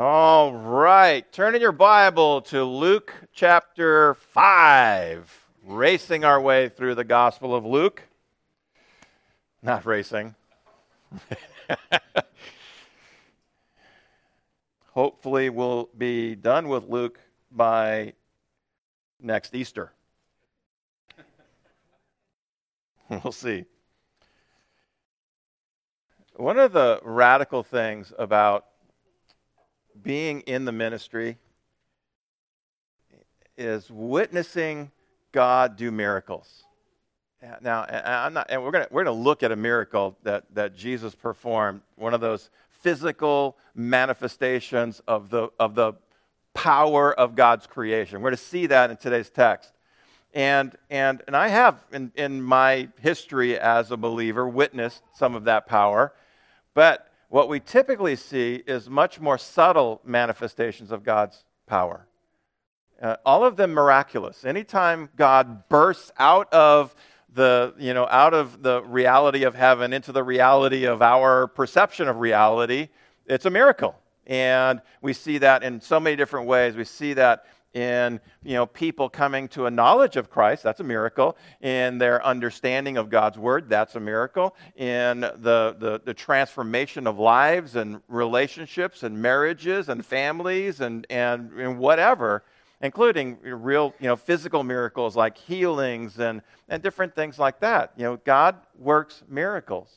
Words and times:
All 0.00 0.52
right. 0.52 1.26
Turn 1.32 1.56
in 1.56 1.60
your 1.60 1.72
Bible 1.72 2.40
to 2.42 2.62
Luke 2.62 3.12
chapter 3.32 4.14
5. 4.14 5.48
Racing 5.64 6.24
our 6.24 6.40
way 6.40 6.68
through 6.68 6.94
the 6.94 7.02
Gospel 7.02 7.52
of 7.52 7.66
Luke. 7.66 8.04
Not 9.60 9.84
racing. 9.84 10.36
Hopefully, 14.92 15.50
we'll 15.50 15.88
be 15.98 16.36
done 16.36 16.68
with 16.68 16.88
Luke 16.88 17.18
by 17.50 18.12
next 19.20 19.52
Easter. 19.52 19.90
we'll 23.10 23.32
see. 23.32 23.64
One 26.36 26.56
of 26.56 26.72
the 26.72 27.00
radical 27.02 27.64
things 27.64 28.12
about 28.16 28.64
being 30.02 30.40
in 30.42 30.64
the 30.64 30.72
ministry 30.72 31.38
is 33.56 33.90
witnessing 33.90 34.90
God 35.32 35.76
do 35.76 35.90
miracles. 35.90 36.64
Now, 37.60 37.84
I'm 37.84 38.34
not, 38.34 38.46
and 38.50 38.64
we're 38.64 38.72
going 38.72 38.86
we're 38.90 39.04
gonna 39.04 39.16
look 39.16 39.42
at 39.42 39.52
a 39.52 39.56
miracle 39.56 40.16
that, 40.24 40.44
that 40.54 40.76
Jesus 40.76 41.14
performed, 41.14 41.82
one 41.96 42.14
of 42.14 42.20
those 42.20 42.50
physical 42.80 43.56
manifestations 43.74 45.00
of 45.06 45.30
the, 45.30 45.48
of 45.58 45.74
the 45.74 45.94
power 46.54 47.12
of 47.12 47.36
God's 47.36 47.66
creation. 47.66 48.20
We're 48.20 48.30
going 48.30 48.38
to 48.38 48.42
see 48.42 48.66
that 48.66 48.90
in 48.90 48.96
today's 48.96 49.30
text. 49.30 49.72
And, 50.34 50.76
and, 50.90 51.22
and 51.26 51.36
I 51.36 51.48
have, 51.48 51.82
in, 51.92 52.12
in 52.16 52.42
my 52.42 52.88
history 53.00 53.58
as 53.58 53.90
a 53.90 53.96
believer, 53.96 54.48
witnessed 54.48 55.02
some 55.14 55.34
of 55.34 55.44
that 55.44 55.66
power. 55.66 56.12
But 56.74 57.07
what 57.28 57.48
we 57.48 57.60
typically 57.60 58.16
see 58.16 58.62
is 58.66 58.88
much 58.88 59.20
more 59.20 59.38
subtle 59.38 60.00
manifestations 60.04 60.90
of 60.90 61.04
God's 61.04 61.44
power. 61.66 62.06
Uh, 63.00 63.16
all 63.24 63.44
of 63.44 63.56
them 63.56 63.72
miraculous. 63.72 64.44
Anytime 64.44 65.08
God 65.16 65.68
bursts 65.68 66.10
out 66.18 66.52
of 66.52 66.94
the, 67.32 67.74
you 67.78 67.94
know, 67.94 68.08
out 68.10 68.34
of 68.34 68.62
the 68.62 68.82
reality 68.82 69.44
of 69.44 69.54
heaven 69.54 69.92
into 69.92 70.10
the 70.10 70.24
reality 70.24 70.84
of 70.84 71.02
our 71.02 71.46
perception 71.46 72.08
of 72.08 72.16
reality, 72.16 72.88
it's 73.26 73.44
a 73.44 73.50
miracle. 73.50 73.94
And 74.26 74.80
we 75.00 75.12
see 75.12 75.38
that 75.38 75.62
in 75.62 75.80
so 75.80 76.00
many 76.00 76.16
different 76.16 76.46
ways. 76.46 76.76
We 76.76 76.84
see 76.84 77.12
that 77.14 77.44
in 77.74 78.20
you 78.42 78.54
know 78.54 78.66
people 78.66 79.08
coming 79.08 79.46
to 79.48 79.66
a 79.66 79.70
knowledge 79.70 80.16
of 80.16 80.30
Christ 80.30 80.62
that's 80.62 80.80
a 80.80 80.84
miracle 80.84 81.36
in 81.60 81.98
their 81.98 82.24
understanding 82.24 82.96
of 82.96 83.10
God's 83.10 83.38
word 83.38 83.68
that's 83.68 83.94
a 83.94 84.00
miracle 84.00 84.56
in 84.76 85.20
the, 85.20 85.76
the, 85.78 86.00
the 86.04 86.14
transformation 86.14 87.06
of 87.06 87.18
lives 87.18 87.76
and 87.76 88.00
relationships 88.08 89.02
and 89.02 89.20
marriages 89.20 89.88
and 89.88 90.04
families 90.04 90.80
and, 90.80 91.06
and, 91.10 91.52
and 91.52 91.78
whatever 91.78 92.42
including 92.80 93.38
real 93.42 93.94
you 94.00 94.06
know 94.06 94.16
physical 94.16 94.62
miracles 94.62 95.16
like 95.16 95.36
healings 95.36 96.18
and, 96.18 96.42
and 96.68 96.82
different 96.82 97.14
things 97.14 97.38
like 97.38 97.60
that. 97.60 97.92
You 97.96 98.04
know 98.04 98.16
God 98.16 98.56
works 98.78 99.22
miracles. 99.28 99.92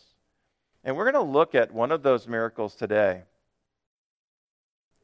And 0.84 0.98
we're 0.98 1.12
going 1.12 1.26
to 1.26 1.32
look 1.32 1.54
at 1.54 1.72
one 1.72 1.92
of 1.92 2.02
those 2.02 2.28
miracles 2.28 2.76
today 2.76 3.22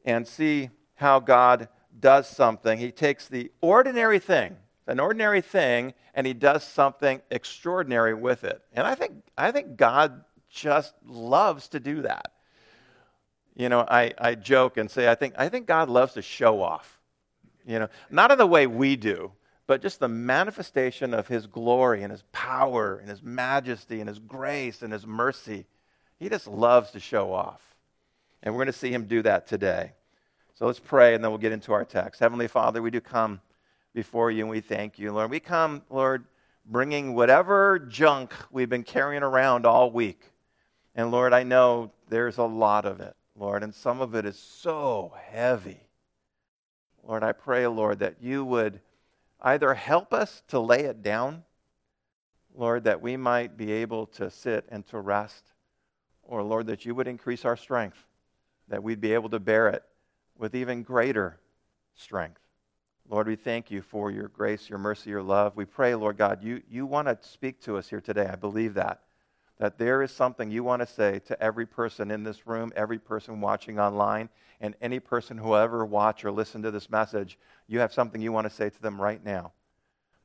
and 0.04 0.26
see 0.26 0.70
how 0.96 1.20
God 1.20 1.68
does 2.00 2.28
something. 2.28 2.78
He 2.78 2.90
takes 2.90 3.28
the 3.28 3.50
ordinary 3.60 4.18
thing, 4.18 4.56
an 4.86 5.00
ordinary 5.00 5.40
thing, 5.40 5.94
and 6.14 6.26
he 6.26 6.32
does 6.34 6.64
something 6.64 7.20
extraordinary 7.30 8.14
with 8.14 8.44
it. 8.44 8.62
And 8.72 8.86
I 8.86 8.94
think, 8.94 9.14
I 9.36 9.50
think 9.50 9.76
God 9.76 10.24
just 10.50 10.94
loves 11.04 11.68
to 11.68 11.80
do 11.80 12.02
that. 12.02 12.32
You 13.54 13.68
know, 13.68 13.80
I, 13.80 14.14
I 14.18 14.34
joke 14.34 14.76
and 14.76 14.90
say, 14.90 15.08
I 15.08 15.14
think, 15.14 15.34
I 15.36 15.48
think 15.48 15.66
God 15.66 15.88
loves 15.88 16.14
to 16.14 16.22
show 16.22 16.62
off. 16.62 16.98
You 17.66 17.80
know, 17.80 17.88
not 18.08 18.30
in 18.30 18.38
the 18.38 18.46
way 18.46 18.66
we 18.66 18.96
do, 18.96 19.32
but 19.66 19.82
just 19.82 20.00
the 20.00 20.08
manifestation 20.08 21.12
of 21.12 21.28
his 21.28 21.46
glory 21.46 22.02
and 22.02 22.10
his 22.10 22.22
power 22.32 22.96
and 22.96 23.10
his 23.10 23.22
majesty 23.22 24.00
and 24.00 24.08
his 24.08 24.18
grace 24.18 24.80
and 24.80 24.92
his 24.92 25.06
mercy. 25.06 25.66
He 26.18 26.28
just 26.28 26.46
loves 26.46 26.92
to 26.92 27.00
show 27.00 27.32
off. 27.32 27.60
And 28.42 28.54
we're 28.54 28.64
going 28.64 28.72
to 28.72 28.78
see 28.78 28.92
him 28.92 29.04
do 29.04 29.22
that 29.22 29.46
today. 29.46 29.92
So 30.58 30.66
let's 30.66 30.80
pray 30.80 31.14
and 31.14 31.22
then 31.22 31.30
we'll 31.30 31.38
get 31.38 31.52
into 31.52 31.72
our 31.72 31.84
text. 31.84 32.18
Heavenly 32.18 32.48
Father, 32.48 32.82
we 32.82 32.90
do 32.90 33.00
come 33.00 33.40
before 33.94 34.32
you 34.32 34.42
and 34.42 34.50
we 34.50 34.60
thank 34.60 34.98
you, 34.98 35.12
Lord. 35.12 35.30
We 35.30 35.38
come, 35.38 35.82
Lord, 35.88 36.24
bringing 36.66 37.14
whatever 37.14 37.78
junk 37.78 38.34
we've 38.50 38.68
been 38.68 38.82
carrying 38.82 39.22
around 39.22 39.66
all 39.66 39.92
week. 39.92 40.20
And 40.96 41.12
Lord, 41.12 41.32
I 41.32 41.44
know 41.44 41.92
there's 42.08 42.38
a 42.38 42.42
lot 42.42 42.86
of 42.86 43.00
it, 43.00 43.14
Lord, 43.36 43.62
and 43.62 43.72
some 43.72 44.00
of 44.00 44.16
it 44.16 44.26
is 44.26 44.36
so 44.36 45.14
heavy. 45.30 45.78
Lord, 47.04 47.22
I 47.22 47.30
pray, 47.30 47.64
Lord, 47.68 48.00
that 48.00 48.16
you 48.20 48.44
would 48.44 48.80
either 49.40 49.74
help 49.74 50.12
us 50.12 50.42
to 50.48 50.58
lay 50.58 50.80
it 50.86 51.04
down, 51.04 51.44
Lord, 52.52 52.82
that 52.82 53.00
we 53.00 53.16
might 53.16 53.56
be 53.56 53.70
able 53.70 54.06
to 54.06 54.28
sit 54.28 54.64
and 54.70 54.84
to 54.88 54.98
rest, 54.98 55.52
or 56.24 56.42
Lord, 56.42 56.66
that 56.66 56.84
you 56.84 56.96
would 56.96 57.06
increase 57.06 57.44
our 57.44 57.56
strength, 57.56 58.04
that 58.66 58.82
we'd 58.82 59.00
be 59.00 59.14
able 59.14 59.28
to 59.28 59.38
bear 59.38 59.68
it 59.68 59.84
with 60.38 60.54
even 60.54 60.82
greater 60.82 61.38
strength. 61.94 62.40
Lord, 63.10 63.26
we 63.26 63.36
thank 63.36 63.70
you 63.70 63.82
for 63.82 64.10
your 64.10 64.28
grace, 64.28 64.68
your 64.68 64.78
mercy, 64.78 65.10
your 65.10 65.22
love. 65.22 65.56
We 65.56 65.64
pray, 65.64 65.94
Lord 65.94 66.18
God, 66.18 66.42
you, 66.42 66.62
you 66.70 66.86
want 66.86 67.08
to 67.08 67.18
speak 67.26 67.60
to 67.62 67.76
us 67.76 67.88
here 67.88 68.00
today. 68.00 68.28
I 68.30 68.36
believe 68.36 68.74
that. 68.74 69.00
That 69.58 69.78
there 69.78 70.02
is 70.02 70.12
something 70.12 70.50
you 70.50 70.62
want 70.62 70.82
to 70.82 70.86
say 70.86 71.18
to 71.20 71.42
every 71.42 71.66
person 71.66 72.10
in 72.10 72.22
this 72.22 72.46
room, 72.46 72.72
every 72.76 72.98
person 72.98 73.40
watching 73.40 73.80
online, 73.80 74.28
and 74.60 74.76
any 74.80 75.00
person 75.00 75.38
who 75.38 75.56
ever 75.56 75.84
watch 75.84 76.24
or 76.24 76.30
listen 76.30 76.62
to 76.62 76.70
this 76.70 76.90
message. 76.90 77.38
You 77.66 77.80
have 77.80 77.92
something 77.92 78.20
you 78.20 78.30
want 78.30 78.48
to 78.48 78.54
say 78.54 78.70
to 78.70 78.82
them 78.82 79.00
right 79.00 79.24
now. 79.24 79.52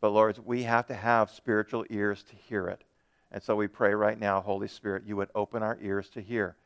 But 0.01 0.09
Lord, 0.09 0.37
we 0.45 0.63
have 0.63 0.85
to 0.87 0.93
have 0.93 1.31
spiritual 1.31 1.85
ears 1.89 2.23
to 2.23 2.35
hear 2.35 2.67
it. 2.67 2.83
And 3.31 3.41
so 3.41 3.55
we 3.55 3.67
pray 3.67 3.93
right 3.93 4.19
now, 4.19 4.41
Holy 4.41 4.67
Spirit, 4.67 5.03
you 5.07 5.15
would 5.15 5.29
open 5.33 5.63
our 5.63 5.77
ears 5.81 6.09
to 6.09 6.21
hear. 6.21 6.57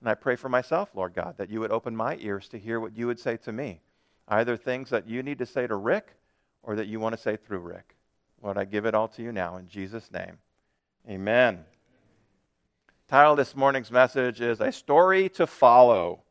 And 0.00 0.08
I 0.08 0.14
pray 0.14 0.36
for 0.36 0.48
myself, 0.48 0.90
Lord 0.94 1.14
God, 1.14 1.36
that 1.38 1.50
you 1.50 1.60
would 1.60 1.70
open 1.70 1.96
my 1.96 2.16
ears 2.20 2.48
to 2.48 2.58
hear 2.58 2.80
what 2.80 2.96
you 2.96 3.06
would 3.06 3.18
say 3.18 3.36
to 3.38 3.52
me. 3.52 3.80
Either 4.28 4.56
things 4.56 4.90
that 4.90 5.08
you 5.08 5.22
need 5.22 5.38
to 5.38 5.46
say 5.46 5.66
to 5.66 5.76
Rick 5.76 6.14
or 6.62 6.76
that 6.76 6.86
you 6.86 7.00
want 7.00 7.14
to 7.14 7.20
say 7.20 7.36
through 7.36 7.60
Rick. 7.60 7.96
Lord, 8.42 8.58
I 8.58 8.64
give 8.64 8.84
it 8.86 8.94
all 8.94 9.08
to 9.08 9.22
you 9.22 9.32
now 9.32 9.56
in 9.56 9.68
Jesus' 9.68 10.10
name. 10.12 10.38
Amen. 11.08 11.64
Title 13.08 13.32
of 13.32 13.38
this 13.38 13.54
morning's 13.54 13.90
message 13.90 14.40
is 14.40 14.60
A 14.60 14.72
Story 14.72 15.28
to 15.30 15.46
Follow. 15.46 16.22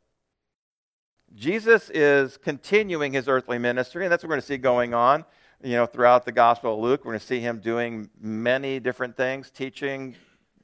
Jesus 1.33 1.89
is 1.89 2.37
continuing 2.37 3.13
his 3.13 3.27
earthly 3.27 3.57
ministry, 3.57 4.05
and 4.05 4.11
that's 4.11 4.23
what 4.23 4.29
we're 4.29 4.35
going 4.35 4.41
to 4.41 4.47
see 4.47 4.57
going 4.57 4.93
on 4.93 5.25
you 5.63 5.71
know, 5.71 5.85
throughout 5.85 6.25
the 6.25 6.31
Gospel 6.31 6.75
of 6.75 6.79
Luke. 6.79 7.03
We're 7.03 7.13
going 7.13 7.19
to 7.19 7.25
see 7.25 7.39
him 7.39 7.59
doing 7.59 8.09
many 8.19 8.79
different 8.79 9.17
things, 9.17 9.49
teaching, 9.49 10.15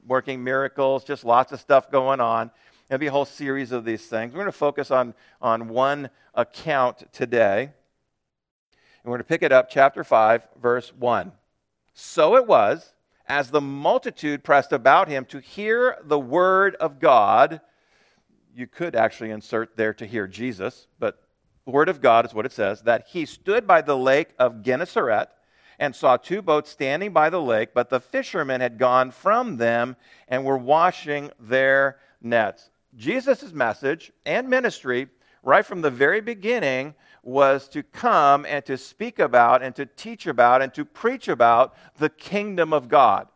working 0.06 0.42
miracles, 0.42 1.04
just 1.04 1.24
lots 1.24 1.52
of 1.52 1.60
stuff 1.60 1.90
going 1.90 2.20
on. 2.20 2.50
There'll 2.92 3.00
be 3.00 3.06
a 3.06 3.10
whole 3.10 3.24
series 3.24 3.72
of 3.72 3.86
these 3.86 4.04
things. 4.04 4.34
We're 4.34 4.40
going 4.40 4.52
to 4.52 4.52
focus 4.52 4.90
on, 4.90 5.14
on 5.40 5.68
one 5.68 6.10
account 6.34 7.10
today. 7.10 7.62
And 7.62 7.72
we're 9.06 9.12
going 9.12 9.20
to 9.20 9.28
pick 9.28 9.42
it 9.42 9.50
up, 9.50 9.70
chapter 9.70 10.04
5, 10.04 10.46
verse 10.60 10.92
1. 10.98 11.32
So 11.94 12.36
it 12.36 12.46
was, 12.46 12.92
as 13.26 13.50
the 13.50 13.62
multitude 13.62 14.44
pressed 14.44 14.74
about 14.74 15.08
him 15.08 15.24
to 15.30 15.38
hear 15.38 15.96
the 16.04 16.18
word 16.18 16.74
of 16.74 17.00
God. 17.00 17.62
You 18.54 18.66
could 18.66 18.94
actually 18.94 19.30
insert 19.30 19.74
there 19.74 19.94
to 19.94 20.04
hear 20.04 20.26
Jesus, 20.26 20.86
but 20.98 21.26
the 21.64 21.70
word 21.70 21.88
of 21.88 22.02
God 22.02 22.26
is 22.26 22.34
what 22.34 22.44
it 22.44 22.52
says 22.52 22.82
that 22.82 23.06
he 23.08 23.24
stood 23.24 23.66
by 23.66 23.80
the 23.80 23.96
lake 23.96 24.34
of 24.38 24.60
Gennesaret 24.60 25.30
and 25.78 25.96
saw 25.96 26.18
two 26.18 26.42
boats 26.42 26.68
standing 26.68 27.14
by 27.14 27.30
the 27.30 27.40
lake, 27.40 27.70
but 27.72 27.88
the 27.88 28.00
fishermen 28.00 28.60
had 28.60 28.76
gone 28.76 29.10
from 29.10 29.56
them 29.56 29.96
and 30.28 30.44
were 30.44 30.58
washing 30.58 31.30
their 31.40 31.96
nets. 32.20 32.68
Jesus' 32.96 33.52
message 33.52 34.12
and 34.26 34.48
ministry, 34.48 35.08
right 35.42 35.64
from 35.64 35.80
the 35.80 35.90
very 35.90 36.20
beginning, 36.20 36.94
was 37.22 37.68
to 37.68 37.82
come 37.82 38.44
and 38.46 38.64
to 38.66 38.76
speak 38.76 39.18
about 39.18 39.62
and 39.62 39.74
to 39.76 39.86
teach 39.86 40.26
about 40.26 40.60
and 40.60 40.74
to 40.74 40.84
preach 40.84 41.28
about 41.28 41.74
the 41.98 42.10
kingdom 42.10 42.72
of 42.72 42.88
God. 42.88 43.28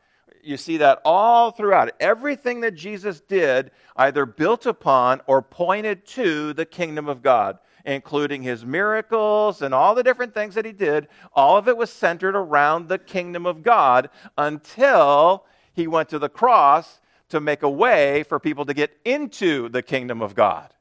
You 0.43 0.57
see 0.57 0.77
that 0.77 1.01
all 1.05 1.51
throughout. 1.51 1.91
Everything 1.99 2.61
that 2.61 2.75
Jesus 2.75 3.21
did 3.21 3.71
either 3.97 4.27
built 4.27 4.67
upon 4.67 5.21
or 5.27 5.43
pointed 5.43 6.07
to 6.07 6.53
the 6.53 6.67
kingdom 6.67 7.09
of 7.09 7.23
God, 7.23 7.59
including 7.85 8.43
his 8.43 8.65
miracles 8.65 9.63
and 9.63 9.75
all 9.75 9.95
the 9.95 10.05
different 10.05 10.35
things 10.35 10.55
that 10.55 10.65
he 10.65 10.73
did. 10.73 11.09
All 11.33 11.57
of 11.57 11.67
it 11.67 11.77
was 11.77 11.91
centered 11.91 12.37
around 12.37 12.89
the 12.89 12.99
kingdom 12.99 13.47
of 13.47 13.63
God 13.63 14.11
until 14.39 15.47
he 15.73 15.87
went 15.87 16.09
to 16.11 16.19
the 16.19 16.29
cross 16.29 17.01
to 17.29 17.41
make 17.41 17.63
a 17.63 17.71
way 17.71 18.23
for 18.25 18.39
people 18.39 18.65
to 18.67 18.75
get 18.75 18.97
into 19.05 19.69
the 19.69 19.83
kingdom 19.83 20.23
of 20.23 20.35
God. 20.35 20.73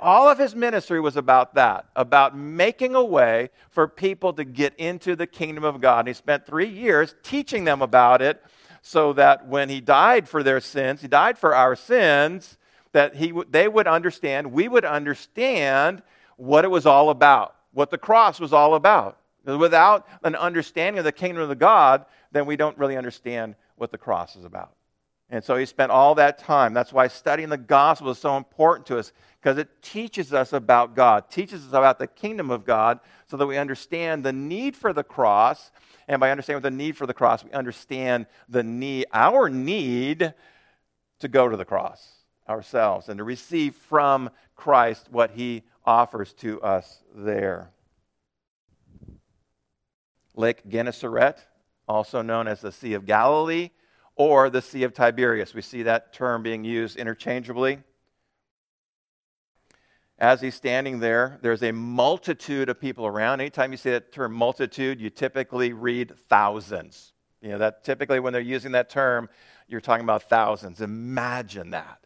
All 0.00 0.28
of 0.28 0.38
his 0.38 0.56
ministry 0.56 1.00
was 1.00 1.16
about 1.16 1.54
that, 1.54 1.86
about 1.94 2.36
making 2.36 2.96
a 2.96 3.04
way 3.04 3.50
for 3.70 3.86
people 3.86 4.32
to 4.32 4.44
get 4.44 4.74
into 4.76 5.14
the 5.14 5.26
kingdom 5.26 5.62
of 5.62 5.80
God. 5.80 6.00
And 6.00 6.08
he 6.08 6.14
spent 6.14 6.46
three 6.46 6.68
years 6.68 7.14
teaching 7.22 7.64
them 7.64 7.80
about 7.80 8.20
it 8.20 8.42
so 8.82 9.12
that 9.12 9.46
when 9.46 9.68
he 9.68 9.80
died 9.80 10.28
for 10.28 10.42
their 10.42 10.60
sins, 10.60 11.00
he 11.00 11.08
died 11.08 11.38
for 11.38 11.54
our 11.54 11.76
sins, 11.76 12.58
that 12.92 13.14
he, 13.14 13.32
they 13.50 13.68
would 13.68 13.86
understand, 13.86 14.52
we 14.52 14.66
would 14.66 14.84
understand 14.84 16.02
what 16.36 16.64
it 16.64 16.68
was 16.68 16.86
all 16.86 17.10
about, 17.10 17.54
what 17.72 17.90
the 17.90 17.98
cross 17.98 18.40
was 18.40 18.52
all 18.52 18.74
about. 18.74 19.18
Without 19.44 20.06
an 20.24 20.34
understanding 20.34 20.98
of 20.98 21.04
the 21.04 21.12
kingdom 21.12 21.48
of 21.48 21.58
God, 21.58 22.04
then 22.32 22.46
we 22.46 22.56
don't 22.56 22.76
really 22.78 22.96
understand 22.96 23.54
what 23.76 23.92
the 23.92 23.98
cross 23.98 24.34
is 24.36 24.44
about. 24.44 24.72
And 25.30 25.44
so 25.44 25.56
he 25.56 25.66
spent 25.66 25.92
all 25.92 26.14
that 26.14 26.38
time. 26.38 26.72
That's 26.72 26.92
why 26.92 27.08
studying 27.08 27.50
the 27.50 27.58
gospel 27.58 28.10
is 28.10 28.18
so 28.18 28.36
important 28.36 28.86
to 28.86 28.98
us, 28.98 29.12
because 29.40 29.58
it 29.58 29.82
teaches 29.82 30.32
us 30.32 30.54
about 30.54 30.96
God, 30.96 31.30
teaches 31.30 31.66
us 31.66 31.68
about 31.68 31.98
the 31.98 32.06
kingdom 32.06 32.50
of 32.50 32.64
God, 32.64 33.00
so 33.26 33.36
that 33.36 33.46
we 33.46 33.58
understand 33.58 34.24
the 34.24 34.32
need 34.32 34.74
for 34.74 34.94
the 34.94 35.04
cross. 35.04 35.70
And 36.08 36.18
by 36.18 36.30
understanding 36.30 36.62
the 36.62 36.70
need 36.70 36.96
for 36.96 37.06
the 37.06 37.12
cross, 37.12 37.44
we 37.44 37.50
understand 37.50 38.26
the 38.48 38.62
need, 38.62 39.06
our 39.12 39.50
need 39.50 40.32
to 41.18 41.28
go 41.28 41.46
to 41.46 41.56
the 41.56 41.64
cross 41.66 42.10
ourselves 42.48 43.10
and 43.10 43.18
to 43.18 43.24
receive 43.24 43.74
from 43.74 44.30
Christ 44.56 45.08
what 45.10 45.32
he 45.32 45.64
offers 45.84 46.32
to 46.34 46.62
us 46.62 47.02
there. 47.14 47.70
Lake 50.34 50.66
Gennesaret, 50.66 51.36
also 51.86 52.22
known 52.22 52.48
as 52.48 52.62
the 52.62 52.72
Sea 52.72 52.94
of 52.94 53.04
Galilee 53.04 53.70
or 54.18 54.50
the 54.50 54.60
Sea 54.60 54.82
of 54.82 54.92
Tiberias. 54.92 55.54
We 55.54 55.62
see 55.62 55.84
that 55.84 56.12
term 56.12 56.42
being 56.42 56.64
used 56.64 56.98
interchangeably. 56.98 57.78
As 60.18 60.40
he's 60.40 60.56
standing 60.56 60.98
there, 60.98 61.38
there's 61.40 61.62
a 61.62 61.72
multitude 61.72 62.68
of 62.68 62.80
people 62.80 63.06
around. 63.06 63.40
Anytime 63.40 63.70
you 63.70 63.78
see 63.78 63.90
that 63.90 64.12
term 64.12 64.32
multitude, 64.32 65.00
you 65.00 65.08
typically 65.08 65.72
read 65.72 66.12
thousands. 66.28 67.12
You 67.40 67.50
know, 67.50 67.58
that 67.58 67.84
typically 67.84 68.18
when 68.18 68.32
they're 68.32 68.42
using 68.42 68.72
that 68.72 68.90
term, 68.90 69.28
you're 69.68 69.80
talking 69.80 70.02
about 70.02 70.24
thousands. 70.24 70.80
Imagine 70.80 71.70
that. 71.70 72.00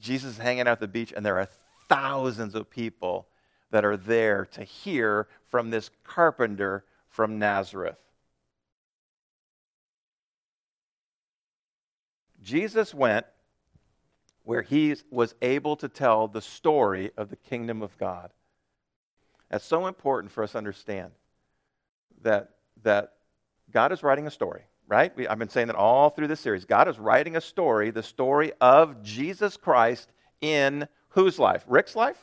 Jesus 0.00 0.32
is 0.34 0.38
hanging 0.38 0.60
out 0.62 0.68
at 0.68 0.80
the 0.80 0.86
beach, 0.86 1.12
and 1.16 1.26
there 1.26 1.40
are 1.40 1.48
thousands 1.88 2.54
of 2.54 2.70
people 2.70 3.26
that 3.72 3.84
are 3.84 3.96
there 3.96 4.46
to 4.52 4.62
hear 4.62 5.26
from 5.48 5.70
this 5.70 5.90
carpenter 6.04 6.84
from 7.08 7.40
Nazareth. 7.40 7.98
Jesus 12.48 12.94
went 12.94 13.26
where 14.44 14.62
he 14.62 14.96
was 15.10 15.34
able 15.42 15.76
to 15.76 15.86
tell 15.86 16.28
the 16.28 16.40
story 16.40 17.10
of 17.18 17.28
the 17.28 17.36
kingdom 17.36 17.82
of 17.82 17.98
God. 17.98 18.30
That's 19.50 19.66
so 19.66 19.86
important 19.86 20.32
for 20.32 20.42
us 20.42 20.52
to 20.52 20.58
understand 20.58 21.12
that, 22.22 22.52
that 22.84 23.12
God 23.70 23.92
is 23.92 24.02
writing 24.02 24.26
a 24.26 24.30
story, 24.30 24.62
right? 24.86 25.14
We, 25.14 25.28
I've 25.28 25.38
been 25.38 25.50
saying 25.50 25.66
that 25.66 25.76
all 25.76 26.08
through 26.08 26.28
this 26.28 26.40
series. 26.40 26.64
God 26.64 26.88
is 26.88 26.98
writing 26.98 27.36
a 27.36 27.40
story, 27.42 27.90
the 27.90 28.02
story 28.02 28.52
of 28.62 29.02
Jesus 29.02 29.58
Christ 29.58 30.10
in 30.40 30.88
whose 31.10 31.38
life? 31.38 31.66
Rick's 31.68 31.94
life? 31.94 32.16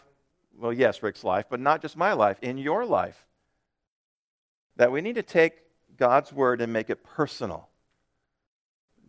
Well, 0.58 0.74
yes, 0.74 1.04
Rick's 1.04 1.24
life, 1.24 1.46
but 1.52 1.60
not 1.60 1.84
just 1.84 1.96
my 1.96 2.14
life, 2.14 2.40
in 2.42 2.58
your 2.58 2.84
life. 2.84 3.28
That 4.78 4.92
we 4.92 5.02
need 5.02 5.16
to 5.16 5.24
take 5.24 5.62
God's 5.98 6.34
word 6.34 6.62
and 6.62 6.74
make 6.74 6.90
it 6.90 7.04
personal 7.04 7.70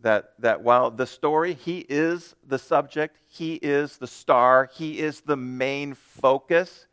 that, 0.01 0.33
that 0.39 0.61
while 0.61 0.91
the 0.91 1.07
story, 1.07 1.53
he 1.53 1.79
is 1.89 2.35
the 2.45 2.59
subject, 2.59 3.17
he 3.27 3.55
is 3.55 3.97
the 3.97 4.07
star, 4.07 4.69
he 4.73 4.99
is 4.99 5.21
the 5.21 5.37
main 5.37 5.93
focus, 5.93 6.87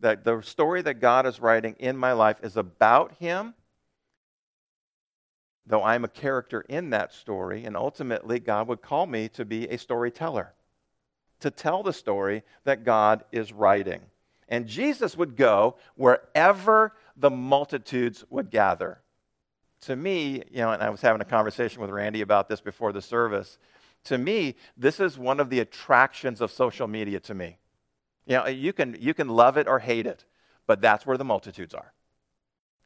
that 0.00 0.24
the 0.24 0.40
story 0.42 0.82
that 0.82 1.00
God 1.00 1.26
is 1.26 1.40
writing 1.40 1.76
in 1.78 1.96
my 1.96 2.12
life 2.12 2.38
is 2.42 2.56
about 2.56 3.12
him, 3.18 3.54
though 5.66 5.84
I'm 5.84 6.04
a 6.04 6.08
character 6.08 6.62
in 6.68 6.90
that 6.90 7.12
story, 7.12 7.64
and 7.64 7.76
ultimately 7.76 8.40
God 8.40 8.66
would 8.66 8.82
call 8.82 9.06
me 9.06 9.28
to 9.30 9.44
be 9.44 9.68
a 9.68 9.78
storyteller, 9.78 10.52
to 11.40 11.50
tell 11.50 11.82
the 11.82 11.92
story 11.92 12.42
that 12.64 12.84
God 12.84 13.24
is 13.30 13.52
writing. 13.52 14.00
And 14.48 14.66
Jesus 14.66 15.16
would 15.16 15.36
go 15.36 15.76
wherever 15.94 16.94
the 17.16 17.30
multitudes 17.30 18.24
would 18.28 18.50
gather 18.50 19.01
to 19.82 19.96
me, 19.96 20.42
you 20.50 20.58
know, 20.58 20.70
and 20.70 20.82
I 20.82 20.90
was 20.90 21.00
having 21.00 21.20
a 21.20 21.26
conversation 21.26 21.80
with 21.80 21.90
Randy 21.90 22.20
about 22.20 22.48
this 22.48 22.60
before 22.60 22.92
the 22.92 23.02
service. 23.02 23.58
To 24.04 24.18
me, 24.18 24.56
this 24.76 25.00
is 25.00 25.18
one 25.18 25.40
of 25.40 25.50
the 25.50 25.60
attractions 25.60 26.40
of 26.40 26.50
social 26.50 26.86
media 26.86 27.20
to 27.20 27.34
me. 27.34 27.58
You 28.26 28.36
know, 28.36 28.46
you 28.46 28.72
can, 28.72 28.96
you 29.00 29.14
can 29.14 29.28
love 29.28 29.56
it 29.56 29.66
or 29.66 29.80
hate 29.80 30.06
it, 30.06 30.24
but 30.66 30.80
that's 30.80 31.04
where 31.04 31.16
the 31.16 31.24
multitudes 31.24 31.74
are. 31.74 31.92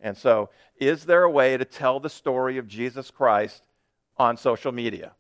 And 0.00 0.16
so, 0.16 0.50
is 0.78 1.04
there 1.04 1.22
a 1.22 1.31
way 1.31 1.56
to 1.56 1.64
tell 1.64 2.00
the 2.00 2.10
story 2.10 2.58
of 2.58 2.66
Jesus 2.66 3.10
Christ 3.10 3.62
on 4.19 4.37
social 4.37 4.72
media? 4.72 5.12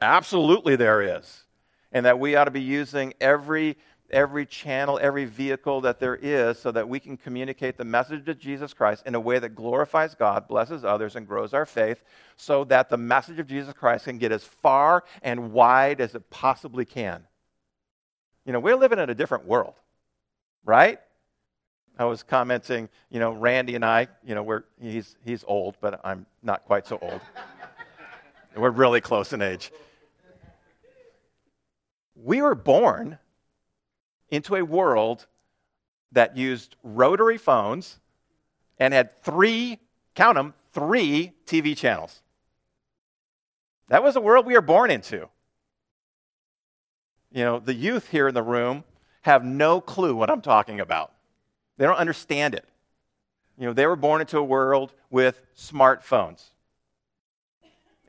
Absolutely, 0.00 0.76
there 0.76 1.02
is. 1.02 1.44
And 1.92 2.04
that 2.04 2.18
we 2.18 2.36
ought 2.36 2.44
to 2.44 2.50
be 2.50 2.60
using 2.60 3.14
every 3.20 3.78
every 4.10 4.46
channel, 4.46 4.98
every 5.00 5.24
vehicle 5.24 5.80
that 5.82 6.00
there 6.00 6.16
is, 6.16 6.58
so 6.58 6.70
that 6.72 6.88
we 6.88 7.00
can 7.00 7.16
communicate 7.16 7.76
the 7.76 7.84
message 7.84 8.28
of 8.28 8.38
Jesus 8.38 8.72
Christ 8.72 9.02
in 9.06 9.14
a 9.14 9.20
way 9.20 9.38
that 9.38 9.54
glorifies 9.54 10.14
God, 10.14 10.48
blesses 10.48 10.84
others, 10.84 11.16
and 11.16 11.26
grows 11.26 11.52
our 11.52 11.66
faith, 11.66 12.02
so 12.36 12.64
that 12.64 12.88
the 12.88 12.96
message 12.96 13.38
of 13.38 13.46
Jesus 13.46 13.74
Christ 13.74 14.04
can 14.04 14.18
get 14.18 14.32
as 14.32 14.44
far 14.44 15.04
and 15.22 15.52
wide 15.52 16.00
as 16.00 16.14
it 16.14 16.30
possibly 16.30 16.84
can. 16.84 17.24
You 18.44 18.52
know, 18.52 18.60
we're 18.60 18.76
living 18.76 18.98
in 18.98 19.10
a 19.10 19.14
different 19.14 19.44
world, 19.44 19.74
right? 20.64 20.98
I 21.98 22.04
was 22.04 22.22
commenting, 22.22 22.88
you 23.10 23.18
know, 23.18 23.32
Randy 23.32 23.74
and 23.74 23.84
I, 23.84 24.06
you 24.24 24.34
know, 24.34 24.42
we're, 24.42 24.62
he's, 24.80 25.16
he's 25.24 25.44
old, 25.46 25.76
but 25.80 26.00
I'm 26.04 26.26
not 26.42 26.64
quite 26.64 26.86
so 26.86 26.98
old. 27.02 27.20
we're 28.56 28.70
really 28.70 29.00
close 29.00 29.32
in 29.32 29.42
age. 29.42 29.72
We 32.14 32.40
were 32.40 32.54
born 32.54 33.18
into 34.30 34.56
a 34.56 34.62
world 34.62 35.26
that 36.12 36.36
used 36.36 36.76
rotary 36.82 37.38
phones 37.38 37.98
and 38.78 38.94
had 38.94 39.16
three, 39.22 39.78
count 40.14 40.36
them, 40.36 40.54
three 40.72 41.32
TV 41.46 41.76
channels. 41.76 42.22
That 43.88 44.02
was 44.02 44.14
the 44.14 44.20
world 44.20 44.46
we 44.46 44.54
were 44.54 44.60
born 44.60 44.90
into. 44.90 45.28
You 47.32 47.44
know, 47.44 47.58
the 47.58 47.74
youth 47.74 48.08
here 48.08 48.28
in 48.28 48.34
the 48.34 48.42
room 48.42 48.84
have 49.22 49.44
no 49.44 49.80
clue 49.80 50.14
what 50.14 50.30
I'm 50.30 50.40
talking 50.40 50.80
about. 50.80 51.12
They 51.76 51.84
don't 51.84 51.96
understand 51.96 52.54
it. 52.54 52.64
You 53.58 53.66
know, 53.66 53.72
they 53.72 53.86
were 53.86 53.96
born 53.96 54.20
into 54.20 54.38
a 54.38 54.44
world 54.44 54.92
with 55.10 55.40
smartphones 55.56 56.50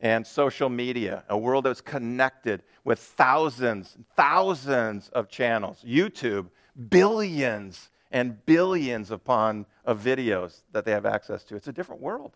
and 0.01 0.25
social 0.25 0.69
media, 0.69 1.23
a 1.29 1.37
world 1.37 1.65
that's 1.65 1.81
connected 1.81 2.63
with 2.83 2.99
thousands, 2.99 3.97
thousands 4.15 5.09
of 5.09 5.29
channels, 5.29 5.83
YouTube, 5.85 6.47
billions 6.89 7.89
and 8.11 8.43
billions 8.45 9.11
upon 9.11 9.65
of 9.85 10.01
videos 10.01 10.61
that 10.71 10.85
they 10.85 10.91
have 10.91 11.05
access 11.05 11.43
to. 11.45 11.55
It's 11.55 11.67
a 11.67 11.73
different 11.73 12.01
world. 12.01 12.35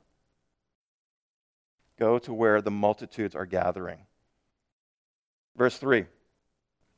Go 1.98 2.20
to 2.20 2.34
where 2.34 2.62
the 2.62 2.72
multitudes 2.72 3.36
are 3.36 3.46
gathering. 3.46 4.06
Verse 5.56 5.78
3 5.78 6.06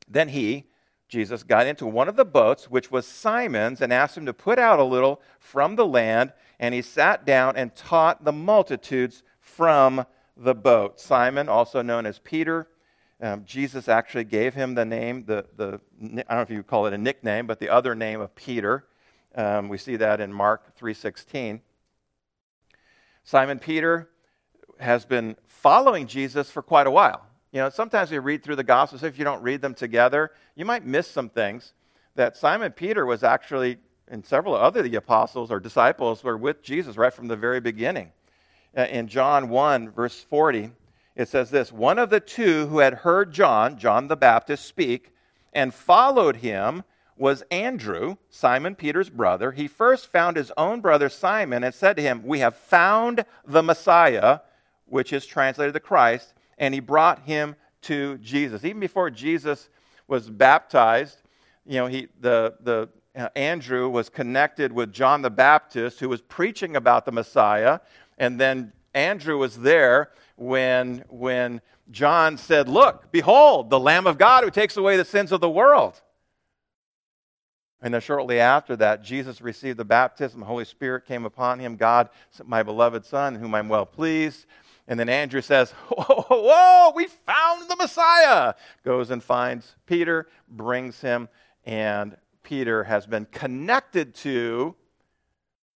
Then 0.08 0.28
he, 0.28 0.64
Jesus, 1.08 1.42
got 1.42 1.66
into 1.66 1.86
one 1.86 2.08
of 2.08 2.16
the 2.16 2.24
boats, 2.24 2.70
which 2.70 2.90
was 2.90 3.06
Simon's, 3.06 3.80
and 3.80 3.92
asked 3.92 4.16
him 4.16 4.26
to 4.26 4.32
put 4.32 4.58
out 4.58 4.78
a 4.78 4.84
little 4.84 5.20
from 5.38 5.76
the 5.76 5.86
land, 5.86 6.32
and 6.58 6.74
he 6.74 6.82
sat 6.82 7.24
down 7.24 7.56
and 7.56 7.74
taught 7.74 8.24
the 8.24 8.32
multitudes 8.32 9.22
from 9.38 10.04
the 10.36 10.54
boat. 10.54 11.00
Simon, 11.00 11.48
also 11.48 11.82
known 11.82 12.06
as 12.06 12.18
Peter, 12.18 12.68
um, 13.20 13.44
Jesus 13.46 13.88
actually 13.88 14.24
gave 14.24 14.54
him 14.54 14.74
the 14.74 14.84
name, 14.84 15.24
the, 15.24 15.46
the, 15.56 15.80
I 16.02 16.06
don't 16.06 16.28
know 16.28 16.40
if 16.40 16.50
you 16.50 16.62
call 16.62 16.86
it 16.86 16.92
a 16.92 16.98
nickname, 16.98 17.46
but 17.46 17.58
the 17.58 17.70
other 17.70 17.94
name 17.94 18.20
of 18.20 18.34
Peter. 18.34 18.86
Um, 19.34 19.68
we 19.68 19.78
see 19.78 19.96
that 19.96 20.20
in 20.20 20.32
Mark 20.32 20.78
3.16. 20.78 21.60
Simon 23.24 23.58
Peter 23.58 24.10
has 24.78 25.04
been 25.04 25.36
following 25.46 26.06
Jesus 26.06 26.50
for 26.50 26.62
quite 26.62 26.86
a 26.86 26.90
while. 26.90 27.26
You 27.52 27.60
know, 27.60 27.70
sometimes 27.70 28.10
we 28.10 28.18
read 28.18 28.42
through 28.42 28.56
the 28.56 28.64
Gospels, 28.64 29.02
if 29.02 29.18
you 29.18 29.24
don't 29.24 29.42
read 29.42 29.62
them 29.62 29.74
together, 29.74 30.32
you 30.54 30.64
might 30.64 30.84
miss 30.84 31.08
some 31.08 31.30
things. 31.30 31.72
That 32.14 32.36
Simon 32.36 32.72
Peter 32.72 33.06
was 33.06 33.22
actually, 33.22 33.78
and 34.08 34.24
several 34.24 34.54
other 34.54 34.82
the 34.82 34.96
apostles 34.96 35.50
or 35.50 35.58
disciples 35.58 36.22
were 36.22 36.36
with 36.36 36.62
Jesus 36.62 36.96
right 36.96 37.12
from 37.12 37.28
the 37.28 37.36
very 37.36 37.60
beginning. 37.60 38.12
Uh, 38.76 38.82
in 38.90 39.08
John 39.08 39.48
1, 39.48 39.90
verse 39.90 40.20
40, 40.20 40.70
it 41.14 41.28
says 41.28 41.50
this 41.50 41.72
One 41.72 41.98
of 41.98 42.10
the 42.10 42.20
two 42.20 42.66
who 42.66 42.80
had 42.80 42.94
heard 42.94 43.32
John, 43.32 43.78
John 43.78 44.08
the 44.08 44.16
Baptist, 44.16 44.66
speak 44.66 45.12
and 45.52 45.72
followed 45.72 46.36
him 46.36 46.84
was 47.16 47.42
Andrew, 47.50 48.16
Simon 48.28 48.74
Peter's 48.74 49.08
brother. 49.08 49.52
He 49.52 49.68
first 49.68 50.12
found 50.12 50.36
his 50.36 50.52
own 50.58 50.82
brother 50.82 51.08
Simon 51.08 51.64
and 51.64 51.74
said 51.74 51.96
to 51.96 52.02
him, 52.02 52.22
We 52.22 52.40
have 52.40 52.54
found 52.54 53.24
the 53.46 53.62
Messiah, 53.62 54.40
which 54.84 55.14
is 55.14 55.24
translated 55.24 55.74
the 55.74 55.80
Christ, 55.80 56.34
and 56.58 56.74
he 56.74 56.80
brought 56.80 57.22
him 57.22 57.56
to 57.82 58.18
Jesus. 58.18 58.64
Even 58.64 58.80
before 58.80 59.08
Jesus 59.08 59.70
was 60.06 60.28
baptized, 60.28 61.22
you 61.64 61.76
know, 61.76 61.86
he, 61.86 62.08
the, 62.20 62.54
the, 62.60 62.88
uh, 63.16 63.28
Andrew 63.34 63.88
was 63.88 64.10
connected 64.10 64.70
with 64.70 64.92
John 64.92 65.22
the 65.22 65.30
Baptist, 65.30 66.00
who 66.00 66.08
was 66.10 66.20
preaching 66.20 66.76
about 66.76 67.06
the 67.06 67.12
Messiah. 67.12 67.80
And 68.18 68.40
then 68.40 68.72
Andrew 68.94 69.38
was 69.38 69.58
there 69.58 70.10
when, 70.36 71.04
when 71.08 71.60
John 71.90 72.38
said, 72.38 72.68
Look, 72.68 73.10
behold, 73.12 73.70
the 73.70 73.80
Lamb 73.80 74.06
of 74.06 74.18
God 74.18 74.44
who 74.44 74.50
takes 74.50 74.76
away 74.76 74.96
the 74.96 75.04
sins 75.04 75.32
of 75.32 75.40
the 75.40 75.50
world. 75.50 76.00
And 77.82 77.92
then 77.92 78.00
shortly 78.00 78.40
after 78.40 78.74
that, 78.76 79.02
Jesus 79.02 79.40
received 79.40 79.78
the 79.78 79.84
baptism. 79.84 80.40
The 80.40 80.46
Holy 80.46 80.64
Spirit 80.64 81.06
came 81.06 81.24
upon 81.24 81.58
him. 81.58 81.76
God, 81.76 82.08
my 82.44 82.62
beloved 82.62 83.04
Son, 83.04 83.34
whom 83.34 83.54
I'm 83.54 83.68
well 83.68 83.86
pleased. 83.86 84.46
And 84.88 84.98
then 84.98 85.08
Andrew 85.08 85.42
says, 85.42 85.70
Whoa, 85.88 86.24
whoa, 86.28 86.92
we 86.94 87.06
found 87.06 87.68
the 87.68 87.76
Messiah. 87.76 88.54
Goes 88.84 89.10
and 89.10 89.22
finds 89.22 89.76
Peter, 89.84 90.28
brings 90.48 91.00
him, 91.00 91.28
and 91.64 92.16
Peter 92.42 92.84
has 92.84 93.06
been 93.06 93.26
connected 93.26 94.14
to 94.14 94.74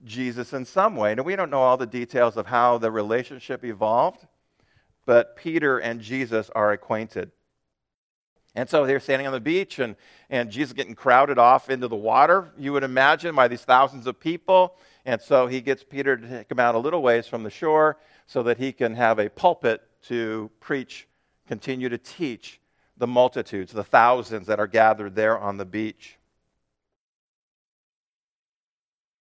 Jesus 0.04 0.52
in 0.52 0.64
some 0.64 0.96
way. 0.96 1.14
Now, 1.14 1.22
we 1.22 1.36
don't 1.36 1.50
know 1.50 1.60
all 1.60 1.76
the 1.76 1.86
details 1.86 2.36
of 2.36 2.46
how 2.46 2.78
the 2.78 2.90
relationship 2.90 3.64
evolved, 3.64 4.26
but 5.06 5.36
Peter 5.36 5.78
and 5.78 6.00
Jesus 6.00 6.50
are 6.54 6.72
acquainted. 6.72 7.30
And 8.54 8.68
so 8.68 8.84
they're 8.84 9.00
standing 9.00 9.26
on 9.26 9.32
the 9.32 9.40
beach, 9.40 9.78
and, 9.78 9.94
and 10.28 10.50
Jesus 10.50 10.72
getting 10.72 10.94
crowded 10.94 11.38
off 11.38 11.70
into 11.70 11.86
the 11.86 11.96
water, 11.96 12.50
you 12.58 12.72
would 12.72 12.82
imagine, 12.82 13.34
by 13.34 13.46
these 13.46 13.62
thousands 13.62 14.06
of 14.06 14.18
people. 14.18 14.76
And 15.04 15.20
so 15.20 15.46
he 15.46 15.60
gets 15.60 15.84
Peter 15.84 16.16
to 16.16 16.28
take 16.28 16.50
him 16.50 16.58
out 16.58 16.74
a 16.74 16.78
little 16.78 17.02
ways 17.02 17.26
from 17.26 17.42
the 17.44 17.50
shore 17.50 17.98
so 18.26 18.42
that 18.42 18.58
he 18.58 18.72
can 18.72 18.94
have 18.96 19.18
a 19.18 19.28
pulpit 19.28 19.82
to 20.08 20.50
preach, 20.60 21.06
continue 21.46 21.88
to 21.88 21.98
teach 21.98 22.60
the 22.96 23.06
multitudes, 23.06 23.72
the 23.72 23.84
thousands 23.84 24.46
that 24.48 24.60
are 24.60 24.66
gathered 24.66 25.14
there 25.14 25.38
on 25.38 25.56
the 25.56 25.64
beach. 25.64 26.18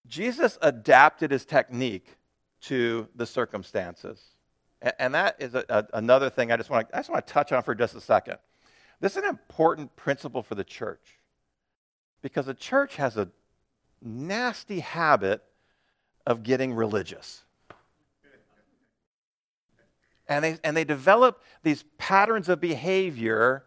Jesus 0.09 0.57
adapted 0.61 1.31
his 1.31 1.45
technique 1.45 2.17
to 2.61 3.07
the 3.15 3.25
circumstances. 3.25 4.21
And 4.97 5.13
that 5.13 5.35
is 5.39 5.55
a, 5.55 5.63
a, 5.69 5.85
another 5.93 6.29
thing 6.29 6.51
I 6.51 6.57
just, 6.57 6.69
want 6.69 6.89
to, 6.89 6.95
I 6.95 6.99
just 6.99 7.09
want 7.09 7.25
to 7.25 7.33
touch 7.33 7.51
on 7.51 7.63
for 7.63 7.75
just 7.75 7.95
a 7.95 8.01
second. 8.01 8.37
This 8.99 9.13
is 9.13 9.23
an 9.23 9.29
important 9.29 9.95
principle 9.95 10.41
for 10.41 10.55
the 10.55 10.63
church 10.63 11.19
because 12.21 12.47
the 12.47 12.53
church 12.53 12.95
has 12.95 13.17
a 13.17 13.29
nasty 14.01 14.79
habit 14.79 15.43
of 16.25 16.43
getting 16.43 16.73
religious. 16.73 17.43
And 20.27 20.43
they, 20.43 20.57
and 20.63 20.77
they 20.77 20.83
develop 20.83 21.43
these 21.63 21.83
patterns 21.97 22.49
of 22.49 22.61
behavior 22.61 23.65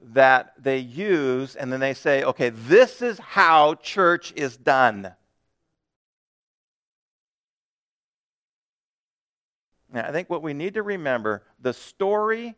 that 0.00 0.54
they 0.58 0.78
use, 0.78 1.56
and 1.56 1.72
then 1.72 1.80
they 1.80 1.94
say, 1.94 2.22
okay, 2.22 2.48
this 2.50 3.02
is 3.02 3.18
how 3.18 3.74
church 3.74 4.32
is 4.36 4.56
done. 4.56 5.12
Now, 9.92 10.06
I 10.06 10.12
think 10.12 10.30
what 10.30 10.42
we 10.42 10.54
need 10.54 10.74
to 10.74 10.82
remember 10.82 11.42
the 11.60 11.72
story 11.72 12.54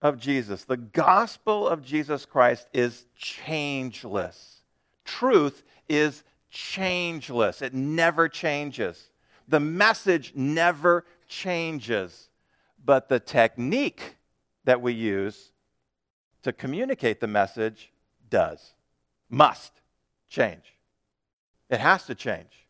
of 0.00 0.18
Jesus, 0.18 0.64
the 0.64 0.76
gospel 0.76 1.68
of 1.68 1.82
Jesus 1.82 2.26
Christ 2.26 2.68
is 2.72 3.06
changeless. 3.16 4.62
Truth 5.04 5.62
is 5.88 6.24
changeless, 6.50 7.62
it 7.62 7.74
never 7.74 8.28
changes. 8.28 9.10
The 9.48 9.60
message 9.60 10.32
never 10.34 11.04
changes. 11.28 12.30
But 12.84 13.08
the 13.08 13.20
technique 13.20 14.16
that 14.64 14.80
we 14.80 14.92
use 14.92 15.52
to 16.42 16.52
communicate 16.52 17.20
the 17.20 17.26
message 17.26 17.90
does, 18.28 18.74
must 19.30 19.72
change. 20.28 20.74
It 21.70 21.80
has 21.80 22.04
to 22.06 22.14
change. 22.14 22.63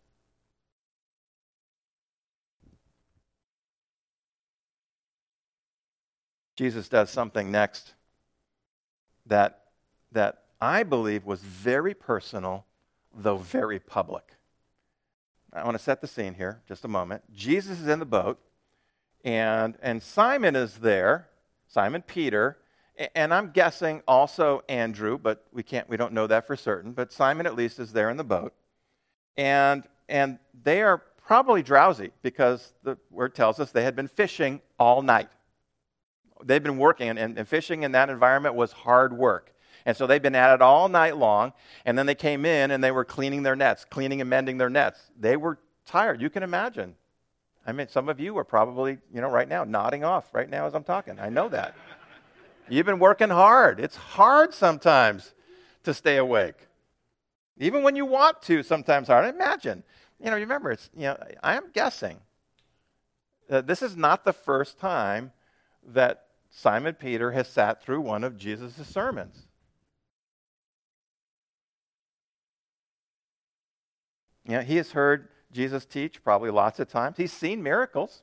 Jesus 6.56 6.88
does 6.88 7.10
something 7.10 7.50
next 7.50 7.94
that, 9.26 9.64
that 10.12 10.42
I 10.60 10.82
believe 10.82 11.24
was 11.24 11.40
very 11.40 11.94
personal, 11.94 12.64
though 13.14 13.36
very 13.36 13.78
public. 13.78 14.34
I 15.52 15.64
want 15.64 15.76
to 15.76 15.82
set 15.82 16.00
the 16.00 16.06
scene 16.06 16.34
here 16.34 16.60
just 16.66 16.84
a 16.84 16.88
moment. 16.88 17.22
Jesus 17.32 17.80
is 17.80 17.88
in 17.88 17.98
the 17.98 18.04
boat, 18.04 18.38
and, 19.24 19.76
and 19.82 20.02
Simon 20.02 20.56
is 20.56 20.76
there, 20.76 21.28
Simon 21.68 22.02
Peter, 22.02 22.58
and 23.14 23.34
I'm 23.34 23.50
guessing 23.50 24.02
also 24.06 24.62
Andrew, 24.68 25.18
but 25.18 25.44
we 25.52 25.62
can't 25.62 25.88
we 25.88 25.96
don't 25.96 26.12
know 26.12 26.26
that 26.28 26.46
for 26.46 26.56
certain, 26.56 26.92
but 26.92 27.12
Simon 27.12 27.46
at 27.46 27.56
least 27.56 27.80
is 27.80 27.92
there 27.92 28.08
in 28.08 28.16
the 28.16 28.24
boat. 28.24 28.54
And 29.36 29.82
and 30.08 30.38
they 30.62 30.82
are 30.82 30.98
probably 31.26 31.62
drowsy 31.62 32.12
because 32.22 32.72
the 32.84 32.96
word 33.10 33.34
tells 33.34 33.58
us 33.58 33.72
they 33.72 33.82
had 33.82 33.96
been 33.96 34.06
fishing 34.06 34.60
all 34.78 35.02
night 35.02 35.28
they've 36.42 36.62
been 36.62 36.78
working, 36.78 37.10
and, 37.10 37.38
and 37.38 37.48
fishing 37.48 37.82
in 37.82 37.92
that 37.92 38.10
environment 38.10 38.54
was 38.54 38.72
hard 38.72 39.16
work. 39.16 39.54
And 39.86 39.96
so 39.96 40.06
they've 40.06 40.22
been 40.22 40.34
at 40.34 40.54
it 40.54 40.62
all 40.62 40.88
night 40.88 41.16
long. 41.16 41.52
And 41.84 41.98
then 41.98 42.06
they 42.06 42.14
came 42.14 42.46
in 42.46 42.70
and 42.70 42.82
they 42.82 42.90
were 42.90 43.04
cleaning 43.04 43.42
their 43.42 43.56
nets, 43.56 43.84
cleaning 43.84 44.20
and 44.20 44.30
mending 44.30 44.56
their 44.58 44.70
nets. 44.70 44.98
They 45.18 45.36
were 45.36 45.58
tired. 45.84 46.22
You 46.22 46.30
can 46.30 46.42
imagine. 46.42 46.94
I 47.66 47.72
mean, 47.72 47.88
some 47.88 48.08
of 48.08 48.20
you 48.20 48.36
are 48.38 48.44
probably, 48.44 48.98
you 49.12 49.20
know, 49.20 49.28
right 49.30 49.48
now 49.48 49.64
nodding 49.64 50.04
off 50.04 50.34
right 50.34 50.48
now 50.48 50.66
as 50.66 50.74
I'm 50.74 50.84
talking. 50.84 51.18
I 51.18 51.28
know 51.28 51.48
that. 51.48 51.74
You've 52.68 52.86
been 52.86 52.98
working 52.98 53.28
hard. 53.28 53.78
It's 53.78 53.96
hard 53.96 54.54
sometimes 54.54 55.34
to 55.82 55.92
stay 55.92 56.16
awake. 56.16 56.56
Even 57.58 57.82
when 57.82 57.94
you 57.94 58.06
want 58.06 58.40
to, 58.42 58.62
sometimes 58.62 59.08
hard. 59.08 59.26
Imagine. 59.34 59.82
You 60.18 60.30
know, 60.30 60.36
remember, 60.36 60.70
it's, 60.72 60.88
you 60.94 61.02
know, 61.02 61.18
I 61.42 61.56
am 61.56 61.64
guessing. 61.72 62.18
Uh, 63.50 63.60
this 63.60 63.82
is 63.82 63.96
not 63.96 64.24
the 64.24 64.32
first 64.32 64.78
time 64.78 65.32
that 65.86 66.23
Simon 66.56 66.94
Peter 66.94 67.32
has 67.32 67.48
sat 67.48 67.82
through 67.82 68.00
one 68.00 68.22
of 68.22 68.36
Jesus' 68.36 68.86
sermons. 68.86 69.48
You 74.44 74.52
know, 74.52 74.60
he 74.60 74.76
has 74.76 74.92
heard 74.92 75.30
Jesus 75.50 75.84
teach 75.84 76.22
probably 76.22 76.50
lots 76.50 76.78
of 76.78 76.88
times. 76.88 77.16
He's 77.16 77.32
seen 77.32 77.60
miracles. 77.60 78.22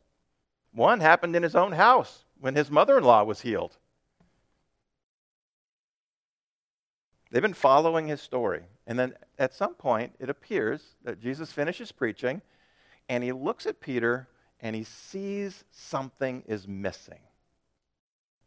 One 0.72 1.02
happened 1.02 1.36
in 1.36 1.44
his 1.44 1.58
own 1.58 1.74
house 1.74 2.24
when 2.40 2.56
his 2.56 2.72
mother 2.72 2.98
in 2.98 3.04
law 3.04 3.26
was 3.26 3.42
healed. 3.42 3.78
They've 7.32 7.42
been 7.42 7.54
following 7.54 8.08
his 8.08 8.22
story. 8.22 8.64
And 8.88 8.98
then 8.98 9.14
at 9.40 9.54
some 9.54 9.74
point, 9.74 10.16
it 10.20 10.30
appears 10.30 10.96
that 11.04 11.20
Jesus 11.20 11.52
finishes 11.52 11.92
preaching 11.92 12.42
and 13.10 13.26
he 13.26 13.34
looks 13.34 13.66
at 13.66 13.82
Peter 13.82 14.30
and 14.62 14.74
he 14.74 14.86
sees 14.86 15.66
something 15.70 16.44
is 16.48 16.66
missing 16.66 17.20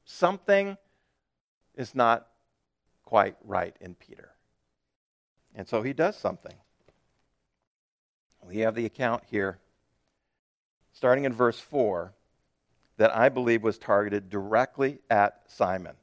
something 0.05 0.77
is 1.75 1.95
not 1.95 2.27
quite 3.05 3.37
right 3.45 3.77
in 3.81 3.95
Peter. 3.95 4.31
And 5.55 5.69
so 5.69 5.83
he 5.83 5.93
does 5.93 6.17
something. 6.17 6.55
We 8.43 8.59
have 8.59 8.75
the 8.75 8.87
account 8.87 9.23
here, 9.31 9.59
starting 10.93 11.25
in 11.25 11.33
verse 11.33 11.59
4, 11.59 12.13
that 12.97 13.17
I 13.17 13.29
believe 13.29 13.63
was 13.63 13.79
targeted 13.79 14.29
directly 14.29 14.99
at 15.11 15.41
Simon. 15.47 15.97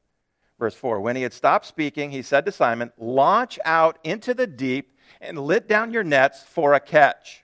Verse 0.58 0.76
4 0.76 1.00
When 1.02 1.16
he 1.16 1.22
had 1.24 1.34
stopped 1.34 1.66
speaking, 1.66 2.12
he 2.12 2.22
said 2.22 2.46
to 2.46 2.52
Simon, 2.52 2.92
Launch 2.98 3.60
out 3.66 4.00
into 4.04 4.34
the 4.34 4.48
deep 4.48 4.98
and 5.20 5.40
let 5.40 5.68
down 5.68 5.92
your 5.92 6.04
nets 6.04 6.44
for 6.44 6.74
a 6.74 6.80
catch. 6.80 7.44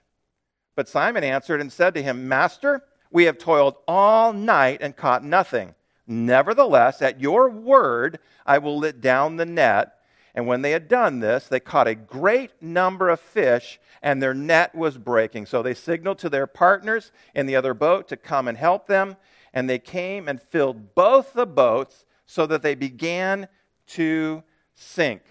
But 0.74 0.88
Simon 0.88 1.24
answered 1.24 1.60
and 1.60 1.72
said 1.72 1.94
to 1.94 2.02
him, 2.02 2.28
Master, 2.28 2.84
we 3.10 3.24
have 3.24 3.38
toiled 3.38 3.76
all 3.86 4.32
night 4.32 4.78
and 4.80 4.96
caught 4.96 5.24
nothing. 5.24 5.74
Nevertheless, 6.10 7.02
at 7.02 7.20
your 7.20 7.50
word, 7.50 8.18
I 8.46 8.56
will 8.56 8.78
let 8.78 9.02
down 9.02 9.36
the 9.36 9.44
net. 9.44 9.94
And 10.34 10.46
when 10.46 10.62
they 10.62 10.70
had 10.70 10.88
done 10.88 11.20
this, 11.20 11.48
they 11.48 11.60
caught 11.60 11.86
a 11.86 11.94
great 11.94 12.62
number 12.62 13.10
of 13.10 13.20
fish, 13.20 13.78
and 14.00 14.22
their 14.22 14.32
net 14.32 14.74
was 14.74 14.96
breaking. 14.96 15.44
So 15.44 15.62
they 15.62 15.74
signaled 15.74 16.18
to 16.20 16.30
their 16.30 16.46
partners 16.46 17.12
in 17.34 17.44
the 17.44 17.56
other 17.56 17.74
boat 17.74 18.08
to 18.08 18.16
come 18.16 18.48
and 18.48 18.56
help 18.56 18.86
them. 18.86 19.16
And 19.52 19.68
they 19.68 19.78
came 19.78 20.28
and 20.28 20.40
filled 20.40 20.94
both 20.94 21.34
the 21.34 21.46
boats 21.46 22.06
so 22.24 22.46
that 22.46 22.62
they 22.62 22.74
began 22.74 23.46
to 23.88 24.42
sink. 24.74 25.22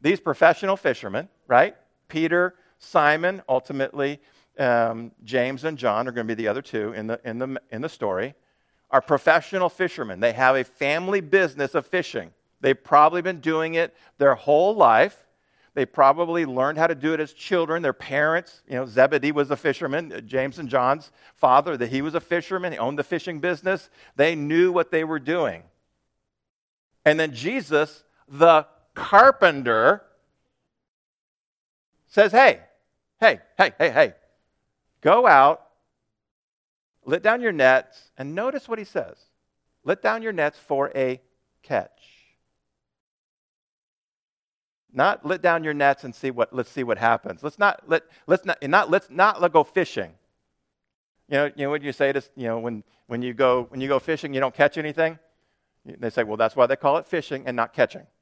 These 0.00 0.20
professional 0.20 0.76
fishermen, 0.76 1.28
right? 1.46 1.76
Peter, 2.08 2.56
Simon, 2.78 3.42
ultimately 3.48 4.20
um, 4.58 5.12
James 5.22 5.62
and 5.62 5.78
John 5.78 6.08
are 6.08 6.12
going 6.12 6.26
to 6.26 6.34
be 6.34 6.40
the 6.40 6.48
other 6.48 6.62
two 6.62 6.92
in 6.94 7.06
the, 7.06 7.20
in 7.24 7.38
the, 7.38 7.60
in 7.70 7.80
the 7.80 7.88
story 7.88 8.34
are 8.90 9.00
professional 9.00 9.68
fishermen. 9.68 10.20
They 10.20 10.32
have 10.32 10.56
a 10.56 10.64
family 10.64 11.20
business 11.20 11.74
of 11.74 11.86
fishing. 11.86 12.30
They've 12.60 12.82
probably 12.82 13.22
been 13.22 13.40
doing 13.40 13.74
it 13.74 13.94
their 14.18 14.34
whole 14.34 14.74
life. 14.74 15.26
They 15.74 15.86
probably 15.86 16.44
learned 16.44 16.78
how 16.78 16.88
to 16.88 16.94
do 16.94 17.12
it 17.12 17.20
as 17.20 17.32
children. 17.32 17.82
Their 17.82 17.92
parents, 17.92 18.62
you 18.66 18.74
know, 18.74 18.86
Zebedee 18.86 19.30
was 19.30 19.50
a 19.50 19.56
fisherman, 19.56 20.12
uh, 20.12 20.20
James 20.22 20.58
and 20.58 20.68
John's 20.68 21.12
father, 21.36 21.76
that 21.76 21.90
he 21.90 22.02
was 22.02 22.14
a 22.14 22.20
fisherman. 22.20 22.72
He 22.72 22.78
owned 22.78 22.98
the 22.98 23.04
fishing 23.04 23.38
business. 23.38 23.90
They 24.16 24.34
knew 24.34 24.72
what 24.72 24.90
they 24.90 25.04
were 25.04 25.20
doing. 25.20 25.62
And 27.04 27.20
then 27.20 27.32
Jesus, 27.32 28.02
the 28.26 28.66
carpenter, 28.94 30.02
says, 32.08 32.32
Hey, 32.32 32.60
hey, 33.20 33.40
hey, 33.56 33.72
hey, 33.78 33.90
hey, 33.90 34.14
go 35.00 35.26
out 35.26 35.67
let 37.08 37.22
down 37.22 37.40
your 37.40 37.52
nets, 37.52 38.10
and 38.18 38.34
notice 38.34 38.68
what 38.68 38.78
he 38.78 38.84
says. 38.84 39.16
Let 39.82 40.02
down 40.02 40.22
your 40.22 40.32
nets 40.32 40.58
for 40.58 40.92
a 40.94 41.22
catch. 41.62 42.02
Not 44.92 45.24
let 45.24 45.40
down 45.40 45.64
your 45.64 45.72
nets 45.72 46.04
and 46.04 46.14
see 46.14 46.30
what 46.30 46.52
let's 46.52 46.70
see 46.70 46.84
what 46.84 46.98
happens. 46.98 47.42
Let's 47.42 47.58
not 47.58 47.82
let 47.86 48.02
let's 48.26 48.44
not 48.44 48.62
not 48.62 48.90
let's 48.90 49.08
not 49.08 49.40
let 49.40 49.54
go 49.54 49.64
fishing. 49.64 50.12
You 51.30 51.36
know, 51.38 51.44
you 51.46 51.64
know 51.64 51.70
what 51.70 51.82
you 51.82 51.92
say 51.92 52.12
to 52.12 52.22
you 52.36 52.48
know 52.48 52.58
when 52.58 52.84
when 53.06 53.22
you 53.22 53.32
go 53.32 53.66
when 53.70 53.80
you 53.80 53.88
go 53.88 53.98
fishing 53.98 54.34
you 54.34 54.40
don't 54.40 54.54
catch 54.54 54.76
anything? 54.76 55.18
They 55.86 56.10
say, 56.10 56.24
well, 56.24 56.36
that's 56.36 56.56
why 56.56 56.66
they 56.66 56.76
call 56.76 56.98
it 56.98 57.06
fishing 57.06 57.44
and 57.46 57.56
not 57.56 57.72
catching. 57.72 58.06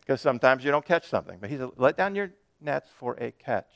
Because 0.00 0.20
sometimes 0.20 0.62
you 0.62 0.70
don't 0.70 0.84
catch 0.84 1.08
something. 1.08 1.38
But 1.40 1.48
he 1.48 1.56
said, 1.56 1.70
let 1.78 1.96
down 1.96 2.14
your 2.14 2.30
nets 2.60 2.90
for 2.98 3.14
a 3.14 3.30
catch. 3.30 3.70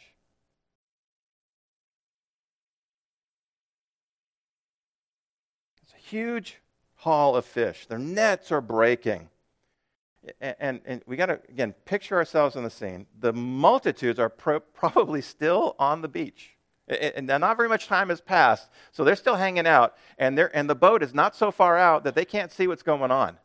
Huge 6.10 6.60
haul 6.96 7.36
of 7.36 7.44
fish. 7.44 7.86
Their 7.86 7.98
nets 7.98 8.50
are 8.52 8.60
breaking. 8.60 9.28
And, 10.40 10.56
and, 10.58 10.80
and 10.84 11.02
we 11.06 11.16
got 11.16 11.26
to, 11.26 11.40
again, 11.48 11.74
picture 11.84 12.16
ourselves 12.16 12.56
in 12.56 12.64
the 12.64 12.70
scene. 12.70 13.06
The 13.18 13.32
multitudes 13.32 14.18
are 14.18 14.28
pro- 14.28 14.60
probably 14.74 15.22
still 15.22 15.76
on 15.78 16.02
the 16.02 16.08
beach. 16.08 16.56
And 16.88 17.26
not 17.26 17.58
very 17.58 17.68
much 17.68 17.86
time 17.86 18.08
has 18.08 18.22
passed, 18.22 18.70
so 18.92 19.04
they're 19.04 19.14
still 19.14 19.34
hanging 19.34 19.66
out, 19.66 19.94
and, 20.18 20.38
and 20.38 20.70
the 20.70 20.74
boat 20.74 21.02
is 21.02 21.12
not 21.12 21.36
so 21.36 21.50
far 21.50 21.76
out 21.76 22.02
that 22.04 22.14
they 22.14 22.24
can't 22.24 22.50
see 22.50 22.66
what's 22.66 22.82
going 22.82 23.10
on. 23.10 23.36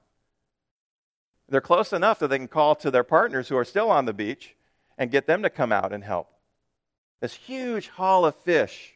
They're 1.50 1.60
close 1.60 1.92
enough 1.92 2.20
that 2.20 2.30
they 2.30 2.38
can 2.38 2.48
call 2.48 2.74
to 2.76 2.90
their 2.90 3.04
partners 3.04 3.50
who 3.50 3.58
are 3.58 3.66
still 3.66 3.92
on 3.92 4.06
the 4.06 4.14
beach 4.14 4.56
and 4.98 5.12
get 5.12 5.28
them 5.28 5.44
to 5.44 5.50
come 5.50 5.74
out 5.74 5.92
and 5.92 6.06
help. 6.06 6.30
This 7.20 7.34
huge 7.34 7.90
haul 7.90 8.26
of 8.26 8.36
fish. 8.36 8.94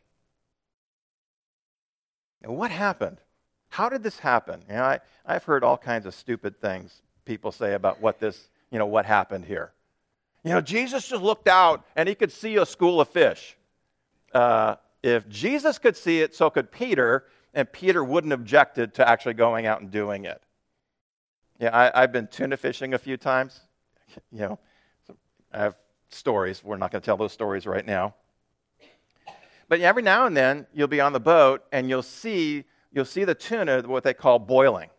And 2.41 2.55
what 2.55 2.71
happened? 2.71 3.17
How 3.69 3.89
did 3.89 4.03
this 4.03 4.19
happen? 4.19 4.63
You 4.67 4.75
know, 4.75 4.83
I, 4.83 4.99
I've 5.25 5.43
heard 5.43 5.63
all 5.63 5.77
kinds 5.77 6.05
of 6.05 6.13
stupid 6.13 6.59
things 6.59 7.01
people 7.25 7.51
say 7.51 7.73
about 7.73 8.01
what 8.01 8.19
this, 8.19 8.49
you 8.71 8.79
know, 8.79 8.85
what 8.85 9.05
happened 9.05 9.45
here. 9.45 9.71
You 10.43 10.51
know, 10.51 10.61
Jesus 10.61 11.07
just 11.07 11.21
looked 11.21 11.47
out 11.47 11.85
and 11.95 12.07
he 12.07 12.15
could 12.15 12.31
see 12.31 12.55
a 12.55 12.65
school 12.65 13.01
of 13.01 13.09
fish. 13.09 13.57
Uh, 14.33 14.75
if 15.03 15.27
Jesus 15.27 15.77
could 15.77 15.97
see 15.97 16.21
it, 16.21 16.33
so 16.33 16.49
could 16.49 16.71
Peter, 16.71 17.25
and 17.53 17.71
Peter 17.71 18.03
wouldn't 18.03 18.33
objected 18.33 18.93
to 18.95 19.07
actually 19.07 19.33
going 19.33 19.65
out 19.65 19.81
and 19.81 19.91
doing 19.91 20.25
it. 20.25 20.41
Yeah, 21.59 21.91
I, 21.93 22.01
have 22.01 22.11
been 22.11 22.27
tuna 22.27 22.55
fishing 22.55 22.93
a 22.93 22.97
few 22.97 23.17
times. 23.17 23.59
You 24.31 24.39
know, 24.39 24.59
I 25.51 25.59
have 25.59 25.75
stories. 26.09 26.63
We're 26.63 26.77
not 26.77 26.91
going 26.91 27.01
to 27.01 27.05
tell 27.05 27.17
those 27.17 27.33
stories 27.33 27.67
right 27.67 27.85
now. 27.85 28.15
But 29.67 29.81
every 29.81 30.01
now 30.01 30.25
and 30.25 30.35
then, 30.35 30.65
you'll 30.73 30.87
be 30.87 31.01
on 31.01 31.13
the 31.13 31.19
boat 31.19 31.63
and 31.71 31.89
you'll 31.89 32.03
see 32.03 32.63
you'll 32.91 33.05
see 33.05 33.23
the 33.23 33.35
tuna, 33.35 33.81
what 33.81 34.03
they 34.03 34.13
call 34.13 34.39
boiling, 34.39 34.89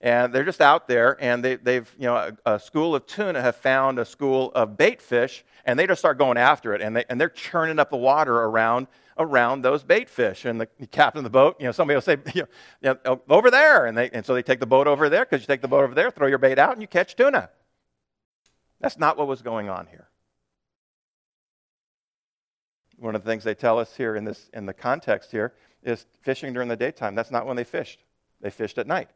and 0.00 0.32
they're 0.32 0.44
just 0.44 0.60
out 0.60 0.88
there, 0.88 1.16
and 1.20 1.44
they, 1.44 1.74
have 1.74 1.94
you 1.98 2.06
know 2.06 2.16
a, 2.16 2.54
a, 2.54 2.60
school 2.60 2.94
of 2.94 3.06
tuna 3.06 3.40
have 3.40 3.56
found 3.56 3.98
a 3.98 4.04
school 4.04 4.50
of 4.52 4.76
bait 4.76 5.00
fish, 5.00 5.44
and 5.64 5.78
they 5.78 5.86
just 5.86 6.00
start 6.00 6.18
going 6.18 6.38
after 6.38 6.74
it, 6.74 6.80
and 6.80 6.96
they 6.96 7.04
and 7.08 7.20
they're 7.20 7.28
churning 7.28 7.78
up 7.78 7.90
the 7.90 7.96
water 7.96 8.34
around 8.34 8.86
around 9.18 9.62
those 9.62 9.82
bait 9.82 10.08
fish. 10.08 10.44
And 10.44 10.60
the, 10.60 10.66
captain 10.90 11.18
of 11.18 11.24
the 11.24 11.30
boat, 11.30 11.56
you 11.60 11.66
know, 11.66 11.72
somebody 11.72 11.96
will 11.96 12.02
say, 12.02 12.16
you 12.34 12.46
know, 12.82 12.96
oh, 13.04 13.20
over 13.28 13.50
there, 13.50 13.86
and 13.86 13.96
they 13.96 14.10
and 14.10 14.24
so 14.24 14.34
they 14.34 14.42
take 14.42 14.60
the 14.60 14.66
boat 14.66 14.86
over 14.86 15.08
there 15.08 15.24
because 15.24 15.42
you 15.42 15.46
take 15.46 15.62
the 15.62 15.68
boat 15.68 15.84
over 15.84 15.94
there, 15.94 16.10
throw 16.10 16.26
your 16.26 16.38
bait 16.38 16.58
out, 16.58 16.72
and 16.72 16.82
you 16.82 16.88
catch 16.88 17.16
tuna. 17.16 17.50
That's 18.80 18.98
not 18.98 19.16
what 19.16 19.26
was 19.28 19.42
going 19.42 19.68
on 19.68 19.86
here. 19.86 20.09
One 23.00 23.14
of 23.14 23.24
the 23.24 23.30
things 23.30 23.44
they 23.44 23.54
tell 23.54 23.78
us 23.78 23.96
here 23.96 24.14
in 24.14 24.24
this 24.24 24.50
in 24.52 24.66
the 24.66 24.74
context 24.74 25.30
here 25.30 25.54
is 25.82 26.06
fishing 26.20 26.52
during 26.52 26.68
the 26.68 26.76
daytime. 26.76 27.14
That's 27.14 27.30
not 27.30 27.46
when 27.46 27.56
they 27.56 27.64
fished. 27.64 28.04
They 28.42 28.50
fished 28.50 28.76
at 28.76 28.86
night. 28.86 29.08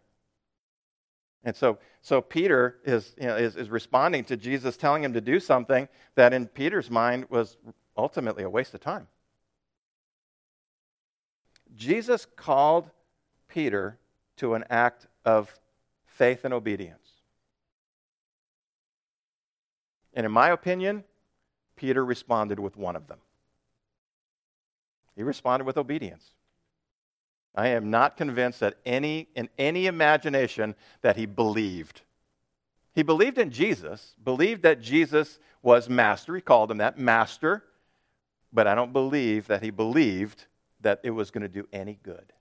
And 1.44 1.54
so, 1.54 1.78
so 2.00 2.22
Peter 2.22 2.78
is, 2.84 3.14
you 3.20 3.26
know, 3.26 3.36
is, 3.36 3.56
is 3.56 3.68
responding 3.68 4.24
to 4.24 4.36
Jesus 4.38 4.78
telling 4.78 5.04
him 5.04 5.12
to 5.12 5.20
do 5.20 5.38
something 5.38 5.88
that 6.14 6.32
in 6.32 6.46
Peter's 6.46 6.90
mind 6.90 7.26
was 7.28 7.58
ultimately 7.96 8.42
a 8.42 8.50
waste 8.50 8.72
of 8.72 8.80
time. 8.80 9.06
Jesus 11.76 12.26
called 12.36 12.88
Peter 13.48 13.98
to 14.38 14.54
an 14.54 14.64
act 14.70 15.06
of 15.26 15.52
faith 16.06 16.46
and 16.46 16.54
obedience. 16.54 17.10
And 20.14 20.24
in 20.24 20.32
my 20.32 20.48
opinion, 20.48 21.04
Peter 21.76 22.02
responded 22.02 22.58
with 22.58 22.76
one 22.76 22.96
of 22.96 23.06
them. 23.08 23.18
He 25.16 25.22
responded 25.22 25.64
with 25.64 25.76
obedience. 25.76 26.30
I 27.54 27.68
am 27.68 27.90
not 27.90 28.16
convinced 28.16 28.60
that 28.60 28.78
any 28.84 29.28
in 29.36 29.48
any 29.58 29.86
imagination 29.86 30.74
that 31.02 31.16
he 31.16 31.26
believed. 31.26 32.02
He 32.94 33.02
believed 33.02 33.38
in 33.38 33.50
Jesus, 33.50 34.14
believed 34.22 34.62
that 34.62 34.80
Jesus 34.80 35.38
was 35.62 35.88
master. 35.88 36.34
He 36.34 36.40
called 36.40 36.70
him 36.70 36.78
that, 36.78 36.98
master. 36.98 37.64
But 38.52 38.66
I 38.66 38.74
don't 38.74 38.92
believe 38.92 39.48
that 39.48 39.62
he 39.62 39.70
believed 39.70 40.46
that 40.80 41.00
it 41.02 41.10
was 41.10 41.30
going 41.30 41.42
to 41.42 41.48
do 41.48 41.66
any 41.72 41.98
good. 42.02 42.32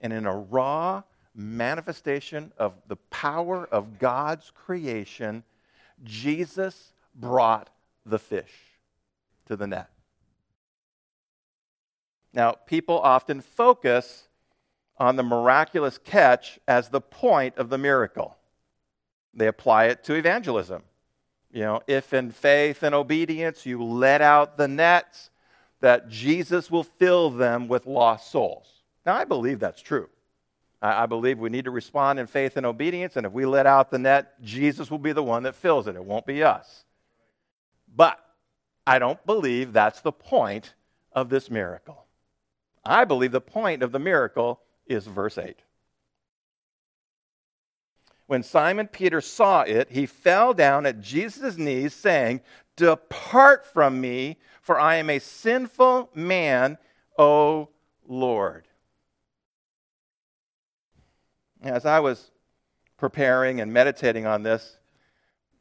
And 0.00 0.12
in 0.12 0.26
a 0.26 0.36
raw 0.36 1.02
manifestation 1.34 2.52
of 2.58 2.74
the 2.88 2.96
power 3.10 3.66
of 3.66 3.98
God's 3.98 4.50
creation, 4.54 5.44
Jesus 6.02 6.92
brought 7.14 7.70
the 8.06 8.18
fish 8.18 8.52
to 9.46 9.56
the 9.56 9.66
net. 9.66 9.90
Now, 12.32 12.52
people 12.52 12.98
often 12.98 13.40
focus 13.40 14.28
on 14.98 15.16
the 15.16 15.22
miraculous 15.22 15.98
catch 15.98 16.58
as 16.66 16.88
the 16.88 17.00
point 17.00 17.56
of 17.56 17.68
the 17.68 17.78
miracle. 17.78 18.36
They 19.34 19.46
apply 19.46 19.86
it 19.86 20.04
to 20.04 20.14
evangelism. 20.14 20.82
You 21.52 21.62
know, 21.62 21.80
if 21.86 22.12
in 22.12 22.30
faith 22.30 22.82
and 22.82 22.94
obedience 22.94 23.66
you 23.66 23.82
let 23.82 24.20
out 24.20 24.56
the 24.56 24.68
nets, 24.68 25.30
that 25.80 26.08
Jesus 26.08 26.70
will 26.70 26.82
fill 26.82 27.30
them 27.30 27.68
with 27.68 27.86
lost 27.86 28.30
souls. 28.30 28.66
Now, 29.04 29.14
I 29.14 29.24
believe 29.24 29.60
that's 29.60 29.82
true. 29.82 30.08
I 30.82 31.06
believe 31.06 31.38
we 31.38 31.48
need 31.48 31.64
to 31.64 31.70
respond 31.70 32.18
in 32.18 32.26
faith 32.26 32.56
and 32.56 32.66
obedience, 32.66 33.16
and 33.16 33.26
if 33.26 33.32
we 33.32 33.46
let 33.46 33.66
out 33.66 33.90
the 33.90 33.98
net, 33.98 34.42
Jesus 34.42 34.90
will 34.90 34.98
be 34.98 35.12
the 35.12 35.22
one 35.22 35.42
that 35.44 35.54
fills 35.54 35.86
it. 35.86 35.96
It 35.96 36.04
won't 36.04 36.26
be 36.26 36.42
us. 36.42 36.84
But 37.96 38.18
I 38.86 38.98
don't 38.98 39.24
believe 39.26 39.72
that's 39.72 40.00
the 40.02 40.12
point 40.12 40.74
of 41.12 41.30
this 41.30 41.50
miracle. 41.50 42.04
I 42.84 43.04
believe 43.04 43.32
the 43.32 43.40
point 43.40 43.82
of 43.82 43.90
the 43.90 43.98
miracle 43.98 44.60
is 44.86 45.06
verse 45.06 45.38
8. 45.38 45.56
When 48.26 48.42
Simon 48.42 48.88
Peter 48.88 49.20
saw 49.20 49.62
it, 49.62 49.90
he 49.90 50.04
fell 50.04 50.52
down 50.52 50.84
at 50.84 51.00
Jesus' 51.00 51.56
knees, 51.56 51.94
saying, 51.94 52.42
Depart 52.76 53.64
from 53.66 54.00
me, 54.00 54.38
for 54.60 54.78
I 54.78 54.96
am 54.96 55.08
a 55.08 55.18
sinful 55.18 56.10
man, 56.14 56.76
O 57.18 57.70
Lord. 58.06 58.66
As 61.62 61.86
I 61.86 62.00
was 62.00 62.30
preparing 62.96 63.60
and 63.60 63.72
meditating 63.72 64.26
on 64.26 64.42
this, 64.42 64.78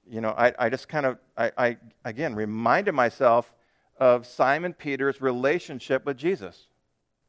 you 0.10 0.22
know, 0.22 0.32
I, 0.32 0.54
I 0.58 0.70
just 0.70 0.88
kind 0.88 1.06
of, 1.06 1.18
I, 1.38 1.52
I 1.58 1.78
again 2.04 2.36
reminded 2.36 2.94
myself 2.94 3.54
of 3.98 4.26
Simon 4.26 4.74
Peter's 4.74 5.22
relationship 5.22 6.06
with 6.06 6.18
Jesus. 6.18 6.68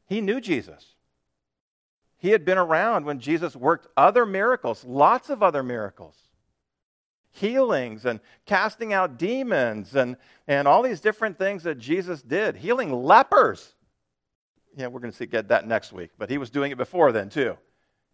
He 0.07 0.21
knew 0.21 0.41
Jesus. 0.41 0.95
He 2.19 2.31
had 2.31 2.45
been 2.45 2.59
around 2.59 3.05
when 3.05 3.21
Jesus 3.21 3.55
worked 3.55 3.89
other 3.97 4.25
miracles, 4.25 4.85
lots 4.85 5.31
of 5.31 5.43
other 5.43 5.63
miracles. 5.63 6.17
Healings 7.31 8.07
and 8.07 8.21
casting 8.47 8.95
out 8.95 9.19
demons 9.19 9.95
and, 9.95 10.17
and 10.49 10.67
all 10.67 10.83
these 10.83 11.01
different 11.01 11.37
things 11.37 11.65
that 11.65 11.79
Jesus 11.79 12.23
did. 12.23 12.57
Healing 12.57 12.93
lepers. 12.93 13.75
Yeah, 14.75 14.87
we're 14.87 15.01
going 15.01 15.13
to 15.13 15.17
see, 15.17 15.27
get 15.27 15.49
that 15.49 15.67
next 15.67 15.93
week, 15.93 16.11
but 16.19 16.31
he 16.31 16.39
was 16.39 16.51
doing 16.51 16.73
it 16.73 16.79
before 16.79 17.13
then 17.13 17.29
too. 17.29 17.57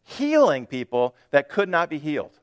Healing 0.02 0.66
people 0.66 1.14
that 1.30 1.48
could 1.48 1.68
not 1.68 1.88
be 1.88 1.98
healed. 1.98 2.38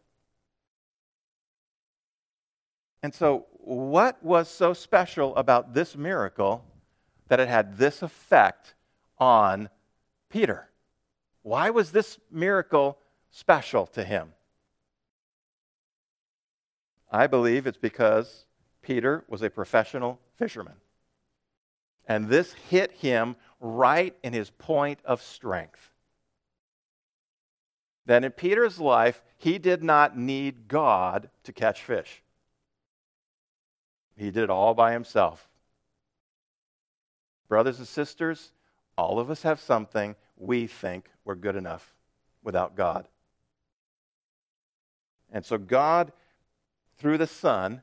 And 3.01 3.13
so, 3.13 3.45
what 3.53 4.21
was 4.23 4.49
so 4.49 4.73
special 4.73 5.35
about 5.35 5.73
this 5.73 5.95
miracle 5.95 6.65
that 7.29 7.39
it 7.39 7.47
had 7.47 7.77
this 7.77 8.01
effect 8.01 8.73
on 9.17 9.69
Peter. 10.29 10.69
Why 11.41 11.69
was 11.69 11.91
this 11.91 12.19
miracle 12.29 12.97
special 13.31 13.87
to 13.87 14.03
him? 14.03 14.33
I 17.11 17.27
believe 17.27 17.65
it's 17.65 17.77
because 17.77 18.45
Peter 18.81 19.23
was 19.27 19.41
a 19.41 19.49
professional 19.49 20.19
fisherman. 20.35 20.75
And 22.07 22.27
this 22.27 22.53
hit 22.53 22.91
him 22.91 23.35
right 23.59 24.15
in 24.23 24.33
his 24.33 24.49
point 24.49 24.99
of 25.05 25.21
strength. 25.21 25.91
That 28.05 28.23
in 28.23 28.31
Peter's 28.31 28.79
life, 28.79 29.21
he 29.37 29.59
did 29.59 29.83
not 29.83 30.17
need 30.17 30.67
God 30.67 31.29
to 31.43 31.53
catch 31.53 31.83
fish. 31.83 32.23
He 34.19 34.31
did 34.31 34.43
it 34.43 34.49
all 34.49 34.73
by 34.73 34.91
himself. 34.91 35.47
Brothers 37.47 37.79
and 37.79 37.87
sisters, 37.87 38.51
all 38.97 39.17
of 39.17 39.31
us 39.31 39.43
have 39.43 39.61
something 39.61 40.17
we 40.35 40.67
think 40.67 41.09
we're 41.23 41.35
good 41.35 41.55
enough 41.55 41.95
without 42.43 42.75
God. 42.75 43.07
And 45.31 45.45
so 45.45 45.57
God, 45.57 46.11
through 46.97 47.17
the 47.17 47.27
Son, 47.27 47.81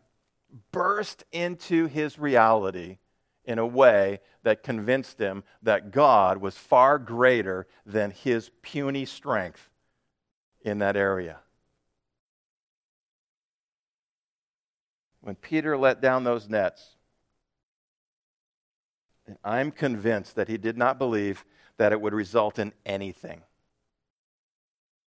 burst 0.73 1.25
into 1.33 1.87
his 1.87 2.19
reality 2.19 2.99
in 3.47 3.59
a 3.59 3.67
way 3.67 4.21
that 4.43 4.63
convinced 4.63 5.19
him 5.19 5.43
that 5.63 5.91
God 5.91 6.37
was 6.39 6.59
far 6.59 6.99
greater 6.99 7.67
than 7.87 8.11
his 8.11 8.51
puny 8.61 9.07
strength 9.07 9.71
in 10.61 10.81
that 10.81 10.97
area. 10.97 11.39
When 15.27 15.35
Peter 15.35 15.77
let 15.77 16.01
down 16.01 16.23
those 16.23 16.49
nets, 16.49 16.95
I'm 19.43 19.73
convinced 19.73 20.37
that 20.37 20.47
he 20.47 20.57
did 20.57 20.79
not 20.79 20.99
believe 20.99 21.45
that 21.79 21.91
it 21.91 22.01
would 22.01 22.15
result 22.15 22.61
in 22.61 22.73
anything. 22.87 23.43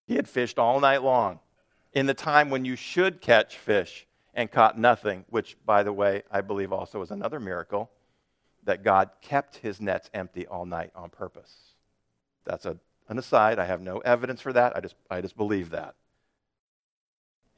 He 0.07 0.17
had 0.17 0.27
fished 0.27 0.59
all 0.59 0.81
night 0.81 1.03
long 1.03 1.39
in 1.93 2.05
the 2.05 2.13
time 2.13 2.49
when 2.49 2.65
you 2.65 2.75
should 2.75 3.21
catch 3.21 3.57
fish 3.57 4.07
and 4.33 4.51
caught 4.51 4.77
nothing, 4.77 5.23
which, 5.29 5.55
by 5.65 5.83
the 5.83 5.93
way, 5.93 6.23
I 6.29 6.41
believe 6.41 6.73
also 6.73 6.99
was 6.99 7.11
another 7.11 7.39
miracle 7.39 7.89
that 8.65 8.83
God 8.83 9.11
kept 9.21 9.55
his 9.55 9.79
nets 9.79 10.09
empty 10.13 10.45
all 10.45 10.65
night 10.65 10.91
on 10.95 11.11
purpose. 11.11 11.55
That's 12.43 12.65
a, 12.65 12.75
an 13.07 13.19
aside. 13.19 13.57
I 13.57 13.63
have 13.63 13.79
no 13.79 13.99
evidence 13.99 14.41
for 14.41 14.51
that. 14.51 14.75
I 14.75 14.81
just, 14.81 14.95
I 15.09 15.21
just 15.21 15.37
believe 15.37 15.69
that. 15.69 15.95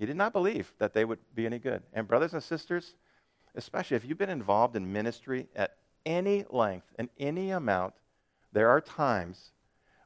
He 0.01 0.07
did 0.07 0.17
not 0.17 0.33
believe 0.33 0.73
that 0.79 0.95
they 0.95 1.05
would 1.05 1.19
be 1.35 1.45
any 1.45 1.59
good. 1.59 1.83
And, 1.93 2.07
brothers 2.07 2.33
and 2.33 2.41
sisters, 2.41 2.95
especially 3.53 3.97
if 3.97 4.03
you've 4.03 4.17
been 4.17 4.31
involved 4.31 4.75
in 4.75 4.91
ministry 4.91 5.47
at 5.55 5.77
any 6.07 6.43
length 6.49 6.87
and 6.97 7.07
any 7.19 7.51
amount, 7.51 7.93
there 8.51 8.67
are 8.67 8.81
times 8.81 9.51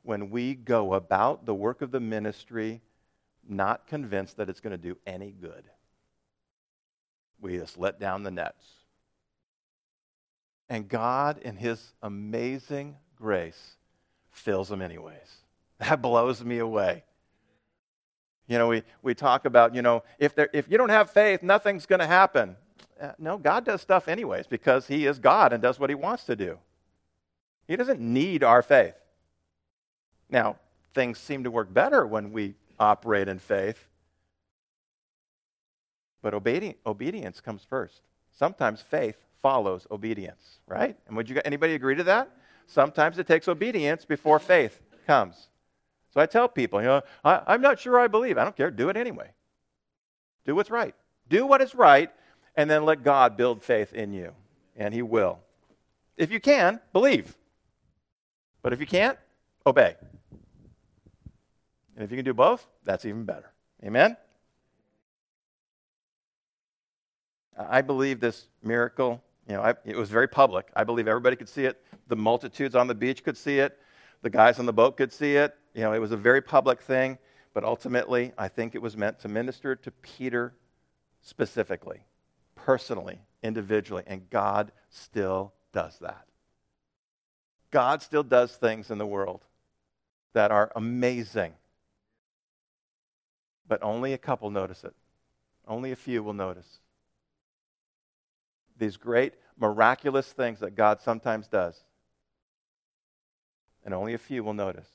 when 0.04 0.30
we 0.30 0.54
go 0.54 0.96
about 0.96 1.46
the 1.46 1.56
work 1.56 1.82
of 1.82 1.92
the 1.92 2.02
ministry 2.02 2.82
not 3.48 3.88
convinced 3.88 4.36
that 4.36 4.50
it's 4.50 4.60
going 4.60 4.72
to 4.72 4.78
do 4.78 4.98
any 5.08 5.32
good. 5.32 5.64
We 7.40 7.58
just 7.58 7.78
let 7.78 7.98
down 7.98 8.24
the 8.24 8.32
nets. 8.32 8.66
And 10.68 10.90
God, 10.90 11.38
in 11.38 11.56
His 11.56 11.94
amazing 12.02 12.98
grace, 13.16 13.78
fills 14.30 14.68
them 14.68 14.82
anyways. 14.82 15.38
That 15.80 16.02
blows 16.02 16.44
me 16.44 16.58
away. 16.58 17.06
You 18.48 18.58
know, 18.58 18.68
we, 18.68 18.84
we 19.02 19.16
talk 19.16 19.46
about, 19.46 19.74
you 19.74 19.82
know, 19.82 20.04
if, 20.20 20.36
there, 20.36 20.50
if 20.54 20.70
you 20.70 20.78
don't 20.78 20.90
have 20.90 21.10
faith, 21.10 21.42
nothing's 21.42 21.86
going 21.86 22.00
to 22.00 22.08
happen. 22.08 22.56
Uh, 23.02 23.12
no, 23.18 23.38
God 23.38 23.66
does 23.66 23.82
stuff 23.82 24.08
anyways 24.08 24.48
because 24.48 24.88
He 24.88 25.06
is 25.06 25.20
God 25.20 25.52
and 25.52 25.62
does 25.62 25.80
what 25.80 25.90
He 25.90 25.96
wants 25.96 26.26
to 26.26 26.36
do. 26.36 26.60
He 27.68 27.76
doesn't 27.76 28.00
need 28.00 28.44
our 28.44 28.62
faith. 28.62 28.94
Now, 30.30 30.58
things 30.94 31.18
seem 31.18 31.44
to 31.44 31.52
work 31.52 31.74
better 31.74 32.06
when 32.06 32.32
we 32.32 32.54
operate 32.80 33.28
in 33.28 33.40
faith. 33.40 33.88
But 36.22 36.34
obedi- 36.34 36.76
obedience 36.86 37.42
comes 37.42 37.64
first. 37.64 38.02
Sometimes 38.32 38.82
faith 38.82 39.18
follows 39.42 39.88
obedience, 39.92 40.60
right? 40.68 40.98
And 41.08 41.16
would 41.16 41.30
you 41.30 41.40
anybody 41.46 41.76
agree 41.76 41.96
to 41.96 42.04
that? 42.06 42.30
Sometimes 42.68 43.20
it 43.20 43.28
takes 43.28 43.48
obedience 43.48 44.06
before 44.06 44.40
faith 44.40 44.82
comes. 45.06 45.50
So 46.16 46.22
I 46.22 46.26
tell 46.28 46.48
people, 46.48 46.80
you 46.80 46.88
know, 46.88 47.02
I, 47.26 47.42
I'm 47.46 47.62
not 47.62 47.78
sure 47.78 48.00
I 48.00 48.08
believe. 48.08 48.38
I 48.38 48.46
don't 48.46 48.56
care. 48.56 48.72
Do 48.72 48.88
it 48.88 48.96
anyway. 48.96 49.32
Do 50.46 50.56
what's 50.56 50.72
right. 50.72 50.96
Do 51.28 51.46
what 51.46 51.62
is 51.62 51.76
right, 51.76 52.10
and 52.56 52.70
then 52.70 52.86
let 52.86 53.04
God 53.04 53.36
build 53.36 53.62
faith 53.62 53.94
in 53.94 54.14
you, 54.14 54.32
and 54.78 54.94
He 54.94 55.02
will. 55.02 55.40
If 56.16 56.32
you 56.32 56.40
can, 56.40 56.80
believe. 56.94 57.36
But 58.62 58.72
if 58.72 58.80
you 58.80 58.86
can't, 58.86 59.18
obey. 59.68 59.96
And 61.96 62.06
if 62.06 62.12
you 62.12 62.18
can 62.18 62.26
do 62.26 62.34
both, 62.34 62.66
that's 62.86 63.04
even 63.04 63.26
better. 63.26 63.52
Amen? 63.84 64.16
I 67.58 67.82
believe 67.82 68.22
this 68.22 68.48
miracle, 68.64 69.22
you 69.50 69.56
know, 69.56 69.62
I, 69.62 69.74
it 69.84 69.98
was 69.98 70.10
very 70.10 70.28
public. 70.30 70.70
I 70.76 70.86
believe 70.86 71.10
everybody 71.10 71.36
could 71.36 71.50
see 71.50 71.66
it. 71.66 71.82
The 72.08 72.16
multitudes 72.16 72.74
on 72.74 72.88
the 72.88 72.96
beach 72.96 73.24
could 73.24 73.38
see 73.38 73.60
it. 73.60 73.78
The 74.22 74.30
guys 74.30 74.60
on 74.60 74.66
the 74.66 74.74
boat 74.74 74.96
could 74.96 75.12
see 75.12 75.36
it. 75.36 75.56
You 75.76 75.82
know, 75.82 75.94
it 75.94 76.00
was 76.00 76.12
a 76.12 76.18
very 76.18 76.42
public 76.42 76.82
thing. 76.82 77.20
But 77.54 77.64
ultimately, 77.64 78.34
I 78.38 78.48
think 78.48 78.76
it 78.76 78.82
was 78.82 78.98
meant 78.98 79.20
to 79.20 79.30
minister 79.30 79.76
to 79.76 79.92
Peter 79.92 80.54
specifically, 81.22 82.02
personally, 82.56 83.20
individually. 83.44 84.04
And 84.08 84.30
God 84.30 84.72
still 84.90 85.54
does 85.72 86.00
that. 86.00 86.26
God 87.72 88.02
still 88.02 88.24
does 88.24 88.56
things 88.56 88.90
in 88.90 88.98
the 88.98 89.06
world 89.06 89.46
that 90.34 90.52
are 90.52 90.72
amazing 90.76 91.54
but 93.68 93.82
only 93.84 94.14
a 94.14 94.18
couple 94.18 94.50
notice 94.50 94.84
it. 94.84 94.94
Only 95.68 95.92
a 95.92 95.96
few 95.96 96.22
will 96.22 96.34
notice. 96.34 96.80
These 98.78 98.98
great 98.98 99.34
miraculous 99.58 100.32
things 100.32 100.60
that 100.60 100.76
God 100.76 101.02
sometimes 101.02 101.48
does. 101.48 101.84
And 103.84 103.94
only 103.94 104.14
a 104.14 104.20
few 104.20 104.44
will 104.44 104.54
notice. 104.54 104.90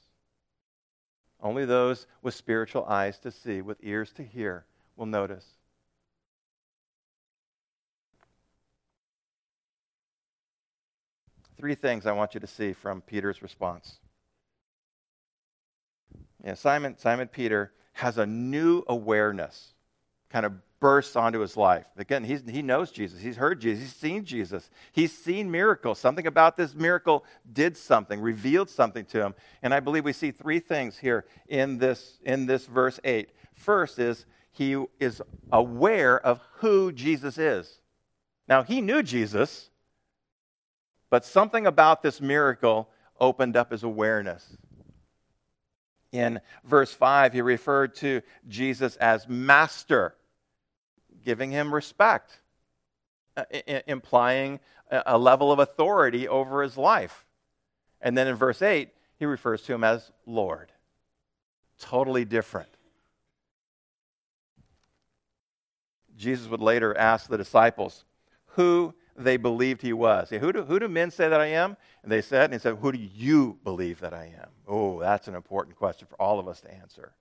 Only 1.42 1.64
those 1.64 2.06
with 2.22 2.34
spiritual 2.34 2.84
eyes 2.84 3.18
to 3.20 3.30
see, 3.30 3.62
with 3.62 3.78
ears 3.82 4.12
to 4.12 4.22
hear, 4.22 4.66
will 4.96 5.06
notice. 5.06 5.46
Three 11.56 11.74
things 11.74 12.06
I 12.06 12.12
want 12.12 12.34
you 12.34 12.40
to 12.40 12.46
see 12.46 12.72
from 12.72 13.00
Peter's 13.02 13.42
response. 13.42 14.00
Yeah, 16.44 16.54
Simon, 16.54 16.96
Simon 16.98 17.28
Peter 17.28 17.72
has 17.94 18.16
a 18.16 18.26
new 18.26 18.82
awareness 18.88 19.74
kind 20.30 20.46
of 20.46 20.54
bursts 20.80 21.14
onto 21.14 21.40
his 21.40 21.56
life. 21.56 21.84
Again, 21.96 22.24
he 22.24 22.62
knows 22.62 22.90
Jesus. 22.90 23.20
He's 23.20 23.36
heard 23.36 23.60
Jesus. 23.60 23.84
He's 23.84 23.94
seen 23.94 24.24
Jesus. 24.24 24.70
He's 24.92 25.16
seen 25.16 25.50
miracles. 25.50 25.98
Something 25.98 26.26
about 26.26 26.56
this 26.56 26.74
miracle 26.74 27.24
did 27.52 27.76
something, 27.76 28.20
revealed 28.20 28.70
something 28.70 29.04
to 29.06 29.22
him. 29.22 29.34
And 29.62 29.74
I 29.74 29.80
believe 29.80 30.04
we 30.04 30.14
see 30.14 30.30
three 30.30 30.58
things 30.58 30.98
here 30.98 31.26
in 31.48 31.78
this, 31.78 32.18
in 32.24 32.46
this 32.46 32.66
verse 32.66 32.98
8. 33.04 33.28
First 33.54 33.98
is 33.98 34.24
he 34.52 34.82
is 34.98 35.22
aware 35.52 36.18
of 36.18 36.40
who 36.54 36.92
Jesus 36.92 37.36
is. 37.38 37.80
Now, 38.48 38.62
he 38.62 38.80
knew 38.80 39.02
Jesus, 39.02 39.70
but 41.10 41.24
something 41.24 41.66
about 41.66 42.02
this 42.02 42.20
miracle 42.20 42.88
opened 43.20 43.56
up 43.56 43.70
his 43.70 43.82
awareness. 43.82 44.56
In 46.10 46.40
verse 46.64 46.92
5, 46.92 47.32
he 47.34 47.42
referred 47.42 47.94
to 47.96 48.22
Jesus 48.48 48.96
as 48.96 49.28
master, 49.28 50.16
giving 51.24 51.50
him 51.50 51.74
respect, 51.74 52.40
uh, 53.36 53.44
implying 53.86 54.60
a 54.90 55.18
level 55.18 55.52
of 55.52 55.58
authority 55.58 56.26
over 56.26 56.62
his 56.62 56.76
life. 56.76 57.24
And 58.00 58.16
then 58.16 58.26
in 58.26 58.34
verse 58.34 58.62
8, 58.62 58.90
he 59.18 59.26
refers 59.26 59.62
to 59.62 59.74
him 59.74 59.84
as 59.84 60.10
Lord. 60.26 60.72
Totally 61.78 62.24
different. 62.24 62.68
Jesus 66.16 66.48
would 66.48 66.60
later 66.60 66.96
ask 66.96 67.28
the 67.28 67.38
disciples, 67.38 68.04
Who 68.56 68.94
they 69.16 69.36
believed 69.36 69.82
he 69.82 69.92
was. 69.92 70.30
Who 70.30 70.52
do, 70.52 70.64
who 70.64 70.78
do 70.78 70.88
men 70.88 71.10
say 71.10 71.28
that 71.28 71.40
I 71.40 71.46
am? 71.46 71.76
And 72.02 72.10
they 72.10 72.22
said, 72.22 72.44
and 72.44 72.52
he 72.54 72.58
said, 72.58 72.76
Who 72.76 72.92
do 72.92 72.98
you 72.98 73.58
believe 73.64 74.00
that 74.00 74.14
I 74.14 74.32
am? 74.40 74.48
Oh, 74.66 75.00
that's 75.00 75.28
an 75.28 75.34
important 75.34 75.76
question 75.76 76.08
for 76.08 76.20
all 76.20 76.38
of 76.38 76.48
us 76.48 76.60
to 76.62 76.72
answer. 76.72 77.12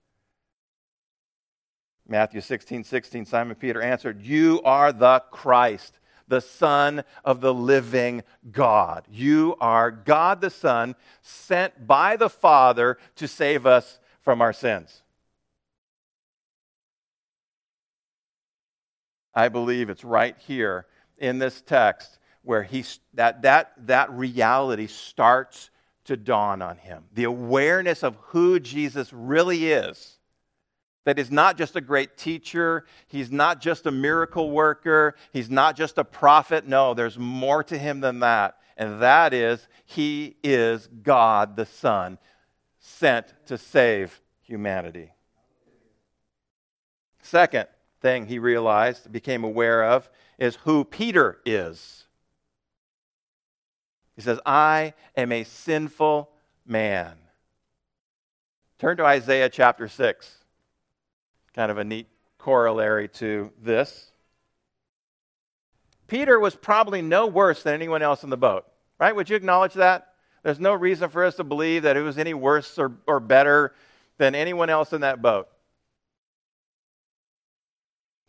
Matthew 2.10 2.40
16, 2.40 2.82
16, 2.82 3.24
Simon 3.24 3.54
Peter 3.54 3.80
answered, 3.80 4.20
You 4.20 4.60
are 4.64 4.92
the 4.92 5.22
Christ, 5.30 6.00
the 6.26 6.40
Son 6.40 7.04
of 7.24 7.40
the 7.40 7.54
living 7.54 8.24
God. 8.50 9.04
You 9.08 9.54
are 9.60 9.92
God 9.92 10.40
the 10.40 10.50
Son, 10.50 10.96
sent 11.22 11.86
by 11.86 12.16
the 12.16 12.28
Father 12.28 12.98
to 13.14 13.28
save 13.28 13.64
us 13.64 14.00
from 14.22 14.42
our 14.42 14.52
sins. 14.52 15.02
I 19.32 19.48
believe 19.48 19.88
it's 19.88 20.02
right 20.02 20.36
here 20.36 20.86
in 21.16 21.38
this 21.38 21.60
text 21.60 22.18
where 22.42 22.64
he, 22.64 22.84
that, 23.14 23.42
that, 23.42 23.72
that 23.86 24.10
reality 24.10 24.88
starts 24.88 25.70
to 26.06 26.16
dawn 26.16 26.60
on 26.60 26.76
him. 26.76 27.04
The 27.14 27.22
awareness 27.24 28.02
of 28.02 28.16
who 28.16 28.58
Jesus 28.58 29.12
really 29.12 29.70
is. 29.70 30.16
That 31.04 31.18
he's 31.18 31.30
not 31.30 31.56
just 31.56 31.76
a 31.76 31.80
great 31.80 32.16
teacher, 32.16 32.84
he's 33.08 33.30
not 33.32 33.60
just 33.60 33.86
a 33.86 33.90
miracle 33.90 34.50
worker, 34.50 35.16
he's 35.32 35.48
not 35.50 35.76
just 35.76 35.96
a 35.98 36.04
prophet. 36.04 36.66
No, 36.66 36.92
there's 36.94 37.18
more 37.18 37.64
to 37.64 37.78
him 37.78 38.00
than 38.00 38.20
that. 38.20 38.58
And 38.76 39.00
that 39.00 39.32
is, 39.32 39.66
he 39.84 40.36
is 40.42 40.86
God 40.86 41.56
the 41.56 41.66
Son, 41.66 42.18
sent 42.78 43.34
to 43.46 43.56
save 43.56 44.20
humanity. 44.42 45.12
Second, 47.22 47.66
thing 48.00 48.26
he 48.26 48.38
realized, 48.38 49.12
became 49.12 49.44
aware 49.44 49.84
of, 49.84 50.10
is 50.38 50.56
who 50.64 50.84
Peter 50.84 51.38
is. 51.44 52.06
He 54.16 54.22
says, 54.22 54.40
I 54.44 54.94
am 55.16 55.32
a 55.32 55.44
sinful 55.44 56.30
man. 56.66 57.16
Turn 58.78 58.96
to 58.96 59.04
Isaiah 59.04 59.48
chapter 59.48 59.88
6. 59.88 60.39
Kind 61.54 61.70
of 61.70 61.78
a 61.78 61.84
neat 61.84 62.06
corollary 62.38 63.08
to 63.08 63.50
this. 63.60 64.10
Peter 66.06 66.40
was 66.40 66.56
probably 66.56 67.02
no 67.02 67.26
worse 67.26 67.62
than 67.62 67.74
anyone 67.74 68.02
else 68.02 68.24
in 68.24 68.30
the 68.30 68.36
boat, 68.36 68.66
right? 68.98 69.14
Would 69.14 69.30
you 69.30 69.36
acknowledge 69.36 69.74
that? 69.74 70.08
There's 70.42 70.58
no 70.58 70.72
reason 70.72 71.10
for 71.10 71.24
us 71.24 71.36
to 71.36 71.44
believe 71.44 71.82
that 71.82 71.96
it 71.96 72.02
was 72.02 72.18
any 72.18 72.34
worse 72.34 72.78
or, 72.78 72.92
or 73.06 73.20
better 73.20 73.74
than 74.18 74.34
anyone 74.34 74.70
else 74.70 74.92
in 74.92 75.02
that 75.02 75.22
boat. 75.22 75.48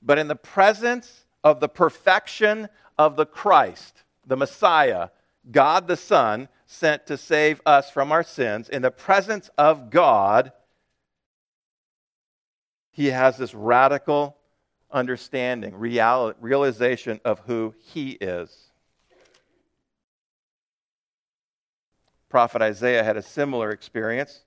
But 0.01 0.19
in 0.19 0.27
the 0.27 0.35
presence 0.35 1.25
of 1.43 1.59
the 1.59 1.69
perfection 1.69 2.69
of 2.97 3.15
the 3.15 3.25
Christ, 3.25 4.03
the 4.25 4.37
Messiah, 4.37 5.09
God 5.51 5.87
the 5.87 5.97
Son, 5.97 6.49
sent 6.65 7.07
to 7.07 7.17
save 7.17 7.61
us 7.65 7.89
from 7.89 8.11
our 8.11 8.23
sins, 8.23 8.69
in 8.69 8.81
the 8.81 8.91
presence 8.91 9.49
of 9.57 9.89
God, 9.89 10.51
he 12.91 13.07
has 13.07 13.37
this 13.37 13.53
radical 13.53 14.37
understanding, 14.91 15.75
real, 15.75 16.33
realization 16.39 17.19
of 17.23 17.39
who 17.41 17.73
he 17.79 18.11
is. 18.11 18.71
Prophet 22.29 22.61
Isaiah 22.61 23.03
had 23.03 23.17
a 23.17 23.21
similar 23.21 23.71
experience. 23.71 24.45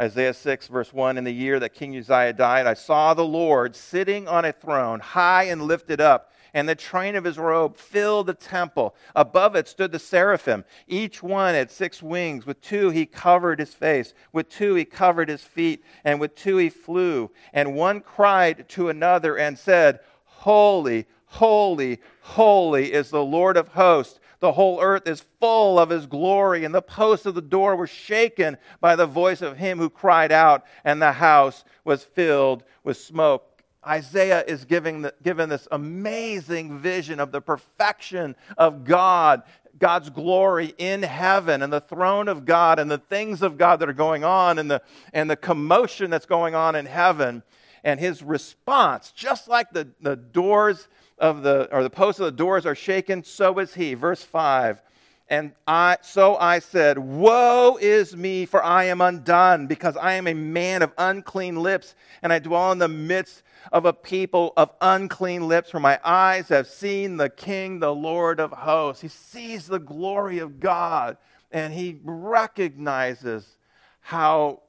Isaiah 0.00 0.34
6, 0.34 0.68
verse 0.68 0.92
1 0.92 1.18
In 1.18 1.24
the 1.24 1.32
year 1.32 1.58
that 1.58 1.74
King 1.74 1.96
Uzziah 1.96 2.32
died, 2.32 2.66
I 2.66 2.74
saw 2.74 3.14
the 3.14 3.24
Lord 3.24 3.74
sitting 3.74 4.28
on 4.28 4.44
a 4.44 4.52
throne, 4.52 5.00
high 5.00 5.44
and 5.44 5.62
lifted 5.62 6.00
up, 6.00 6.32
and 6.54 6.68
the 6.68 6.74
train 6.74 7.16
of 7.16 7.24
his 7.24 7.38
robe 7.38 7.76
filled 7.76 8.26
the 8.26 8.34
temple. 8.34 8.94
Above 9.14 9.56
it 9.56 9.68
stood 9.68 9.92
the 9.92 9.98
seraphim. 9.98 10.64
Each 10.86 11.22
one 11.22 11.54
had 11.54 11.70
six 11.70 12.02
wings. 12.02 12.46
With 12.46 12.60
two 12.60 12.90
he 12.90 13.06
covered 13.06 13.58
his 13.58 13.74
face, 13.74 14.14
with 14.32 14.48
two 14.48 14.74
he 14.74 14.84
covered 14.84 15.28
his 15.28 15.42
feet, 15.42 15.84
and 16.04 16.20
with 16.20 16.34
two 16.34 16.56
he 16.56 16.68
flew. 16.68 17.30
And 17.52 17.74
one 17.74 18.00
cried 18.00 18.68
to 18.70 18.88
another 18.88 19.36
and 19.36 19.58
said, 19.58 20.00
Holy, 20.24 21.06
holy, 21.26 22.00
holy 22.20 22.92
is 22.92 23.10
the 23.10 23.24
Lord 23.24 23.56
of 23.56 23.68
hosts. 23.68 24.20
The 24.40 24.52
whole 24.52 24.80
earth 24.80 25.08
is 25.08 25.24
full 25.40 25.78
of 25.78 25.90
his 25.90 26.06
glory, 26.06 26.64
and 26.64 26.72
the 26.72 26.80
posts 26.80 27.26
of 27.26 27.34
the 27.34 27.42
door 27.42 27.74
were 27.74 27.88
shaken 27.88 28.56
by 28.80 28.94
the 28.94 29.06
voice 29.06 29.42
of 29.42 29.56
him 29.56 29.78
who 29.78 29.90
cried 29.90 30.30
out, 30.30 30.64
and 30.84 31.02
the 31.02 31.12
house 31.12 31.64
was 31.84 32.04
filled 32.04 32.62
with 32.84 32.96
smoke. 32.96 33.47
Isaiah 33.86 34.44
is 34.46 34.64
giving 34.64 35.02
the, 35.02 35.14
given 35.22 35.48
this 35.48 35.68
amazing 35.70 36.78
vision 36.78 37.20
of 37.20 37.30
the 37.30 37.40
perfection 37.40 38.34
of 38.56 38.84
God, 38.84 39.42
God's 39.78 40.10
glory 40.10 40.74
in 40.78 41.02
heaven, 41.02 41.62
and 41.62 41.72
the 41.72 41.80
throne 41.80 42.28
of 42.28 42.44
God, 42.44 42.78
and 42.78 42.90
the 42.90 42.98
things 42.98 43.42
of 43.42 43.56
God 43.56 43.80
that 43.80 43.88
are 43.88 43.94
going 43.94 44.24
on, 44.24 44.58
and 44.58 44.70
the, 44.70 44.82
and 45.12 45.30
the 45.30 45.36
commotion 45.36 46.10
that's 46.10 46.26
going 46.26 46.54
on 46.54 46.74
in 46.74 46.86
heaven. 46.86 47.42
And 47.84 48.00
his 48.00 48.22
response, 48.22 49.12
just 49.12 49.46
like 49.46 49.70
the, 49.70 49.88
the 50.00 50.16
doors 50.16 50.88
of 51.16 51.42
the, 51.42 51.68
or 51.70 51.82
the 51.84 51.90
posts 51.90 52.20
of 52.20 52.26
the 52.26 52.32
doors 52.32 52.66
are 52.66 52.74
shaken, 52.74 53.22
so 53.22 53.58
is 53.60 53.74
he. 53.74 53.94
Verse 53.94 54.22
5. 54.22 54.82
And 55.30 55.52
I, 55.66 55.98
so 56.00 56.36
I 56.36 56.58
said, 56.58 56.98
Woe 56.98 57.78
is 57.80 58.16
me, 58.16 58.46
for 58.46 58.64
I 58.64 58.84
am 58.84 59.00
undone, 59.00 59.66
because 59.66 59.96
I 59.96 60.14
am 60.14 60.26
a 60.26 60.34
man 60.34 60.82
of 60.82 60.92
unclean 60.96 61.56
lips, 61.56 61.94
and 62.22 62.32
I 62.32 62.38
dwell 62.38 62.72
in 62.72 62.78
the 62.78 62.88
midst 62.88 63.42
of 63.72 63.84
a 63.84 63.92
people 63.92 64.52
of 64.56 64.70
unclean 64.80 65.46
lips, 65.46 65.70
for 65.70 65.80
my 65.80 66.00
eyes 66.04 66.48
have 66.48 66.66
seen 66.66 67.16
the 67.16 67.30
King, 67.30 67.80
the 67.80 67.94
Lord 67.94 68.40
of 68.40 68.52
hosts. 68.52 69.02
He 69.02 69.08
sees 69.08 69.66
the 69.66 69.78
glory 69.78 70.38
of 70.38 70.60
God, 70.60 71.16
and 71.50 71.72
he 71.72 72.00
recognizes 72.02 73.56
how 74.00 74.62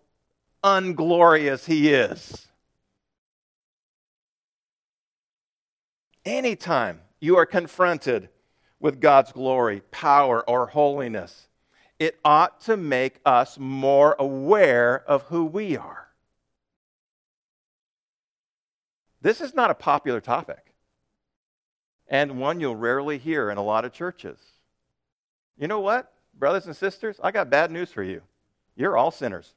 unglorious 0.63 1.65
he 1.65 1.93
is. 1.93 2.47
Anytime 6.25 6.99
you 7.19 7.37
are 7.37 7.45
confronted 7.45 8.29
with 8.79 8.99
God's 8.99 9.31
glory, 9.31 9.81
power, 9.91 10.47
or 10.47 10.67
holiness, 10.67 11.47
it 11.97 12.19
ought 12.23 12.61
to 12.61 12.77
make 12.77 13.19
us 13.25 13.57
more 13.57 14.15
aware 14.19 15.03
of 15.07 15.23
who 15.23 15.45
we 15.45 15.75
are. 15.75 16.08
This 19.21 19.41
is 19.41 19.53
not 19.53 19.69
a 19.69 19.75
popular 19.75 20.21
topic, 20.21 20.73
and 22.07 22.39
one 22.39 22.59
you'll 22.59 22.75
rarely 22.75 23.17
hear 23.17 23.49
in 23.49 23.57
a 23.57 23.63
lot 23.63 23.85
of 23.85 23.91
churches. 23.91 24.39
You 25.57 25.67
know 25.67 25.81
what, 25.81 26.13
brothers 26.37 26.65
and 26.65 26.75
sisters? 26.75 27.19
I 27.21 27.31
got 27.31 27.49
bad 27.49 27.69
news 27.69 27.91
for 27.91 28.03
you. 28.03 28.21
You're 28.75 28.95
all 28.95 29.11
sinners. 29.11 29.53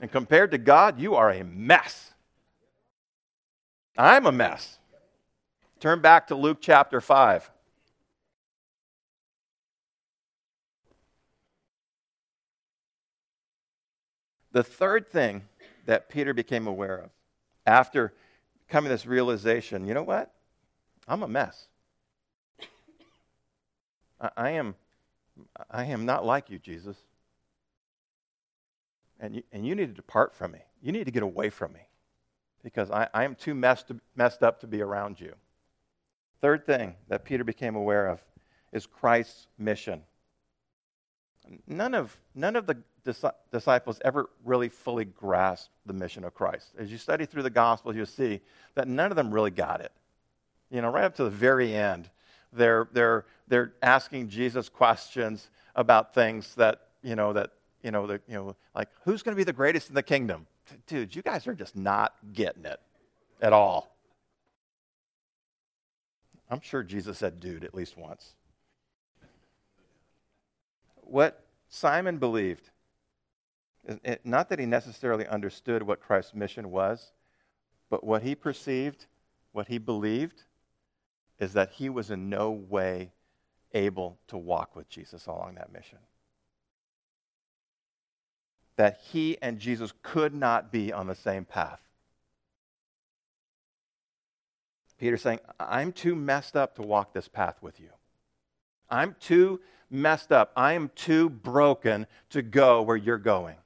And 0.00 0.10
compared 0.10 0.52
to 0.52 0.58
God, 0.58 0.98
you 0.98 1.14
are 1.14 1.30
a 1.30 1.44
mess. 1.44 2.14
I'm 3.98 4.24
a 4.24 4.32
mess. 4.32 4.78
Turn 5.78 6.00
back 6.00 6.28
to 6.28 6.34
Luke 6.34 6.58
chapter 6.62 7.02
5. 7.02 7.50
The 14.52 14.62
third 14.62 15.08
thing 15.08 15.42
that 15.84 16.08
Peter 16.08 16.34
became 16.34 16.66
aware 16.66 16.96
of 16.96 17.10
after 17.66 18.14
coming 18.70 18.88
to 18.88 18.94
this 18.94 19.06
realization 19.06 19.86
you 19.86 19.94
know 19.94 20.02
what? 20.02 20.32
I'm 21.06 21.22
a 21.22 21.28
mess. 21.28 21.66
I, 24.20 24.30
I 24.36 24.50
am, 24.50 24.74
I 25.70 25.84
am 25.86 26.06
not 26.06 26.24
like 26.24 26.50
you, 26.50 26.58
Jesus. 26.58 26.96
And 29.18 29.36
you, 29.36 29.42
and 29.52 29.66
you 29.66 29.74
need 29.74 29.88
to 29.88 29.94
depart 29.94 30.34
from 30.34 30.52
me. 30.52 30.60
You 30.80 30.92
need 30.92 31.04
to 31.04 31.10
get 31.10 31.22
away 31.22 31.50
from 31.50 31.72
me 31.72 31.80
because 32.62 32.90
I, 32.90 33.08
I 33.12 33.24
am 33.24 33.34
too 33.34 33.54
messed, 33.54 33.90
messed 34.16 34.42
up 34.42 34.60
to 34.60 34.66
be 34.66 34.80
around 34.80 35.20
you. 35.20 35.34
Third 36.40 36.64
thing 36.64 36.94
that 37.08 37.24
Peter 37.24 37.44
became 37.44 37.76
aware 37.76 38.06
of 38.08 38.22
is 38.72 38.86
Christ's 38.86 39.46
mission. 39.58 40.02
None 41.66 41.94
of, 41.94 42.16
none 42.34 42.56
of 42.56 42.66
the 42.66 42.76
disciples 43.50 44.00
ever 44.04 44.30
really 44.44 44.68
fully 44.68 45.04
grasped 45.04 45.70
the 45.86 45.92
mission 45.92 46.24
of 46.24 46.34
Christ. 46.34 46.68
As 46.78 46.92
you 46.92 46.98
study 46.98 47.26
through 47.26 47.42
the 47.42 47.50
Gospels, 47.50 47.96
you'll 47.96 48.06
see 48.06 48.40
that 48.74 48.86
none 48.86 49.10
of 49.10 49.16
them 49.16 49.32
really 49.32 49.50
got 49.50 49.80
it. 49.80 49.92
You 50.70 50.80
know, 50.80 50.90
right 50.90 51.04
up 51.04 51.16
to 51.16 51.24
the 51.24 51.30
very 51.30 51.74
end, 51.74 52.08
they're, 52.52 52.88
they're, 52.92 53.24
they're 53.48 53.72
asking 53.82 54.28
Jesus 54.28 54.68
questions 54.68 55.50
about 55.74 56.14
things 56.14 56.54
that, 56.54 56.82
you 57.02 57.16
know, 57.16 57.32
that, 57.32 57.50
you 57.82 57.90
know, 57.90 58.06
the, 58.06 58.20
you 58.28 58.34
know 58.34 58.56
like, 58.74 58.88
who's 59.04 59.22
going 59.22 59.34
to 59.34 59.36
be 59.36 59.44
the 59.44 59.52
greatest 59.52 59.88
in 59.88 59.94
the 59.94 60.02
kingdom? 60.02 60.46
Dude, 60.86 61.16
you 61.16 61.22
guys 61.22 61.46
are 61.46 61.54
just 61.54 61.74
not 61.74 62.14
getting 62.32 62.64
it 62.64 62.80
at 63.40 63.52
all. 63.52 63.96
I'm 66.48 66.60
sure 66.60 66.82
Jesus 66.82 67.18
said 67.18 67.40
dude 67.40 67.64
at 67.64 67.74
least 67.74 67.96
once. 67.96 68.34
What 71.10 71.44
Simon 71.68 72.18
believed, 72.18 72.70
not 74.22 74.48
that 74.48 74.60
he 74.60 74.66
necessarily 74.66 75.26
understood 75.26 75.82
what 75.82 76.00
Christ's 76.00 76.34
mission 76.34 76.70
was, 76.70 77.10
but 77.90 78.04
what 78.04 78.22
he 78.22 78.36
perceived, 78.36 79.06
what 79.50 79.66
he 79.66 79.78
believed, 79.78 80.44
is 81.40 81.52
that 81.54 81.72
he 81.72 81.88
was 81.88 82.12
in 82.12 82.30
no 82.30 82.52
way 82.52 83.10
able 83.74 84.18
to 84.28 84.36
walk 84.36 84.76
with 84.76 84.88
Jesus 84.88 85.26
along 85.26 85.56
that 85.56 85.72
mission. 85.72 85.98
That 88.76 89.00
he 89.10 89.36
and 89.42 89.58
Jesus 89.58 89.92
could 90.02 90.32
not 90.32 90.70
be 90.70 90.92
on 90.92 91.08
the 91.08 91.16
same 91.16 91.44
path. 91.44 91.80
Peter's 94.96 95.22
saying, 95.22 95.40
I'm 95.58 95.90
too 95.90 96.14
messed 96.14 96.54
up 96.54 96.76
to 96.76 96.82
walk 96.82 97.12
this 97.12 97.26
path 97.26 97.56
with 97.60 97.80
you. 97.80 97.90
I'm 98.88 99.16
too 99.18 99.60
messed 99.90 100.32
up. 100.32 100.52
I 100.56 100.74
am 100.74 100.90
too 100.94 101.28
broken 101.28 102.06
to 102.30 102.42
go 102.42 102.82
where 102.82 102.96
you're 102.96 103.18
going. 103.18 103.56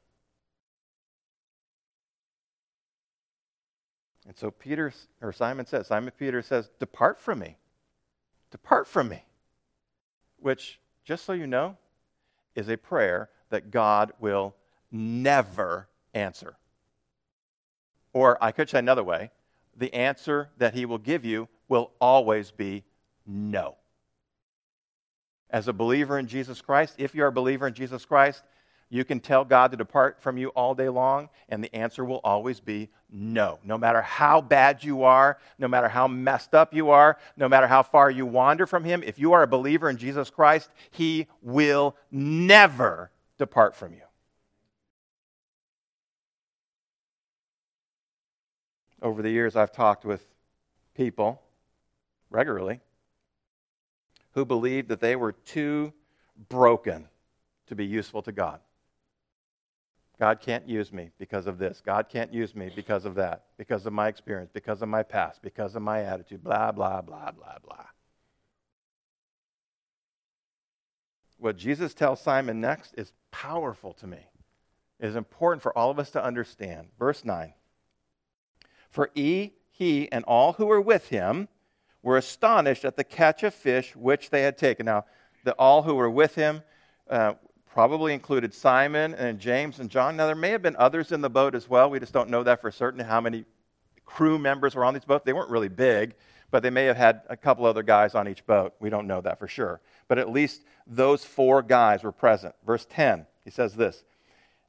And 4.27 4.37
so 4.37 4.51
Peter 4.51 4.93
or 5.21 5.33
Simon 5.33 5.67
says, 5.67 5.89
Simon 5.89 6.13
Peter 6.19 6.41
says, 6.43 6.71
Depart 6.79 7.21
from 7.21 7.39
me. 7.41 7.57
Depart 8.51 8.87
from 8.87 9.09
me. 9.09 9.23
Which, 10.39 10.81
just 11.05 11.25
so 11.25 11.33
you 11.33 11.47
know, 11.47 11.77
is 12.55 12.69
a 12.69 12.77
prayer 12.77 13.29
that 13.51 13.71
God 13.71 14.13
will 14.19 14.55
never 14.91 15.89
answer. 16.15 16.57
Or 18.13 18.43
I 18.43 18.53
could 18.53 18.71
say 18.71 18.79
another 18.79 19.05
way 19.05 19.31
the 19.77 19.93
answer 19.93 20.51
that 20.59 20.75
he 20.75 20.87
will 20.87 20.99
give 20.99 21.25
you 21.25 21.49
will 21.69 21.91
always 22.01 22.51
be 22.51 22.85
no. 23.27 23.77
As 25.51 25.69
a 25.69 25.73
believer 25.73 26.19
in 26.19 26.27
Jesus 26.27 26.61
Christ, 26.61 26.95
if 26.99 27.15
you're 27.15 27.29
a 27.29 27.33
believer 27.33 27.67
in 27.67 27.75
Jesus 27.75 28.05
Christ, 28.05 28.43
You 28.95 29.05
can 29.05 29.19
tell 29.19 29.45
God 29.45 29.73
to 29.73 29.77
depart 29.77 30.21
from 30.21 30.37
you 30.37 30.51
all 30.51 30.75
day 30.75 30.89
long, 30.89 31.29
and 31.49 31.65
the 31.65 31.75
answer 31.75 32.05
will 32.05 32.21
always 32.23 32.61
be 32.61 32.91
no. 33.11 33.59
No 33.65 33.77
matter 33.77 34.03
how 34.03 34.41
bad 34.41 34.85
you 34.85 35.03
are, 35.03 35.39
no 35.59 35.67
matter 35.67 35.89
how 35.89 36.07
messed 36.07 36.55
up 36.55 36.75
you 36.75 36.91
are, 36.91 37.19
no 37.37 37.49
matter 37.49 37.67
how 37.67 37.83
far 37.83 38.09
you 38.11 38.27
wander 38.27 38.67
from 38.67 38.85
Him, 38.85 39.03
if 39.03 39.19
you 39.19 39.33
are 39.33 39.43
a 39.43 39.49
believer 39.49 39.91
in 39.91 39.97
Jesus 39.97 40.31
Christ, 40.31 40.71
He 40.91 41.27
will 41.43 41.97
never 42.13 43.11
depart 43.39 43.75
from 43.75 43.95
you. 43.95 44.03
Over 49.03 49.23
the 49.23 49.31
years, 49.31 49.57
I've 49.57 49.73
talked 49.73 50.05
with 50.05 50.25
people 50.95 51.43
regularly 52.31 52.81
who 54.35 54.45
believed 54.45 54.89
that 54.89 55.01
they 55.01 55.17
were 55.17 55.33
too 55.33 55.93
broken 56.49 57.09
to 57.67 57.75
be 57.75 57.87
useful 57.87 58.23
to 58.23 58.33
God. 58.33 58.61
God 60.21 60.41
can't 60.41 60.69
use 60.69 60.93
me 60.93 61.11
because 61.19 61.47
of 61.47 61.59
this. 61.59 61.83
God 61.85 62.09
can't 62.09 62.33
use 62.33 62.55
me 62.55 62.71
because 62.75 63.05
of 63.05 63.17
that, 63.17 63.47
because 63.57 63.85
of 63.87 63.93
my 63.93 64.09
experience, 64.09 64.51
because 64.53 64.81
of 64.83 64.89
my 64.89 65.03
past, 65.03 65.43
because 65.43 65.75
of 65.75 65.83
my 65.83 66.03
attitude, 66.03 66.45
blah, 66.45 66.71
blah, 66.71 67.01
blah, 67.01 67.33
blah, 67.33 67.57
blah. 67.65 67.85
What 71.39 71.57
Jesus 71.57 71.95
tells 71.95 72.21
Simon 72.21 72.61
next 72.61 72.95
is 72.95 73.13
powerful 73.33 73.93
to 73.95 74.07
me. 74.07 74.29
It 75.01 75.09
is 75.09 75.17
important 75.17 75.63
for 75.63 75.77
all 75.77 75.91
of 75.91 75.99
us 75.99 76.11
to 76.13 76.25
understand. 76.25 76.89
Verse 76.99 77.25
9 77.25 77.53
For 78.91 79.11
he, 79.15 79.55
he 79.71 80.11
and 80.13 80.25
all 80.25 80.55
who 80.55 80.67
were 80.67 80.81
with 80.81 81.09
him 81.09 81.49
were 82.05 82.19
astonished 82.19 82.85
at 82.85 82.97
the 82.97 83.03
catch 83.03 83.43
of 83.43 83.55
fish 83.55 83.97
which 83.97 84.31
they 84.31 84.43
had 84.43 84.57
taken. 84.57 84.87
Now, 84.87 85.07
the 85.43 85.55
all 85.55 85.83
who 85.83 85.95
were 85.95 86.11
with 86.11 86.35
him 86.35 86.63
uh, 87.11 87.33
probably 87.67 88.13
included 88.13 88.55
Simon 88.55 89.15
and 89.15 89.41
James 89.41 89.81
and 89.81 89.91
John. 89.91 90.17
Now, 90.17 90.27
there 90.27 90.37
may 90.37 90.51
have 90.51 90.63
been 90.63 90.77
others 90.77 91.11
in 91.11 91.23
the 91.23 91.31
boat 91.31 91.55
as 91.55 91.69
well. 91.69 91.91
We 91.91 91.99
just 91.99 92.13
don't 92.13 92.29
know 92.29 92.43
that 92.43 92.61
for 92.61 92.71
certain 92.71 93.01
how 93.01 93.21
many 93.23 93.47
crew 94.05 94.39
members 94.39 94.75
were 94.75 94.85
on 94.85 94.93
these 94.93 95.05
boats. 95.05 95.25
They 95.25 95.33
weren't 95.33 95.51
really 95.51 95.71
big, 95.71 96.15
but 96.51 96.63
they 96.63 96.69
may 96.69 96.85
have 96.85 96.99
had 96.99 97.23
a 97.31 97.39
couple 97.39 97.65
other 97.65 97.83
guys 97.83 98.15
on 98.15 98.29
each 98.29 98.47
boat. 98.47 98.75
We 98.81 98.91
don't 98.91 99.07
know 99.07 99.23
that 99.23 99.39
for 99.39 99.49
sure. 99.49 99.81
But 100.07 100.19
at 100.19 100.31
least 100.31 100.63
those 100.87 101.25
four 101.25 101.63
guys 101.63 102.03
were 102.03 102.13
present. 102.13 102.55
Verse 102.67 102.87
10, 102.91 103.27
he 103.45 103.51
says 103.51 103.75
this. 103.75 104.05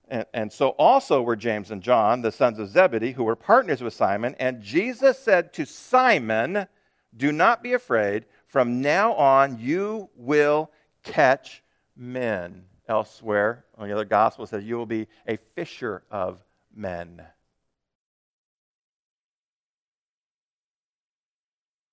And, 0.07 0.25
and, 0.33 0.53
so 0.53 0.69
also 0.69 1.21
were 1.21 1.35
James 1.35 1.71
and 1.71 1.81
John, 1.81 2.21
the 2.21 2.31
sons 2.31 2.59
of 2.59 2.69
Zebedee, 2.69 3.11
who 3.11 3.23
were 3.23 3.35
partners 3.35 3.81
with 3.81 3.93
Simon. 3.93 4.35
And 4.39 4.61
Jesus 4.61 5.19
said 5.19 5.51
to 5.53 5.65
Simon, 5.65 6.67
Do 7.15 7.31
not 7.31 7.63
be 7.63 7.73
afraid. 7.73 8.25
From 8.47 8.81
now 8.81 9.13
on, 9.13 9.59
you 9.59 10.09
will 10.15 10.71
catch 11.03 11.63
men 11.95 12.65
elsewhere. 12.87 13.65
On 13.77 13.87
the 13.87 13.93
other 13.93 14.05
gospel 14.05 14.45
says, 14.45 14.63
You 14.63 14.77
will 14.77 14.85
be 14.85 15.07
a 15.27 15.37
fisher 15.55 16.03
of 16.11 16.43
men. 16.73 17.21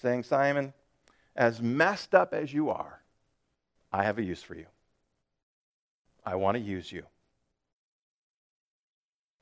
Saying, 0.01 0.25
Simon, 0.25 0.73
as 1.37 1.63
messed 1.63 2.15
up 2.15 2.35
as 2.35 2.53
you 2.53 2.71
are, 2.71 3.03
I 3.93 4.05
have 4.05 4.19
a 4.19 4.23
use 4.23 4.43
for 4.43 4.55
you. 4.55 4.67
I 6.25 6.35
want 6.37 6.57
to 6.57 6.63
use 6.63 6.91
you. 6.91 7.05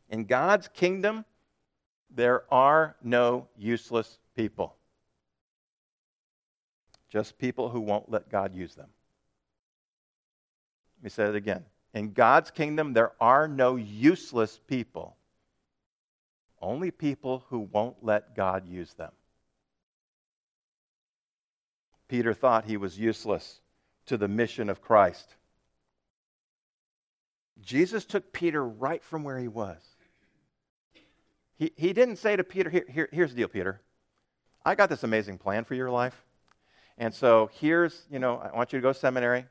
In 0.09 0.25
God's 0.25 0.69
kingdom, 0.69 1.25
there 2.11 2.43
are 2.53 2.97
no 3.03 3.49
useless 3.57 4.19
people, 4.37 4.77
just 7.11 7.39
people 7.39 7.69
who 7.69 7.81
won't 7.81 8.11
let 8.11 8.31
God 8.31 8.55
use 8.55 8.75
them. 8.75 8.89
Let 10.99 11.05
me 11.05 11.11
say 11.11 11.25
it 11.25 11.35
again. 11.35 11.65
In 11.93 12.13
God's 12.13 12.51
kingdom, 12.51 12.93
there 12.93 13.13
are 13.21 13.49
no 13.49 13.77
useless 13.77 14.61
people, 14.69 15.17
only 16.63 16.91
people 16.91 17.45
who 17.49 17.61
won't 17.61 17.97
let 18.03 18.37
God 18.37 18.67
use 18.67 18.93
them. 18.95 19.11
Peter 22.07 22.33
thought 22.35 22.65
he 22.65 22.77
was 22.77 22.99
useless 22.99 23.61
to 24.07 24.17
the 24.17 24.29
mission 24.29 24.69
of 24.69 24.81
Christ. 24.81 25.35
Jesus 27.63 28.05
took 28.05 28.33
Peter 28.33 28.65
right 28.65 29.03
from 29.03 29.25
where 29.25 29.39
he 29.39 29.49
was. 29.49 29.79
He, 31.59 31.73
he 31.77 31.93
didn't 31.93 32.17
say 32.17 32.37
to 32.37 32.45
Peter, 32.45 32.71
here, 32.71 32.85
here, 32.89 33.09
here's 33.13 33.31
the 33.31 33.37
deal, 33.37 33.49
Peter. 33.49 33.81
I 34.65 34.75
got 34.75 34.89
this 34.89 35.05
amazing 35.05 35.39
plan 35.39 35.65
for 35.65 35.75
your 35.75 35.91
life. 35.91 36.25
And 37.01 37.15
so 37.15 37.49
here's, 37.55 38.07
you 38.11 38.19
know, 38.19 38.37
I 38.37 38.55
want 38.55 38.75
you 38.75 38.79
to 38.79 38.83
go 38.83 38.93
to 38.93 38.99
seminary. 38.99 39.47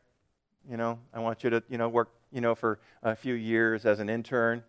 You 0.70 0.78
know, 0.78 1.00
I 1.12 1.20
want 1.20 1.44
you 1.44 1.50
to, 1.50 1.64
you 1.68 1.80
know, 1.80 1.90
work, 1.90 2.12
you 2.32 2.42
know, 2.42 2.54
for 2.54 2.80
a 3.02 3.16
few 3.16 3.34
years 3.34 3.88
as 3.88 4.00
an 4.00 4.08
intern, 4.08 4.64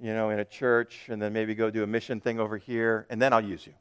you 0.00 0.14
know, 0.14 0.30
in 0.30 0.38
a 0.38 0.44
church, 0.44 1.02
and 1.10 1.20
then 1.20 1.34
maybe 1.34 1.54
go 1.54 1.68
do 1.68 1.82
a 1.82 1.86
mission 1.86 2.20
thing 2.20 2.40
over 2.40 2.56
here, 2.56 3.06
and 3.10 3.20
then 3.20 3.34
I'll 3.34 3.44
use 3.44 3.66
you. 3.66 3.74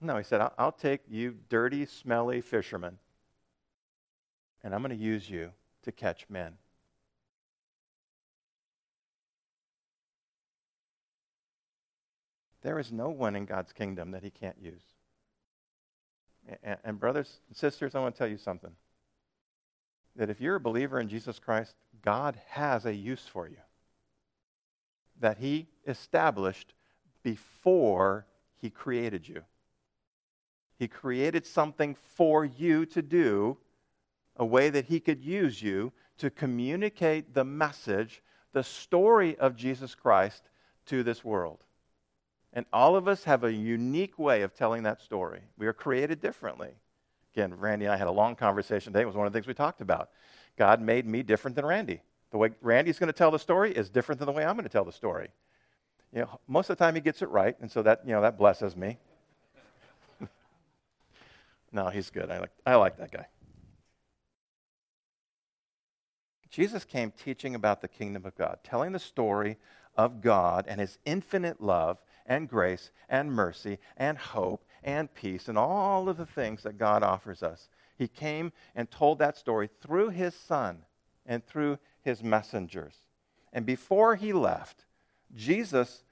No, 0.00 0.16
he 0.16 0.22
said, 0.22 0.40
I'll, 0.40 0.54
I'll 0.58 0.72
take 0.72 1.00
you 1.08 1.34
dirty, 1.48 1.86
smelly 1.86 2.40
fishermen, 2.40 2.98
and 4.62 4.72
I'm 4.72 4.80
going 4.80 4.96
to 4.96 5.04
use 5.04 5.28
you 5.28 5.50
to 5.82 5.90
catch 5.90 6.26
men. 6.30 6.52
There 12.62 12.78
is 12.78 12.92
no 12.92 13.08
one 13.08 13.34
in 13.34 13.44
God's 13.44 13.72
kingdom 13.72 14.12
that 14.12 14.22
he 14.22 14.30
can't 14.30 14.56
use. 14.62 14.91
And, 16.62 16.76
and 16.84 17.00
brothers 17.00 17.40
and 17.48 17.56
sisters, 17.56 17.94
I 17.94 18.00
want 18.00 18.14
to 18.14 18.18
tell 18.18 18.28
you 18.28 18.38
something 18.38 18.72
that 20.16 20.30
if 20.30 20.40
you're 20.40 20.56
a 20.56 20.60
believer 20.60 21.00
in 21.00 21.08
Jesus 21.08 21.38
Christ, 21.38 21.74
God 22.02 22.38
has 22.48 22.84
a 22.84 22.94
use 22.94 23.26
for 23.26 23.48
you 23.48 23.56
that 25.20 25.38
He 25.38 25.68
established 25.86 26.74
before 27.22 28.26
He 28.56 28.70
created 28.70 29.26
you. 29.26 29.42
He 30.78 30.88
created 30.88 31.46
something 31.46 31.94
for 31.94 32.44
you 32.44 32.84
to 32.86 33.02
do, 33.02 33.56
a 34.36 34.44
way 34.44 34.68
that 34.68 34.86
He 34.86 35.00
could 35.00 35.20
use 35.20 35.62
you 35.62 35.92
to 36.18 36.28
communicate 36.28 37.34
the 37.34 37.44
message, 37.44 38.22
the 38.52 38.64
story 38.64 39.38
of 39.38 39.56
Jesus 39.56 39.94
Christ 39.94 40.42
to 40.86 41.02
this 41.02 41.24
world. 41.24 41.64
And 42.52 42.66
all 42.72 42.96
of 42.96 43.08
us 43.08 43.24
have 43.24 43.44
a 43.44 43.52
unique 43.52 44.18
way 44.18 44.42
of 44.42 44.54
telling 44.54 44.82
that 44.82 45.00
story. 45.00 45.40
We 45.56 45.66
are 45.66 45.72
created 45.72 46.20
differently. 46.20 46.70
Again, 47.34 47.54
Randy 47.54 47.86
and 47.86 47.94
I 47.94 47.96
had 47.96 48.08
a 48.08 48.12
long 48.12 48.36
conversation 48.36 48.92
today. 48.92 49.02
It 49.02 49.06
was 49.06 49.16
one 49.16 49.26
of 49.26 49.32
the 49.32 49.36
things 49.36 49.46
we 49.46 49.54
talked 49.54 49.80
about. 49.80 50.10
God 50.58 50.82
made 50.82 51.06
me 51.06 51.22
different 51.22 51.54
than 51.56 51.64
Randy. 51.64 52.02
The 52.30 52.38
way 52.38 52.50
Randy's 52.60 52.98
going 52.98 53.08
to 53.08 53.14
tell 53.14 53.30
the 53.30 53.38
story 53.38 53.72
is 53.72 53.88
different 53.88 54.18
than 54.18 54.26
the 54.26 54.32
way 54.32 54.44
I'm 54.44 54.54
going 54.54 54.64
to 54.64 54.70
tell 54.70 54.84
the 54.84 54.92
story. 54.92 55.28
You 56.12 56.22
know, 56.22 56.40
most 56.46 56.68
of 56.68 56.76
the 56.76 56.84
time 56.84 56.94
he 56.94 57.00
gets 57.00 57.22
it 57.22 57.30
right, 57.30 57.56
and 57.60 57.70
so 57.70 57.82
that, 57.82 58.02
you 58.04 58.12
know, 58.12 58.20
that 58.20 58.36
blesses 58.36 58.76
me. 58.76 58.98
no, 61.72 61.88
he's 61.88 62.10
good. 62.10 62.30
I 62.30 62.38
like, 62.38 62.50
I 62.66 62.74
like 62.74 62.98
that 62.98 63.10
guy. 63.10 63.26
Jesus 66.50 66.84
came 66.84 67.12
teaching 67.12 67.54
about 67.54 67.80
the 67.80 67.88
kingdom 67.88 68.26
of 68.26 68.36
God, 68.36 68.58
telling 68.62 68.92
the 68.92 68.98
story 68.98 69.56
of 69.96 70.20
God 70.20 70.66
and 70.68 70.78
his 70.80 70.98
infinite 71.06 71.62
love 71.62 71.96
and 72.26 72.48
grace 72.48 72.90
and 73.08 73.32
mercy 73.32 73.78
and 73.96 74.18
hope 74.18 74.64
and 74.82 75.12
peace 75.14 75.48
and 75.48 75.58
all 75.58 76.08
of 76.08 76.16
the 76.16 76.26
things 76.26 76.62
that 76.62 76.78
God 76.78 77.02
offers 77.02 77.42
us. 77.42 77.68
He 77.96 78.08
came 78.08 78.52
and 78.74 78.90
told 78.90 79.18
that 79.18 79.36
story 79.36 79.68
through 79.80 80.10
his 80.10 80.34
son 80.34 80.84
and 81.26 81.44
through 81.46 81.78
his 82.02 82.22
messengers. 82.22 82.94
And 83.52 83.66
before 83.66 84.16
he 84.16 84.32
left, 84.32 84.84
Jesus 85.34 86.02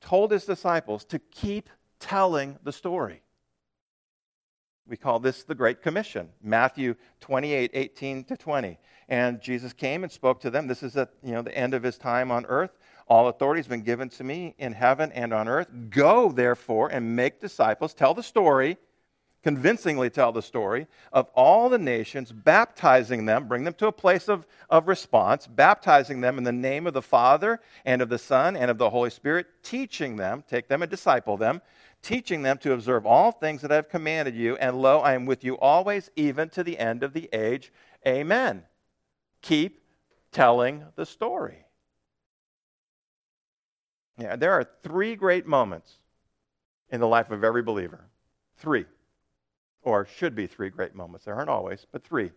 told 0.00 0.30
his 0.30 0.44
disciples 0.44 1.04
to 1.06 1.18
keep 1.18 1.68
telling 1.98 2.58
the 2.62 2.72
story. 2.72 3.22
We 4.88 4.96
call 4.96 5.18
this 5.18 5.42
the 5.42 5.54
Great 5.54 5.82
Commission, 5.82 6.28
Matthew 6.42 6.94
28 7.20 7.70
18 7.74 8.24
to 8.24 8.36
20. 8.36 8.78
And 9.08 9.40
Jesus 9.40 9.72
came 9.72 10.04
and 10.04 10.12
spoke 10.12 10.40
to 10.40 10.50
them. 10.50 10.66
This 10.66 10.82
is 10.82 10.96
at 10.96 11.10
you 11.22 11.32
know, 11.32 11.42
the 11.42 11.56
end 11.56 11.74
of 11.74 11.82
his 11.82 11.98
time 11.98 12.30
on 12.30 12.46
earth. 12.46 12.76
All 13.08 13.28
authority 13.28 13.60
has 13.60 13.68
been 13.68 13.82
given 13.82 14.08
to 14.10 14.24
me 14.24 14.54
in 14.58 14.72
heaven 14.72 15.12
and 15.12 15.32
on 15.32 15.46
earth. 15.46 15.68
Go, 15.90 16.32
therefore, 16.32 16.88
and 16.88 17.14
make 17.14 17.40
disciples. 17.40 17.94
Tell 17.94 18.14
the 18.14 18.22
story, 18.22 18.78
convincingly 19.44 20.10
tell 20.10 20.32
the 20.32 20.42
story 20.42 20.88
of 21.12 21.28
all 21.34 21.68
the 21.68 21.78
nations, 21.78 22.32
baptizing 22.32 23.24
them, 23.24 23.46
bring 23.46 23.62
them 23.62 23.74
to 23.74 23.86
a 23.86 23.92
place 23.92 24.28
of, 24.28 24.44
of 24.68 24.88
response, 24.88 25.46
baptizing 25.46 26.20
them 26.20 26.36
in 26.36 26.42
the 26.42 26.50
name 26.50 26.84
of 26.84 26.94
the 26.94 27.02
Father 27.02 27.60
and 27.84 28.02
of 28.02 28.08
the 28.08 28.18
Son 28.18 28.56
and 28.56 28.72
of 28.72 28.78
the 28.78 28.90
Holy 28.90 29.10
Spirit, 29.10 29.46
teaching 29.62 30.16
them, 30.16 30.42
take 30.48 30.66
them 30.66 30.82
and 30.82 30.90
disciple 30.90 31.36
them, 31.36 31.62
teaching 32.02 32.42
them 32.42 32.58
to 32.58 32.72
observe 32.72 33.06
all 33.06 33.30
things 33.30 33.62
that 33.62 33.70
I 33.70 33.76
have 33.76 33.88
commanded 33.88 34.34
you. 34.34 34.56
And 34.56 34.82
lo, 34.82 34.98
I 34.98 35.14
am 35.14 35.26
with 35.26 35.44
you 35.44 35.56
always, 35.58 36.10
even 36.16 36.48
to 36.50 36.64
the 36.64 36.76
end 36.76 37.04
of 37.04 37.12
the 37.12 37.28
age. 37.32 37.72
Amen. 38.04 38.64
Keep 39.42 39.80
telling 40.32 40.86
the 40.96 41.06
story. 41.06 41.65
Yeah, 44.18 44.36
there 44.36 44.52
are 44.52 44.66
three 44.82 45.14
great 45.14 45.46
moments 45.46 45.98
in 46.90 47.00
the 47.00 47.08
life 47.08 47.30
of 47.30 47.44
every 47.44 47.62
believer. 47.62 48.04
Three. 48.56 48.86
Or 49.82 50.06
should 50.06 50.34
be 50.34 50.46
three 50.46 50.70
great 50.70 50.94
moments. 50.94 51.24
There 51.24 51.34
aren't 51.34 51.50
always, 51.50 51.86
but 51.92 52.04
three 52.04 52.32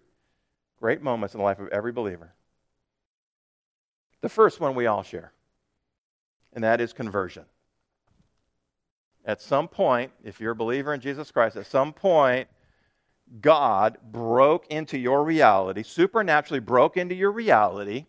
great 0.79 1.01
moments 1.01 1.33
in 1.33 1.39
the 1.39 1.43
life 1.43 1.59
of 1.59 1.67
every 1.69 1.91
believer. 1.91 2.33
The 4.21 4.29
first 4.29 4.59
one 4.59 4.75
we 4.75 4.85
all 4.85 5.03
share, 5.03 5.31
and 6.53 6.63
that 6.63 6.81
is 6.81 6.91
conversion. 6.91 7.45
At 9.25 9.41
some 9.41 9.67
point, 9.67 10.11
if 10.23 10.39
you're 10.39 10.51
a 10.51 10.55
believer 10.55 10.93
in 10.93 10.99
Jesus 10.99 11.31
Christ, 11.31 11.55
at 11.55 11.67
some 11.67 11.93
point, 11.93 12.49
God 13.41 13.97
broke 14.11 14.67
into 14.67 14.97
your 14.97 15.23
reality, 15.23 15.83
supernaturally 15.83 16.59
broke 16.59 16.97
into 16.97 17.15
your 17.15 17.31
reality, 17.31 18.05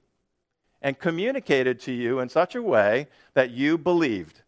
and 0.83 0.99
communicated 0.99 1.81
to 1.81 1.93
you 1.93 2.21
in 2.21 2.29
such 2.29 2.55
a 2.55 2.63
way 2.63 3.09
that 3.35 3.51
you 3.51 3.77
believed 3.77 4.43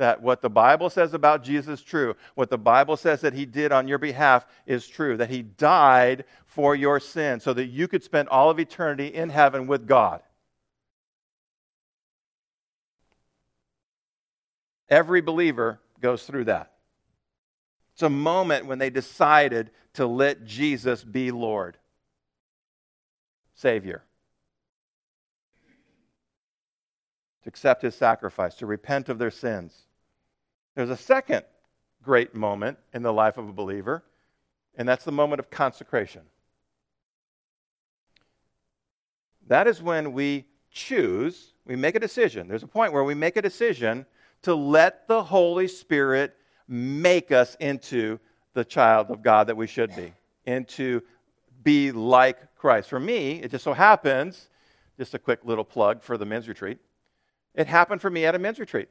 that 0.00 0.22
what 0.22 0.40
the 0.40 0.48
Bible 0.48 0.88
says 0.88 1.12
about 1.12 1.44
Jesus 1.44 1.80
is 1.80 1.84
true, 1.84 2.16
what 2.34 2.48
the 2.48 2.56
Bible 2.56 2.96
says 2.96 3.20
that 3.20 3.34
he 3.34 3.44
did 3.44 3.70
on 3.70 3.86
your 3.86 3.98
behalf 3.98 4.46
is 4.64 4.88
true, 4.88 5.18
that 5.18 5.28
he 5.28 5.42
died 5.42 6.24
for 6.46 6.74
your 6.74 6.98
sin 6.98 7.38
so 7.38 7.52
that 7.52 7.66
you 7.66 7.86
could 7.86 8.02
spend 8.02 8.28
all 8.30 8.48
of 8.48 8.58
eternity 8.58 9.08
in 9.08 9.28
heaven 9.28 9.66
with 9.66 9.86
God. 9.86 10.22
Every 14.88 15.20
believer 15.20 15.80
goes 16.00 16.24
through 16.24 16.44
that. 16.44 16.72
It's 17.92 18.02
a 18.02 18.08
moment 18.08 18.64
when 18.64 18.78
they 18.78 18.88
decided 18.88 19.70
to 19.94 20.06
let 20.06 20.46
Jesus 20.46 21.04
be 21.04 21.30
Lord, 21.30 21.76
Savior, 23.54 24.02
to 27.42 27.48
accept 27.48 27.82
his 27.82 27.94
sacrifice, 27.94 28.54
to 28.56 28.66
repent 28.66 29.08
of 29.08 29.18
their 29.18 29.30
sins. 29.30 29.86
There's 30.74 30.90
a 30.90 30.96
second 30.96 31.44
great 32.02 32.34
moment 32.34 32.78
in 32.94 33.02
the 33.02 33.12
life 33.12 33.38
of 33.38 33.48
a 33.48 33.52
believer, 33.52 34.02
and 34.76 34.88
that's 34.88 35.04
the 35.04 35.12
moment 35.12 35.40
of 35.40 35.50
consecration. 35.50 36.22
That 39.48 39.66
is 39.66 39.82
when 39.82 40.12
we 40.12 40.46
choose, 40.70 41.54
we 41.66 41.76
make 41.76 41.94
a 41.94 42.00
decision. 42.00 42.46
There's 42.46 42.62
a 42.62 42.68
point 42.68 42.92
where 42.92 43.04
we 43.04 43.14
make 43.14 43.36
a 43.36 43.42
decision 43.42 44.06
to 44.42 44.54
let 44.54 45.08
the 45.08 45.22
Holy 45.22 45.68
Spirit 45.68 46.36
make 46.68 47.32
us 47.32 47.56
into 47.58 48.18
the 48.54 48.64
child 48.64 49.10
of 49.10 49.22
God 49.22 49.48
that 49.48 49.56
we 49.56 49.66
should 49.66 49.94
be, 49.96 50.12
into 50.46 51.02
be 51.62 51.92
like 51.92 52.56
Christ. 52.56 52.88
For 52.88 53.00
me, 53.00 53.42
it 53.42 53.50
just 53.50 53.64
so 53.64 53.72
happens, 53.72 54.48
just 54.96 55.14
a 55.14 55.18
quick 55.18 55.40
little 55.44 55.64
plug 55.64 56.02
for 56.02 56.16
the 56.16 56.24
men's 56.24 56.48
retreat, 56.48 56.78
it 57.54 57.66
happened 57.66 58.00
for 58.00 58.10
me 58.10 58.24
at 58.24 58.34
a 58.34 58.38
men's 58.38 58.58
retreat. 58.58 58.88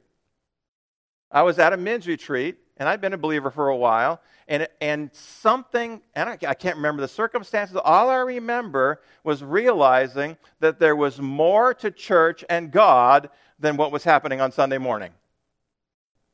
I 1.32 1.44
was 1.44 1.60
at 1.60 1.74
a 1.74 1.78
men's 1.78 2.08
retreat, 2.08 2.58
and 2.78 2.90
I'd 2.90 3.02
been 3.02 3.14
a 3.14 3.18
believer 3.18 3.52
for 3.52 3.70
a 3.70 3.76
while, 3.78 4.22
and, 4.48 4.68
and 4.82 5.10
something, 5.14 6.02
and 6.16 6.30
I, 6.30 6.38
I 6.48 6.54
can't 6.54 6.78
remember 6.78 7.02
the 7.02 7.08
circumstances, 7.08 7.78
all 7.84 8.10
I 8.10 8.18
remember 8.18 9.02
was 9.24 9.44
realizing 9.44 10.38
that 10.60 10.80
there 10.80 10.96
was 10.96 11.20
more 11.20 11.74
to 11.76 11.92
church 11.92 12.44
and 12.50 12.72
God 12.72 13.30
than 13.60 13.78
what 13.78 13.92
was 13.92 14.04
happening 14.04 14.42
on 14.42 14.52
Sunday 14.52 14.78
morning. 14.78 15.12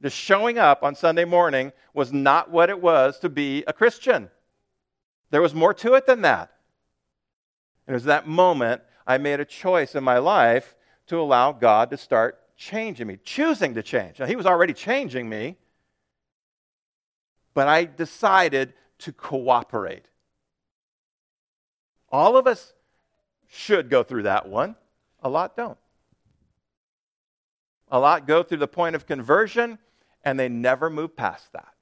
Just 0.02 0.18
showing 0.18 0.58
up 0.58 0.84
on 0.84 0.96
Sunday 0.96 1.26
morning 1.26 1.72
was 1.94 2.14
not 2.14 2.52
what 2.52 2.70
it 2.70 2.80
was 2.80 3.20
to 3.20 3.30
be 3.30 3.64
a 3.66 3.74
Christian. 3.74 4.30
There 5.32 5.42
was 5.42 5.54
more 5.54 5.74
to 5.74 5.96
it 5.96 6.06
than 6.06 6.22
that. 6.22 6.52
And 7.88 7.94
it 7.94 7.96
was 7.96 8.04
that 8.06 8.28
moment 8.28 8.82
I 9.08 9.18
made 9.18 9.40
a 9.40 9.46
choice 9.46 9.96
in 9.96 10.04
my 10.04 10.20
life 10.20 10.76
to 11.08 11.20
allow 11.20 11.52
God 11.52 11.90
to 11.92 11.98
start 11.98 12.40
changing 12.58 13.08
me, 13.08 13.18
choosing 13.24 13.74
to 13.76 13.84
change. 13.84 14.20
Now, 14.20 14.26
He 14.26 14.36
was 14.36 14.46
already 14.46 14.74
changing 14.74 15.30
me, 15.30 15.58
but 17.54 17.68
I 17.68 17.86
decided 17.86 18.74
to 19.00 19.12
cooperate. 19.12 20.06
All 22.10 22.38
of 22.38 22.48
us 22.48 22.74
should 23.48 23.90
go 23.90 24.04
through 24.04 24.24
that 24.24 24.48
one, 24.48 24.76
a 25.22 25.30
lot 25.30 25.56
don't. 25.56 25.78
A 27.90 28.00
lot 28.00 28.28
go 28.28 28.44
through 28.44 28.58
the 28.58 28.68
point 28.68 28.96
of 28.96 29.06
conversion 29.06 29.78
and 30.24 30.40
they 30.40 30.50
never 30.50 30.90
move 30.90 31.16
past 31.16 31.52
that. 31.54 31.74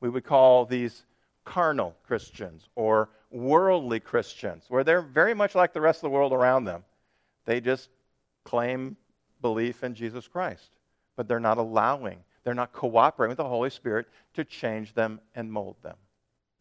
We 0.00 0.10
would 0.10 0.24
call 0.24 0.66
these 0.66 1.04
carnal 1.44 1.94
Christians 2.06 2.68
or 2.74 3.08
worldly 3.30 4.00
Christians, 4.00 4.64
where 4.68 4.84
they're 4.84 5.02
very 5.02 5.34
much 5.34 5.54
like 5.54 5.72
the 5.72 5.80
rest 5.80 5.98
of 5.98 6.02
the 6.02 6.10
world 6.10 6.32
around 6.32 6.64
them. 6.64 6.84
They 7.44 7.60
just 7.60 7.90
claim 8.44 8.96
belief 9.42 9.84
in 9.84 9.94
Jesus 9.94 10.28
Christ, 10.28 10.70
but 11.16 11.28
they're 11.28 11.40
not 11.40 11.58
allowing, 11.58 12.18
they're 12.44 12.54
not 12.54 12.72
cooperating 12.72 13.30
with 13.30 13.38
the 13.38 13.44
Holy 13.44 13.70
Spirit 13.70 14.06
to 14.34 14.44
change 14.44 14.94
them 14.94 15.20
and 15.34 15.50
mold 15.50 15.76
them. 15.82 15.96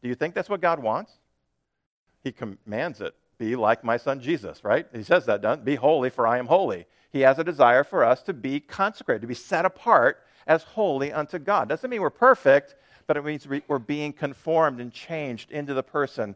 Do 0.02 0.10
you 0.10 0.16
think 0.16 0.34
that's 0.34 0.50
what 0.50 0.62
God 0.62 0.80
wants? 0.80 1.14
He 2.24 2.32
commands 2.32 3.02
it. 3.02 3.16
Be 3.38 3.56
like 3.56 3.84
my 3.84 3.98
son 3.98 4.20
Jesus, 4.20 4.64
right? 4.64 4.86
He 4.94 5.04
says 5.04 5.26
that, 5.26 5.42
doesn't 5.42 5.66
Be 5.66 5.76
holy, 5.76 6.10
for 6.10 6.28
I 6.28 6.38
am 6.38 6.48
holy. 6.48 6.86
He 7.12 7.22
has 7.22 7.40
a 7.40 7.44
desire 7.44 7.84
for 7.84 8.04
us 8.04 8.22
to 8.24 8.34
be 8.34 8.60
consecrated, 8.60 9.22
to 9.22 9.28
be 9.28 9.34
set 9.34 9.66
apart 9.66 10.24
as 10.48 10.64
holy 10.64 11.12
unto 11.12 11.40
God. 11.40 11.70
Doesn't 11.70 11.90
mean 11.90 12.02
we're 12.02 12.10
perfect, 12.10 12.76
but 13.08 13.18
it 13.18 13.26
means 13.26 13.48
we're 13.68 13.80
being 13.80 14.14
conformed 14.14 14.80
and 14.80 14.92
changed 14.92 15.52
into 15.52 15.74
the 15.74 15.84
person 15.84 16.36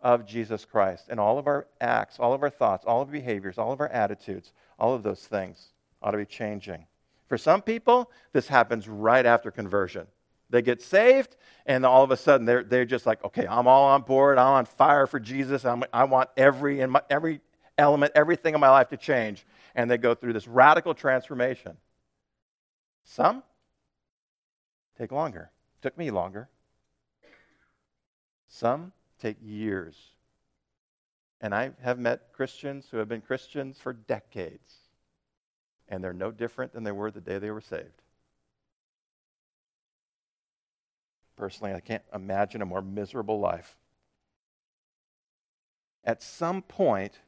of 0.00 0.26
Jesus 0.26 0.64
Christ. 0.64 1.06
And 1.08 1.18
all 1.18 1.38
of 1.38 1.46
our 1.46 1.66
acts, 1.80 2.18
all 2.18 2.32
of 2.32 2.42
our 2.42 2.50
thoughts, 2.50 2.84
all 2.86 3.02
of 3.02 3.08
our 3.08 3.12
behaviors, 3.12 3.58
all 3.58 3.72
of 3.72 3.80
our 3.80 3.88
attitudes 3.88 4.52
all 4.78 4.94
of 4.94 5.02
those 5.02 5.26
things 5.26 5.72
ought 6.02 6.12
to 6.12 6.18
be 6.18 6.26
changing. 6.26 6.86
For 7.26 7.36
some 7.36 7.60
people, 7.60 8.10
this 8.32 8.48
happens 8.48 8.88
right 8.88 9.26
after 9.26 9.50
conversion. 9.50 10.06
They 10.50 10.62
get 10.62 10.80
saved, 10.80 11.36
and 11.66 11.84
all 11.84 12.02
of 12.02 12.10
a 12.10 12.16
sudden 12.16 12.46
they're, 12.46 12.64
they're 12.64 12.86
just 12.86 13.04
like, 13.04 13.22
okay, 13.24 13.46
I'm 13.46 13.66
all 13.66 13.88
on 13.88 14.02
board. 14.02 14.38
I'm 14.38 14.46
on 14.46 14.64
fire 14.64 15.06
for 15.06 15.20
Jesus. 15.20 15.64
I'm, 15.64 15.84
i 15.92 16.04
want 16.04 16.30
every, 16.36 16.80
in 16.80 16.90
my, 16.90 17.02
every 17.10 17.40
element, 17.76 18.12
everything 18.14 18.54
in 18.54 18.60
my 18.60 18.70
life 18.70 18.88
to 18.90 18.96
change. 18.96 19.44
And 19.74 19.90
they 19.90 19.98
go 19.98 20.14
through 20.14 20.32
this 20.32 20.48
radical 20.48 20.94
transformation. 20.94 21.76
Some 23.04 23.42
take 24.96 25.12
longer. 25.12 25.50
Took 25.82 25.96
me 25.96 26.10
longer. 26.10 26.48
Some 28.48 28.92
take 29.20 29.36
years. 29.40 29.96
And 31.40 31.54
I 31.54 31.72
have 31.82 31.98
met 31.98 32.32
Christians 32.32 32.88
who 32.90 32.96
have 32.96 33.08
been 33.08 33.20
Christians 33.20 33.78
for 33.78 33.92
decades, 33.92 34.74
and 35.88 36.02
they're 36.02 36.12
no 36.12 36.32
different 36.32 36.72
than 36.72 36.82
they 36.82 36.92
were 36.92 37.10
the 37.10 37.20
day 37.20 37.38
they 37.38 37.50
were 37.50 37.60
saved. 37.60 38.02
Personally, 41.36 41.72
I 41.72 41.80
can't 41.80 42.02
imagine 42.12 42.62
a 42.62 42.66
more 42.66 42.82
miserable 42.82 43.38
life. 43.38 43.76
At 46.02 46.22
some 46.22 46.62
point, 46.62 47.20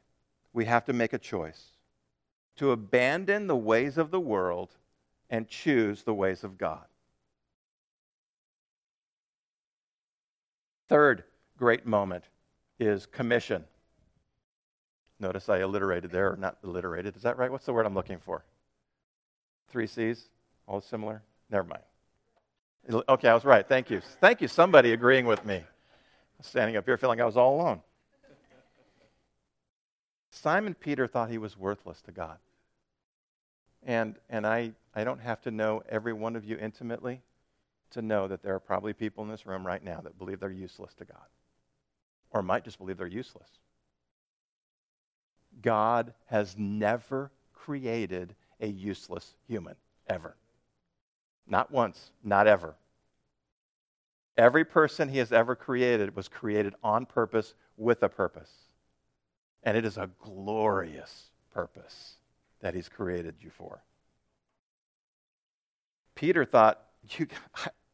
we 0.51 0.65
have 0.65 0.83
to 0.85 0.93
make 0.93 1.13
a 1.13 1.17
choice 1.17 1.77
to 2.57 2.71
abandon 2.71 3.47
the 3.47 3.55
ways 3.55 3.97
of 3.97 4.11
the 4.11 4.19
world 4.19 4.75
and 5.29 5.47
choose 5.47 6.03
the 6.03 6.13
ways 6.13 6.43
of 6.43 6.57
God. 6.57 6.85
Third 10.91 11.23
great 11.57 11.85
moment 11.85 12.25
is 12.77 13.05
commission. 13.05 13.63
Notice 15.21 15.47
I 15.47 15.61
alliterated 15.61 16.11
there, 16.11 16.33
or 16.33 16.35
not 16.35 16.57
alliterated. 16.65 17.15
Is 17.15 17.21
that 17.21 17.37
right? 17.37 17.49
What's 17.49 17.65
the 17.65 17.71
word 17.71 17.85
I'm 17.85 17.93
looking 17.93 18.19
for? 18.19 18.43
Three 19.69 19.87
C's? 19.87 20.27
All 20.67 20.81
similar? 20.81 21.23
Never 21.49 21.65
mind. 21.65 23.03
Okay, 23.07 23.29
I 23.29 23.33
was 23.33 23.45
right. 23.45 23.65
Thank 23.65 23.89
you. 23.89 24.01
Thank 24.19 24.41
you, 24.41 24.49
somebody 24.49 24.91
agreeing 24.91 25.25
with 25.25 25.45
me. 25.45 25.63
Standing 26.41 26.75
up 26.75 26.83
here 26.83 26.97
feeling 26.97 27.21
I 27.21 27.25
was 27.25 27.37
all 27.37 27.55
alone. 27.61 27.79
Simon 30.29 30.73
Peter 30.73 31.07
thought 31.07 31.29
he 31.29 31.37
was 31.37 31.57
worthless 31.57 32.01
to 32.01 32.11
God. 32.11 32.37
And, 33.83 34.17
and 34.29 34.45
I, 34.45 34.73
I 34.93 35.05
don't 35.05 35.21
have 35.21 35.39
to 35.43 35.51
know 35.51 35.83
every 35.87 36.11
one 36.11 36.35
of 36.35 36.43
you 36.43 36.57
intimately 36.57 37.21
to 37.91 38.01
know 38.01 38.27
that 38.27 38.41
there 38.43 38.55
are 38.55 38.59
probably 38.59 38.93
people 38.93 39.23
in 39.23 39.29
this 39.29 39.45
room 39.45 39.65
right 39.65 39.83
now 39.83 40.01
that 40.01 40.17
believe 40.17 40.39
they're 40.39 40.51
useless 40.51 40.93
to 40.95 41.05
God, 41.05 41.25
or 42.31 42.41
might 42.41 42.63
just 42.63 42.77
believe 42.77 42.97
they're 42.97 43.07
useless. 43.07 43.49
God 45.61 46.13
has 46.27 46.55
never 46.57 47.31
created 47.53 48.35
a 48.59 48.67
useless 48.67 49.33
human, 49.47 49.75
ever. 50.07 50.35
Not 51.47 51.71
once, 51.71 52.11
not 52.23 52.47
ever. 52.47 52.75
Every 54.37 54.63
person 54.63 55.09
he 55.09 55.17
has 55.17 55.31
ever 55.31 55.55
created 55.55 56.15
was 56.15 56.27
created 56.27 56.73
on 56.83 57.05
purpose 57.05 57.53
with 57.77 58.01
a 58.03 58.09
purpose. 58.09 58.51
And 59.63 59.77
it 59.77 59.85
is 59.85 59.97
a 59.97 60.09
glorious 60.19 61.25
purpose 61.53 62.15
that 62.61 62.73
he's 62.73 62.89
created 62.89 63.35
you 63.41 63.49
for. 63.49 63.83
Peter 66.15 66.45
thought, 66.45 66.81
you, 67.17 67.27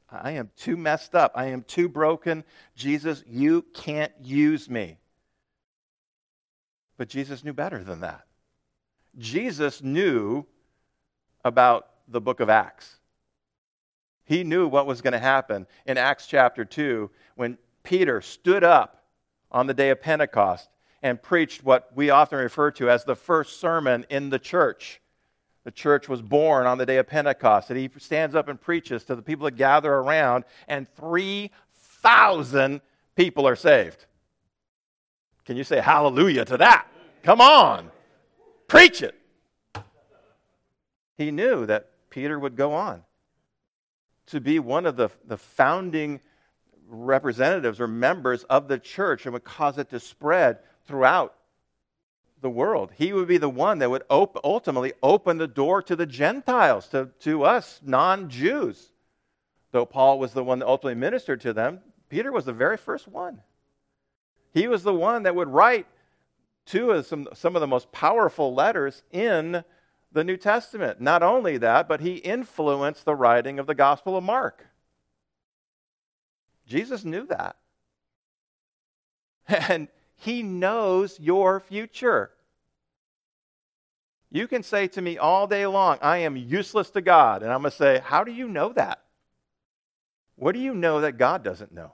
I 0.10 0.32
am 0.32 0.51
too 0.55 0.78
messed 0.78 1.16
up. 1.16 1.34
I 1.36 1.47
am 1.47 1.64
too 1.64 1.89
broken. 1.89 2.43
Jesus, 2.76 3.24
you 3.28 3.64
can't 3.74 4.14
use 4.22 4.70
me. 4.70 4.99
But 6.97 7.10
Jesus 7.10 7.43
knew 7.43 7.53
better 7.53 7.84
than 7.84 8.01
that. 8.01 8.26
Jesus 9.18 9.82
knew 9.82 10.45
about 11.43 11.88
the 12.08 12.22
book 12.22 12.39
of 12.39 12.49
Acts. 12.49 12.97
He 14.24 14.43
knew 14.43 14.68
what 14.68 14.86
was 14.86 15.01
going 15.01 15.14
to 15.14 15.20
happen 15.20 15.68
in 15.86 15.97
Acts 15.97 16.28
chapter 16.28 16.66
2 16.66 17.10
when 17.36 17.58
Peter 17.84 18.22
stood 18.22 18.64
up 18.64 19.05
on 19.51 19.68
the 19.68 19.74
day 19.74 19.89
of 19.89 20.01
Pentecost 20.01 20.70
and 21.01 21.22
preached 21.22 21.64
what 21.64 21.95
we 21.95 22.10
often 22.10 22.39
refer 22.39 22.72
to 22.72 22.89
as 22.89 23.03
the 23.05 23.16
first 23.16 23.60
sermon 23.60 24.05
in 24.10 24.30
the 24.30 24.39
church. 24.39 24.99
The 25.68 25.72
church 25.72 26.07
was 26.07 26.22
born 26.22 26.65
on 26.65 26.78
the 26.78 26.86
day 26.86 26.95
of 26.95 27.07
Pentecost, 27.07 27.70
and 27.70 27.78
he 27.78 27.89
stands 27.97 28.36
up 28.36 28.47
and 28.47 28.57
preaches 28.59 29.03
to 29.03 29.18
the 29.18 29.22
people 29.22 29.43
that 29.43 29.57
gather 29.57 29.93
around, 29.93 30.45
and 30.70 30.88
3,000 30.95 32.80
people 33.18 33.45
are 33.45 33.57
saved. 33.57 34.05
Can 35.43 35.57
you 35.57 35.65
say 35.65 35.82
hallelujah 35.82 36.45
to 36.45 36.55
that? 36.55 36.88
Come 37.22 37.41
on, 37.41 37.91
preach 38.70 39.01
it. 39.01 39.15
He 41.18 41.32
knew 41.32 41.65
that 41.65 41.89
Peter 42.09 42.39
would 42.39 42.55
go 42.55 42.72
on 42.72 43.03
to 44.28 44.39
be 44.39 44.59
one 44.59 44.86
of 44.86 44.95
the, 44.95 45.09
the 45.26 45.36
founding 45.36 46.22
representatives 46.88 47.82
or 47.82 47.89
members 47.89 48.45
of 48.45 48.70
the 48.70 48.80
church 48.80 49.26
and 49.26 49.34
would 49.34 49.43
cause 49.43 49.78
it 49.78 49.89
to 49.89 49.99
spread 49.99 50.59
throughout 50.86 51.36
the 52.42 52.50
world. 52.50 52.92
He 52.96 53.14
would 53.14 53.28
be 53.28 53.38
the 53.38 53.50
one 53.50 53.80
that 53.80 53.90
would 53.90 54.04
op- 54.10 54.40
ultimately 54.44 54.94
open 55.02 55.38
the 55.38 55.48
door 55.48 55.82
to 55.84 55.96
the 55.96 56.06
Gentiles, 56.06 56.88
to, 56.90 57.10
to 57.22 57.44
us 57.44 57.80
non 57.84 58.30
Jews. 58.30 58.92
Though 59.72 59.86
Paul 59.86 60.20
was 60.20 60.34
the 60.34 60.44
one 60.44 60.60
that 60.60 60.68
ultimately 60.68 61.00
ministered 61.00 61.42
to 61.42 61.54
them, 61.54 61.80
Peter 62.10 62.32
was 62.32 62.46
the 62.46 62.54
very 62.54 62.78
first 62.78 63.08
one. 63.08 63.42
He 64.54 64.68
was 64.68 64.84
the 64.84 64.94
one 64.94 65.24
that 65.24 65.36
would 65.36 65.50
write 65.50 65.88
two 66.66 66.92
of 66.92 67.06
some, 67.06 67.28
some 67.34 67.56
of 67.56 67.60
the 67.60 67.68
most 67.68 67.92
powerful 67.92 68.54
letters 68.54 69.04
in 69.12 69.64
the 70.12 70.24
New 70.24 70.38
Testament. 70.38 71.02
Not 71.02 71.22
only 71.24 71.58
that, 71.58 71.88
but 71.88 72.02
he 72.02 72.16
influenced 72.16 73.06
the 73.06 73.16
writing 73.16 73.60
of 73.60 73.68
the 73.68 73.76
Gospel 73.76 74.16
of 74.18 74.24
Mark. 74.24 74.66
Jesus 76.66 77.04
knew 77.04 77.26
that. 77.28 77.56
And 79.48 79.88
he 80.18 80.41
knows 80.41 81.20
your 81.20 81.59
future. 81.59 82.32
You 84.32 84.47
can 84.47 84.63
say 84.63 84.88
to 84.88 85.01
me 85.01 85.18
all 85.18 85.47
day 85.47 85.65
long, 85.68 85.99
I 86.01 86.18
am 86.20 86.36
useless 86.36 86.89
to 86.91 87.01
God. 87.01 87.43
And 87.43 87.51
I'm 87.51 87.61
going 87.61 87.72
to 87.72 87.78
say, 87.78 88.01
How 88.03 88.24
do 88.24 88.32
you 88.32 88.49
know 88.49 88.74
that? 88.74 89.01
What 90.36 90.53
do 90.53 90.59
you 90.59 90.74
know 90.74 91.01
that 91.01 91.18
God 91.18 91.43
doesn't 91.43 91.72
know? 91.72 91.93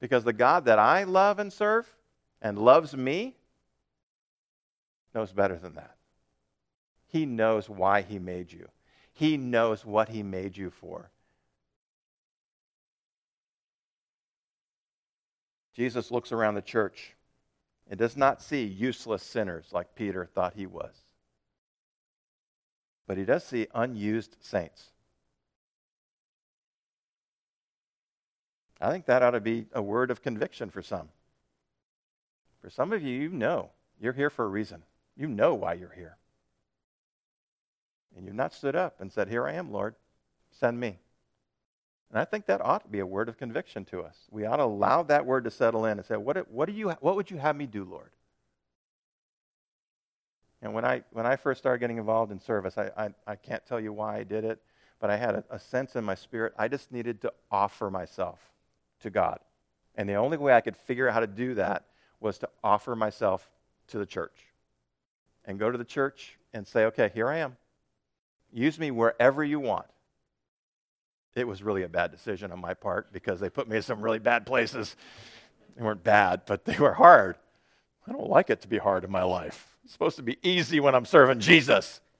Because 0.00 0.24
the 0.24 0.32
God 0.32 0.64
that 0.66 0.78
I 0.78 1.04
love 1.04 1.38
and 1.38 1.52
serve 1.52 1.86
and 2.42 2.58
loves 2.58 2.96
me 2.96 3.36
knows 5.14 5.32
better 5.32 5.56
than 5.56 5.74
that. 5.74 5.96
He 7.06 7.26
knows 7.26 7.70
why 7.70 8.02
He 8.02 8.18
made 8.18 8.52
you, 8.52 8.68
He 9.12 9.36
knows 9.36 9.86
what 9.86 10.08
He 10.08 10.24
made 10.24 10.56
you 10.56 10.70
for. 10.70 11.11
Jesus 15.74 16.10
looks 16.10 16.32
around 16.32 16.54
the 16.54 16.62
church 16.62 17.14
and 17.88 17.98
does 17.98 18.16
not 18.16 18.42
see 18.42 18.64
useless 18.64 19.22
sinners 19.22 19.66
like 19.72 19.94
Peter 19.94 20.26
thought 20.26 20.54
he 20.54 20.66
was. 20.66 20.94
But 23.06 23.18
he 23.18 23.24
does 23.24 23.44
see 23.44 23.66
unused 23.74 24.36
saints. 24.40 24.90
I 28.80 28.90
think 28.90 29.06
that 29.06 29.22
ought 29.22 29.30
to 29.30 29.40
be 29.40 29.66
a 29.72 29.82
word 29.82 30.10
of 30.10 30.22
conviction 30.22 30.70
for 30.70 30.82
some. 30.82 31.08
For 32.60 32.70
some 32.70 32.92
of 32.92 33.02
you, 33.02 33.10
you 33.10 33.28
know 33.28 33.70
you're 34.00 34.12
here 34.12 34.30
for 34.30 34.44
a 34.44 34.48
reason. 34.48 34.82
You 35.16 35.28
know 35.28 35.54
why 35.54 35.74
you're 35.74 35.94
here. 35.94 36.16
And 38.16 38.26
you've 38.26 38.34
not 38.34 38.52
stood 38.52 38.76
up 38.76 39.00
and 39.00 39.10
said, 39.10 39.28
Here 39.28 39.46
I 39.46 39.52
am, 39.54 39.70
Lord, 39.72 39.94
send 40.50 40.78
me. 40.78 40.98
And 42.12 42.20
I 42.20 42.26
think 42.26 42.44
that 42.46 42.60
ought 42.60 42.82
to 42.82 42.88
be 42.88 42.98
a 42.98 43.06
word 43.06 43.30
of 43.30 43.38
conviction 43.38 43.86
to 43.86 44.02
us. 44.02 44.16
We 44.30 44.44
ought 44.44 44.56
to 44.56 44.64
allow 44.64 45.02
that 45.04 45.24
word 45.24 45.44
to 45.44 45.50
settle 45.50 45.86
in 45.86 45.98
and 45.98 46.06
say, 46.06 46.18
what, 46.18 46.46
what, 46.50 46.66
do 46.66 46.74
you, 46.74 46.90
what 47.00 47.16
would 47.16 47.30
you 47.30 47.38
have 47.38 47.56
me 47.56 47.64
do, 47.64 47.84
Lord? 47.84 48.10
And 50.60 50.74
when 50.74 50.84
I, 50.84 51.04
when 51.10 51.24
I 51.24 51.36
first 51.36 51.60
started 51.60 51.80
getting 51.80 51.96
involved 51.96 52.30
in 52.30 52.38
service, 52.38 52.76
I, 52.76 52.90
I, 52.96 53.08
I 53.26 53.36
can't 53.36 53.64
tell 53.64 53.80
you 53.80 53.94
why 53.94 54.18
I 54.18 54.24
did 54.24 54.44
it, 54.44 54.60
but 55.00 55.08
I 55.08 55.16
had 55.16 55.36
a, 55.36 55.44
a 55.50 55.58
sense 55.58 55.96
in 55.96 56.04
my 56.04 56.14
spirit 56.14 56.52
I 56.58 56.68
just 56.68 56.92
needed 56.92 57.22
to 57.22 57.32
offer 57.50 57.90
myself 57.90 58.38
to 59.00 59.08
God. 59.08 59.38
And 59.94 60.06
the 60.06 60.14
only 60.14 60.36
way 60.36 60.52
I 60.52 60.60
could 60.60 60.76
figure 60.76 61.08
out 61.08 61.14
how 61.14 61.20
to 61.20 61.26
do 61.26 61.54
that 61.54 61.86
was 62.20 62.36
to 62.38 62.48
offer 62.62 62.94
myself 62.94 63.50
to 63.88 63.98
the 63.98 64.06
church 64.06 64.38
and 65.46 65.58
go 65.58 65.70
to 65.70 65.78
the 65.78 65.84
church 65.84 66.36
and 66.52 66.66
say, 66.66 66.84
okay, 66.84 67.10
here 67.14 67.28
I 67.28 67.38
am. 67.38 67.56
Use 68.52 68.78
me 68.78 68.90
wherever 68.90 69.42
you 69.42 69.58
want 69.58 69.86
it 71.34 71.46
was 71.46 71.62
really 71.62 71.82
a 71.82 71.88
bad 71.88 72.10
decision 72.10 72.52
on 72.52 72.60
my 72.60 72.74
part 72.74 73.12
because 73.12 73.40
they 73.40 73.48
put 73.48 73.68
me 73.68 73.76
in 73.76 73.82
some 73.82 74.02
really 74.02 74.18
bad 74.18 74.46
places. 74.46 74.96
They 75.76 75.82
weren't 75.82 76.04
bad, 76.04 76.42
but 76.46 76.64
they 76.64 76.78
were 76.78 76.94
hard. 76.94 77.36
I 78.06 78.12
don't 78.12 78.28
like 78.28 78.50
it 78.50 78.60
to 78.62 78.68
be 78.68 78.78
hard 78.78 79.04
in 79.04 79.10
my 79.10 79.22
life. 79.22 79.76
It's 79.84 79.92
supposed 79.92 80.16
to 80.16 80.22
be 80.22 80.38
easy 80.42 80.80
when 80.80 80.94
I'm 80.94 81.06
serving 81.06 81.40
Jesus. 81.40 82.00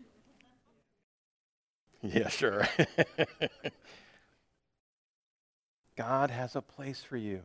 Yeah, 2.04 2.30
sure. 2.30 2.66
God 5.96 6.32
has 6.32 6.56
a 6.56 6.60
place 6.60 7.00
for 7.00 7.16
you. 7.16 7.42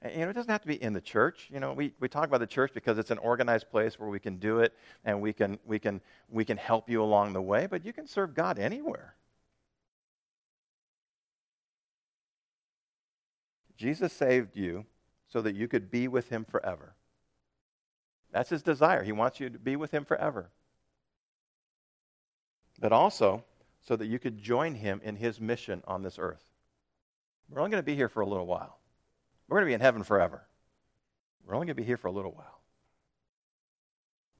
And, 0.00 0.14
you 0.14 0.20
know, 0.20 0.30
it 0.30 0.32
doesn't 0.32 0.50
have 0.50 0.62
to 0.62 0.68
be 0.68 0.82
in 0.82 0.94
the 0.94 1.02
church. 1.02 1.50
You 1.52 1.60
know, 1.60 1.74
we, 1.74 1.92
we 2.00 2.08
talk 2.08 2.26
about 2.26 2.40
the 2.40 2.46
church 2.46 2.70
because 2.72 2.96
it's 2.96 3.10
an 3.10 3.18
organized 3.18 3.70
place 3.70 3.98
where 3.98 4.08
we 4.08 4.18
can 4.18 4.36
do 4.36 4.60
it 4.60 4.72
and 5.04 5.20
we 5.20 5.34
can, 5.34 5.58
we, 5.66 5.78
can, 5.78 6.00
we 6.30 6.46
can 6.46 6.56
help 6.56 6.88
you 6.88 7.02
along 7.02 7.34
the 7.34 7.42
way, 7.42 7.66
but 7.66 7.84
you 7.84 7.92
can 7.92 8.06
serve 8.06 8.34
God 8.34 8.58
anywhere. 8.58 9.16
Jesus 13.82 14.12
saved 14.12 14.56
you 14.56 14.86
so 15.26 15.42
that 15.42 15.56
you 15.56 15.66
could 15.66 15.90
be 15.90 16.06
with 16.06 16.28
him 16.28 16.44
forever. 16.44 16.94
That's 18.30 18.48
his 18.48 18.62
desire. 18.62 19.02
He 19.02 19.10
wants 19.10 19.40
you 19.40 19.50
to 19.50 19.58
be 19.58 19.74
with 19.74 19.90
him 19.90 20.04
forever. 20.04 20.50
But 22.78 22.92
also 22.92 23.42
so 23.80 23.96
that 23.96 24.06
you 24.06 24.20
could 24.20 24.40
join 24.40 24.76
him 24.76 25.00
in 25.02 25.16
his 25.16 25.40
mission 25.40 25.82
on 25.84 26.04
this 26.04 26.16
earth. 26.16 26.44
We're 27.50 27.58
only 27.58 27.72
going 27.72 27.82
to 27.82 27.86
be 27.86 27.96
here 27.96 28.08
for 28.08 28.20
a 28.20 28.26
little 28.26 28.46
while. 28.46 28.78
We're 29.48 29.56
going 29.56 29.66
to 29.66 29.70
be 29.70 29.74
in 29.74 29.80
heaven 29.80 30.04
forever. 30.04 30.46
We're 31.44 31.56
only 31.56 31.66
going 31.66 31.74
to 31.74 31.82
be 31.82 31.86
here 31.86 31.96
for 31.96 32.06
a 32.06 32.12
little 32.12 32.30
while. 32.30 32.60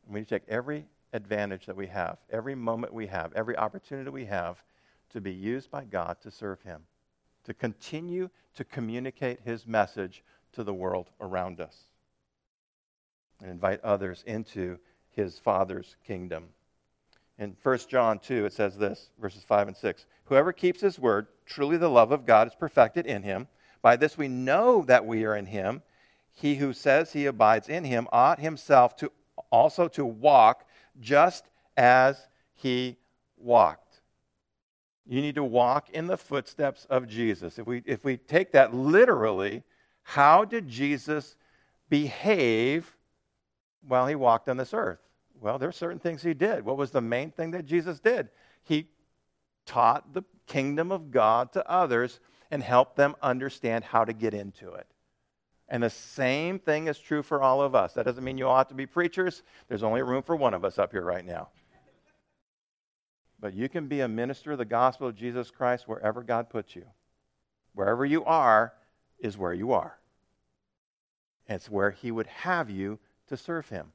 we 0.06 0.20
need 0.20 0.28
to 0.28 0.38
take 0.38 0.48
every 0.48 0.86
advantage 1.12 1.66
that 1.66 1.74
we 1.74 1.88
have, 1.88 2.18
every 2.30 2.54
moment 2.54 2.94
we 2.94 3.08
have, 3.08 3.32
every 3.32 3.56
opportunity 3.56 4.08
we 4.08 4.26
have 4.26 4.62
to 5.10 5.20
be 5.20 5.32
used 5.32 5.68
by 5.68 5.82
God 5.82 6.18
to 6.20 6.30
serve 6.30 6.62
him 6.62 6.82
to 7.44 7.54
continue 7.54 8.30
to 8.54 8.64
communicate 8.64 9.40
his 9.40 9.66
message 9.66 10.22
to 10.52 10.64
the 10.64 10.74
world 10.74 11.10
around 11.20 11.60
us 11.60 11.76
and 13.40 13.50
invite 13.50 13.82
others 13.82 14.22
into 14.26 14.78
his 15.10 15.38
Father's 15.38 15.96
kingdom. 16.06 16.48
In 17.38 17.56
1 17.62 17.78
John 17.88 18.18
2, 18.18 18.46
it 18.46 18.52
says 18.52 18.76
this, 18.76 19.10
verses 19.20 19.42
5 19.44 19.68
and 19.68 19.76
6 19.76 20.06
Whoever 20.26 20.52
keeps 20.52 20.80
his 20.80 20.98
word, 20.98 21.26
truly 21.44 21.76
the 21.76 21.90
love 21.90 22.12
of 22.12 22.24
God 22.24 22.46
is 22.46 22.54
perfected 22.54 23.06
in 23.06 23.22
him. 23.22 23.48
By 23.82 23.96
this 23.96 24.16
we 24.16 24.28
know 24.28 24.84
that 24.86 25.04
we 25.04 25.24
are 25.24 25.36
in 25.36 25.46
him. 25.46 25.82
He 26.30 26.54
who 26.54 26.72
says 26.72 27.12
he 27.12 27.26
abides 27.26 27.68
in 27.68 27.84
him 27.84 28.08
ought 28.12 28.38
himself 28.38 28.96
to 28.96 29.12
also 29.50 29.88
to 29.88 30.06
walk 30.06 30.66
just 31.00 31.44
as 31.76 32.28
he 32.54 32.96
walked. 33.36 33.81
You 35.06 35.20
need 35.20 35.34
to 35.34 35.44
walk 35.44 35.90
in 35.90 36.06
the 36.06 36.16
footsteps 36.16 36.86
of 36.88 37.08
Jesus. 37.08 37.58
If 37.58 37.66
we, 37.66 37.82
if 37.86 38.04
we 38.04 38.16
take 38.16 38.52
that 38.52 38.74
literally, 38.74 39.62
how 40.02 40.44
did 40.44 40.68
Jesus 40.68 41.36
behave 41.88 42.96
while 43.86 44.06
he 44.06 44.14
walked 44.14 44.48
on 44.48 44.56
this 44.56 44.72
earth? 44.72 45.00
Well, 45.40 45.58
there 45.58 45.68
are 45.68 45.72
certain 45.72 45.98
things 45.98 46.22
he 46.22 46.34
did. 46.34 46.64
What 46.64 46.76
was 46.76 46.92
the 46.92 47.00
main 47.00 47.32
thing 47.32 47.50
that 47.50 47.66
Jesus 47.66 47.98
did? 47.98 48.28
He 48.62 48.88
taught 49.66 50.14
the 50.14 50.22
kingdom 50.46 50.92
of 50.92 51.10
God 51.10 51.52
to 51.52 51.68
others 51.68 52.20
and 52.50 52.62
helped 52.62 52.96
them 52.96 53.16
understand 53.22 53.82
how 53.82 54.04
to 54.04 54.12
get 54.12 54.34
into 54.34 54.72
it. 54.72 54.86
And 55.68 55.82
the 55.82 55.90
same 55.90 56.58
thing 56.58 56.86
is 56.86 56.98
true 56.98 57.22
for 57.22 57.42
all 57.42 57.62
of 57.62 57.74
us. 57.74 57.94
That 57.94 58.04
doesn't 58.04 58.22
mean 58.22 58.38
you 58.38 58.46
ought 58.46 58.68
to 58.68 58.74
be 58.74 58.86
preachers. 58.86 59.42
There's 59.68 59.82
only 59.82 60.02
room 60.02 60.22
for 60.22 60.36
one 60.36 60.54
of 60.54 60.64
us 60.64 60.78
up 60.78 60.92
here 60.92 61.02
right 61.02 61.24
now. 61.24 61.48
But 63.42 63.54
you 63.54 63.68
can 63.68 63.88
be 63.88 64.00
a 64.00 64.08
minister 64.08 64.52
of 64.52 64.58
the 64.58 64.64
gospel 64.64 65.08
of 65.08 65.16
Jesus 65.16 65.50
Christ 65.50 65.88
wherever 65.88 66.22
God 66.22 66.48
puts 66.48 66.76
you. 66.76 66.84
Wherever 67.74 68.06
you 68.06 68.24
are 68.24 68.72
is 69.18 69.36
where 69.36 69.52
you 69.52 69.72
are. 69.72 69.98
It's 71.48 71.68
where 71.68 71.90
He 71.90 72.12
would 72.12 72.28
have 72.28 72.70
you 72.70 73.00
to 73.26 73.36
serve 73.36 73.68
Him, 73.68 73.92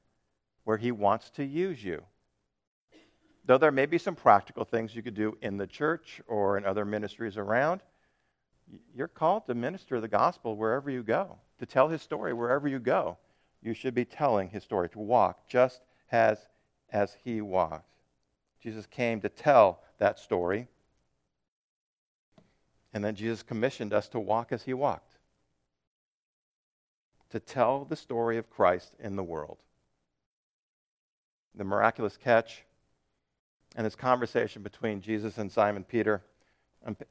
where 0.65 0.75
He 0.75 0.91
wants 0.91 1.29
to 1.31 1.45
use 1.45 1.81
you. 1.81 2.03
Though 3.45 3.57
there 3.57 3.71
may 3.71 3.85
be 3.85 3.97
some 3.97 4.15
practical 4.15 4.65
things 4.65 4.93
you 4.93 5.01
could 5.01 5.15
do 5.15 5.37
in 5.41 5.55
the 5.55 5.65
church 5.65 6.21
or 6.27 6.57
in 6.57 6.65
other 6.65 6.83
ministries 6.83 7.37
around, 7.37 7.79
you're 8.93 9.07
called 9.07 9.45
to 9.47 9.55
minister 9.55 10.01
the 10.01 10.09
gospel 10.09 10.57
wherever 10.57 10.91
you 10.91 11.03
go, 11.03 11.37
to 11.59 11.65
tell 11.65 11.87
His 11.87 12.01
story 12.01 12.33
wherever 12.33 12.67
you 12.67 12.79
go. 12.79 13.17
You 13.61 13.73
should 13.73 13.95
be 13.95 14.03
telling 14.03 14.49
His 14.49 14.65
story, 14.65 14.89
to 14.89 14.99
walk 14.99 15.47
just 15.47 15.83
as, 16.11 16.37
as 16.91 17.15
He 17.23 17.39
walked. 17.39 17.85
Jesus 18.61 18.85
came 18.85 19.21
to 19.21 19.29
tell 19.29 19.81
that 19.99 20.19
story. 20.19 20.67
And 22.93 23.03
then 23.03 23.15
Jesus 23.15 23.43
commissioned 23.43 23.93
us 23.93 24.07
to 24.09 24.19
walk 24.19 24.51
as 24.51 24.63
he 24.63 24.73
walked. 24.73 25.17
to 27.29 27.39
tell 27.39 27.85
the 27.85 27.95
story 27.95 28.37
of 28.37 28.49
Christ 28.49 28.93
in 28.99 29.15
the 29.15 29.23
world. 29.23 29.57
The 31.55 31.63
miraculous 31.63 32.17
catch 32.17 32.63
and 33.75 33.85
this 33.85 33.95
conversation 33.95 34.61
between 34.61 35.01
Jesus 35.01 35.37
and 35.37 35.51
Simon 35.51 35.83
Peter 35.83 36.21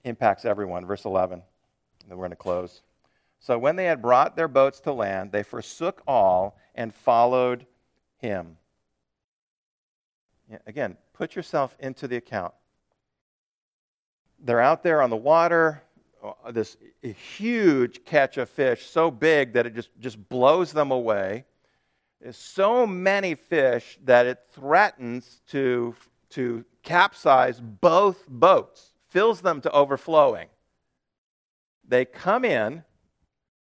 impacts 0.05 0.45
everyone. 0.45 0.87
Verse 0.87 1.05
11, 1.05 1.35
and 1.35 2.11
then 2.11 2.17
we're 2.17 2.23
going 2.23 2.31
to 2.31 2.37
close. 2.37 2.83
So 3.41 3.59
when 3.59 3.77
they 3.77 3.85
had 3.85 4.01
brought 4.01 4.37
their 4.37 4.49
boats 4.49 4.81
to 4.81 4.93
land, 4.93 5.33
they 5.33 5.43
forsook 5.43 6.03
all 6.07 6.59
and 6.75 6.95
followed 6.95 7.67
him. 8.19 8.57
Again, 10.67 10.97
put 11.17 11.35
yourself 11.35 11.75
into 11.79 12.07
the 12.07 12.17
account. 12.17 12.53
They're 14.39 14.61
out 14.61 14.83
there 14.83 15.01
on 15.01 15.11
the 15.11 15.17
water, 15.17 15.83
uh, 16.23 16.51
this 16.51 16.77
huge 17.03 18.05
catch 18.05 18.37
of 18.37 18.51
fish, 18.51 18.87
so 18.87 19.11
big 19.11 19.53
that 19.55 19.67
it 19.67 19.75
just, 19.75 19.91
just 19.99 20.29
blows 20.29 20.73
them 20.73 20.91
away. 20.91 21.45
There's 22.21 22.37
so 22.37 22.87
many 22.87 23.35
fish 23.35 23.99
that 24.05 24.27
it 24.27 24.41
threatens 24.53 25.41
to, 25.49 25.95
to 26.31 26.65
capsize 26.83 27.61
both 27.61 28.27
boats, 28.29 28.93
fills 29.09 29.41
them 29.41 29.61
to 29.63 29.71
overflowing. 29.71 30.49
They 31.89 32.05
come 32.05 32.45
in, 32.45 32.83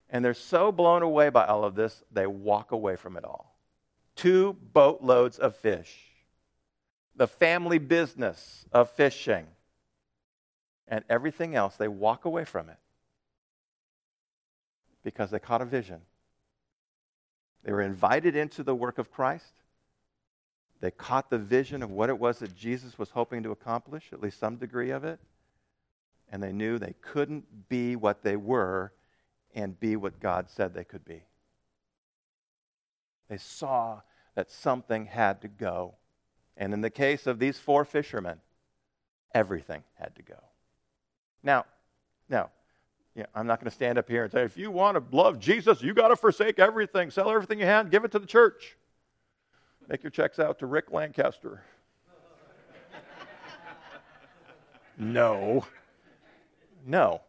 and 0.10 0.24
they're 0.24 0.34
so 0.34 0.72
blown 0.72 1.02
away 1.02 1.30
by 1.30 1.46
all 1.46 1.64
of 1.64 1.76
this, 1.76 2.04
they 2.12 2.28
walk 2.28 2.72
away 2.72 2.96
from 2.96 3.16
it 3.16 3.24
all. 3.24 3.58
Two 4.16 4.58
boatloads 4.74 5.38
of 5.38 5.56
fish. 5.56 6.07
The 7.18 7.28
family 7.28 7.80
business 7.80 8.66
of 8.72 8.90
fishing 8.92 9.48
and 10.88 11.04
everything 11.10 11.56
else, 11.56 11.76
they 11.76 11.88
walk 11.88 12.26
away 12.26 12.46
from 12.46 12.70
it 12.70 12.78
because 15.04 15.32
they 15.32 15.40
caught 15.40 15.62
a 15.62 15.66
vision. 15.66 16.02
They 17.64 17.72
were 17.72 17.82
invited 17.82 18.36
into 18.36 18.64
the 18.64 18.76
work 18.76 18.98
of 18.98 19.12
Christ. 19.12 19.54
They 20.80 20.92
caught 20.92 21.30
the 21.30 21.40
vision 21.40 21.82
of 21.82 21.90
what 21.92 22.10
it 22.10 22.20
was 22.20 22.40
that 22.40 22.56
Jesus 22.56 23.00
was 23.00 23.10
hoping 23.10 23.44
to 23.44 23.52
accomplish, 23.52 24.10
at 24.14 24.22
least 24.22 24.40
some 24.40 24.58
degree 24.58 24.92
of 24.92 25.04
it. 25.04 25.20
And 26.32 26.42
they 26.42 26.52
knew 26.52 26.78
they 26.78 26.96
couldn't 27.02 27.68
be 27.68 27.96
what 27.96 28.22
they 28.22 28.36
were 28.36 28.94
and 29.56 29.80
be 29.80 29.96
what 29.96 30.20
God 30.20 30.50
said 30.50 30.74
they 30.74 30.84
could 30.84 31.04
be. 31.04 31.24
They 33.28 33.38
saw 33.38 34.02
that 34.36 34.52
something 34.52 35.08
had 35.08 35.42
to 35.42 35.48
go. 35.48 35.96
And 36.58 36.74
in 36.74 36.82
the 36.82 36.90
case 36.90 37.28
of 37.28 37.40
these 37.40 37.60
four 37.60 37.86
fishermen, 37.86 38.40
everything 39.34 39.84
had 39.94 40.16
to 40.16 40.24
go. 40.24 40.40
Now, 41.44 41.66
now, 42.28 42.50
yeah, 43.16 43.28
I'm 43.34 43.48
not 43.48 43.60
going 43.60 43.70
to 43.70 43.76
stand 43.76 43.98
up 43.98 44.10
here 44.10 44.24
and 44.24 44.32
say, 44.32 44.44
if 44.44 44.58
you 44.58 44.72
want 44.72 44.98
to 44.98 45.16
love 45.16 45.40
Jesus, 45.40 45.82
you 45.82 45.94
got 45.94 46.10
to 46.10 46.16
forsake 46.16 46.60
everything, 46.60 47.12
sell 47.12 47.30
everything 47.30 47.60
you 47.60 47.66
have, 47.66 47.90
give 47.90 48.04
it 48.04 48.12
to 48.12 48.20
the 48.20 48.28
church. 48.28 48.76
Make 49.88 50.04
your 50.04 50.12
checks 50.12 50.40
out 50.40 50.60
to 50.60 50.66
Rick 50.66 50.92
Lancaster. 50.92 51.64
no. 54.98 55.66
No. 56.86 57.22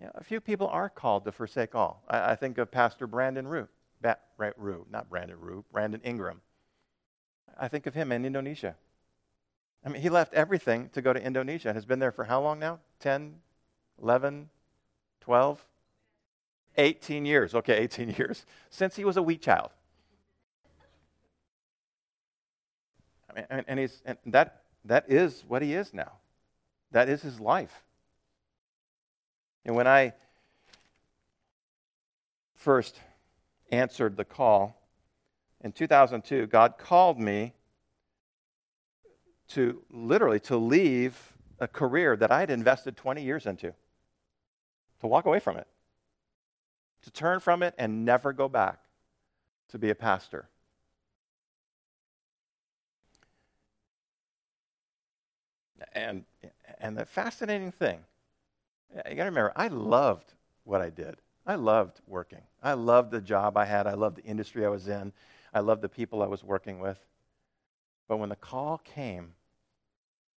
Yeah, 0.00 0.10
a 0.14 0.22
few 0.22 0.40
people 0.40 0.68
are 0.68 0.88
called 0.88 1.24
to 1.24 1.32
forsake 1.32 1.74
all. 1.74 2.02
I, 2.08 2.32
I 2.32 2.34
think 2.36 2.58
of 2.58 2.70
Pastor 2.70 3.06
Brandon 3.06 3.48
Rue, 3.48 3.66
ba- 4.00 4.18
right, 4.36 4.52
Rue, 4.56 4.86
not 4.90 5.08
Brandon 5.08 5.38
Rue, 5.40 5.64
Brandon 5.72 6.00
Ingram. 6.04 6.40
I 7.58 7.68
think 7.68 7.86
of 7.86 7.94
him 7.94 8.12
in 8.12 8.24
Indonesia. 8.24 8.76
I 9.84 9.88
mean, 9.88 10.02
he 10.02 10.08
left 10.08 10.34
everything 10.34 10.90
to 10.90 11.02
go 11.02 11.12
to 11.12 11.22
Indonesia 11.22 11.68
and 11.68 11.76
has 11.76 11.84
been 11.84 11.98
there 11.98 12.12
for 12.12 12.24
how 12.24 12.40
long 12.40 12.58
now? 12.58 12.78
10, 13.00 13.36
11, 14.02 14.48
12, 15.20 15.66
18 16.76 17.26
years. 17.26 17.54
Okay, 17.54 17.76
18 17.78 18.10
years. 18.10 18.46
Since 18.70 18.96
he 18.96 19.04
was 19.04 19.16
a 19.16 19.22
wee 19.22 19.36
child. 19.36 19.70
I 23.30 23.34
mean, 23.34 23.46
and, 23.50 23.64
and, 23.68 23.78
he's, 23.78 24.02
and 24.04 24.18
that, 24.26 24.62
that 24.84 25.04
is 25.08 25.44
what 25.46 25.62
he 25.62 25.74
is 25.74 25.92
now. 25.92 26.12
That 26.92 27.08
is 27.08 27.22
his 27.22 27.40
life. 27.40 27.82
And 29.64 29.76
when 29.76 29.86
I 29.86 30.14
first 32.54 32.98
answered 33.70 34.16
the 34.16 34.24
call 34.24 34.77
in 35.62 35.72
2002, 35.72 36.46
God 36.46 36.78
called 36.78 37.18
me 37.18 37.52
to 39.48 39.82
literally 39.90 40.40
to 40.40 40.56
leave 40.56 41.32
a 41.58 41.66
career 41.66 42.16
that 42.16 42.30
I 42.30 42.40
had 42.40 42.50
invested 42.50 42.96
20 42.96 43.22
years 43.22 43.46
into, 43.46 43.74
to 45.00 45.06
walk 45.06 45.26
away 45.26 45.40
from 45.40 45.56
it, 45.56 45.66
to 47.02 47.10
turn 47.10 47.40
from 47.40 47.62
it 47.62 47.74
and 47.78 48.04
never 48.04 48.32
go 48.32 48.48
back 48.48 48.78
to 49.70 49.78
be 49.78 49.90
a 49.90 49.94
pastor. 49.94 50.48
And, 55.92 56.24
and 56.80 56.96
the 56.96 57.04
fascinating 57.04 57.72
thing, 57.72 57.98
you 58.94 59.16
got 59.16 59.24
to 59.24 59.30
remember, 59.30 59.52
I 59.56 59.68
loved 59.68 60.34
what 60.64 60.80
I 60.80 60.90
did. 60.90 61.16
I 61.46 61.54
loved 61.54 62.00
working. 62.06 62.42
I 62.62 62.74
loved 62.74 63.10
the 63.10 63.20
job 63.20 63.56
I 63.56 63.64
had. 63.64 63.86
I 63.86 63.94
loved 63.94 64.16
the 64.16 64.24
industry 64.24 64.66
I 64.66 64.68
was 64.68 64.86
in. 64.86 65.12
I 65.52 65.60
loved 65.60 65.82
the 65.82 65.88
people 65.88 66.22
I 66.22 66.26
was 66.26 66.44
working 66.44 66.80
with. 66.80 66.98
But 68.06 68.18
when 68.18 68.28
the 68.28 68.36
call 68.36 68.78
came, 68.78 69.34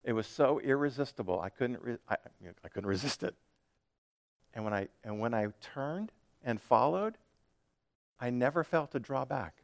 it 0.03 0.14
was 0.14 0.28
so 0.28 0.59
irresistible. 0.59 1.39
I 1.39 1.49
couldn't, 1.49 1.82
re- 1.82 1.97
I, 2.09 2.18
I 2.64 2.68
couldn't 2.70 2.89
resist 2.89 3.24
it. 3.24 3.36
And 4.53 4.66
when, 4.66 4.74
I, 4.74 4.89
and 5.03 5.20
when 5.20 5.34
I 5.34 5.47
turned 5.62 6.12
and 6.43 6.59
followed, 6.59 7.18
I 8.20 8.30
never 8.30 8.64
felt 8.64 8.93
a 8.95 8.99
drawback. 8.99 9.64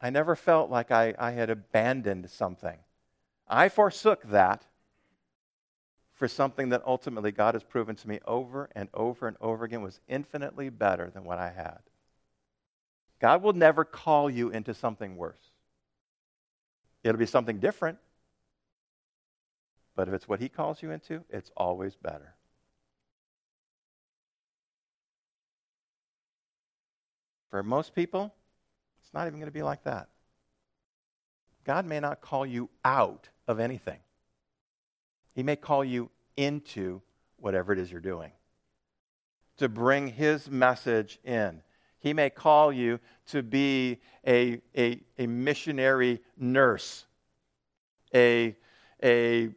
I 0.00 0.10
never 0.10 0.36
felt 0.36 0.70
like 0.70 0.90
I, 0.90 1.14
I 1.18 1.32
had 1.32 1.50
abandoned 1.50 2.30
something. 2.30 2.78
I 3.48 3.68
forsook 3.68 4.22
that 4.30 4.64
for 6.12 6.28
something 6.28 6.68
that 6.68 6.82
ultimately 6.86 7.32
God 7.32 7.54
has 7.54 7.64
proven 7.64 7.96
to 7.96 8.08
me 8.08 8.20
over 8.26 8.70
and 8.74 8.88
over 8.94 9.26
and 9.26 9.36
over 9.40 9.64
again 9.64 9.82
was 9.82 10.00
infinitely 10.08 10.68
better 10.68 11.10
than 11.10 11.24
what 11.24 11.38
I 11.38 11.50
had. 11.50 11.80
God 13.24 13.42
will 13.42 13.54
never 13.54 13.86
call 13.86 14.28
you 14.28 14.50
into 14.50 14.74
something 14.74 15.16
worse. 15.16 15.40
It'll 17.02 17.16
be 17.16 17.24
something 17.24 17.58
different, 17.58 17.96
but 19.96 20.08
if 20.08 20.12
it's 20.12 20.28
what 20.28 20.40
He 20.40 20.50
calls 20.50 20.82
you 20.82 20.90
into, 20.90 21.24
it's 21.30 21.50
always 21.56 21.96
better. 21.96 22.34
For 27.48 27.62
most 27.62 27.94
people, 27.94 28.34
it's 29.02 29.14
not 29.14 29.26
even 29.26 29.38
going 29.38 29.50
to 29.50 29.58
be 29.58 29.62
like 29.62 29.84
that. 29.84 30.10
God 31.64 31.86
may 31.86 32.00
not 32.00 32.20
call 32.20 32.44
you 32.44 32.68
out 32.84 33.30
of 33.48 33.58
anything, 33.58 34.00
He 35.34 35.42
may 35.42 35.56
call 35.56 35.82
you 35.82 36.10
into 36.36 37.00
whatever 37.38 37.72
it 37.72 37.78
is 37.78 37.90
you're 37.90 38.02
doing 38.02 38.32
to 39.56 39.70
bring 39.70 40.08
His 40.08 40.50
message 40.50 41.18
in. 41.24 41.62
He 42.04 42.12
may 42.12 42.28
call 42.28 42.70
you 42.70 43.00
to 43.28 43.42
be 43.42 43.98
a, 44.26 44.60
a, 44.76 45.00
a 45.18 45.26
missionary 45.26 46.20
nurse, 46.36 47.06
a, 48.14 48.54
a 49.02 49.48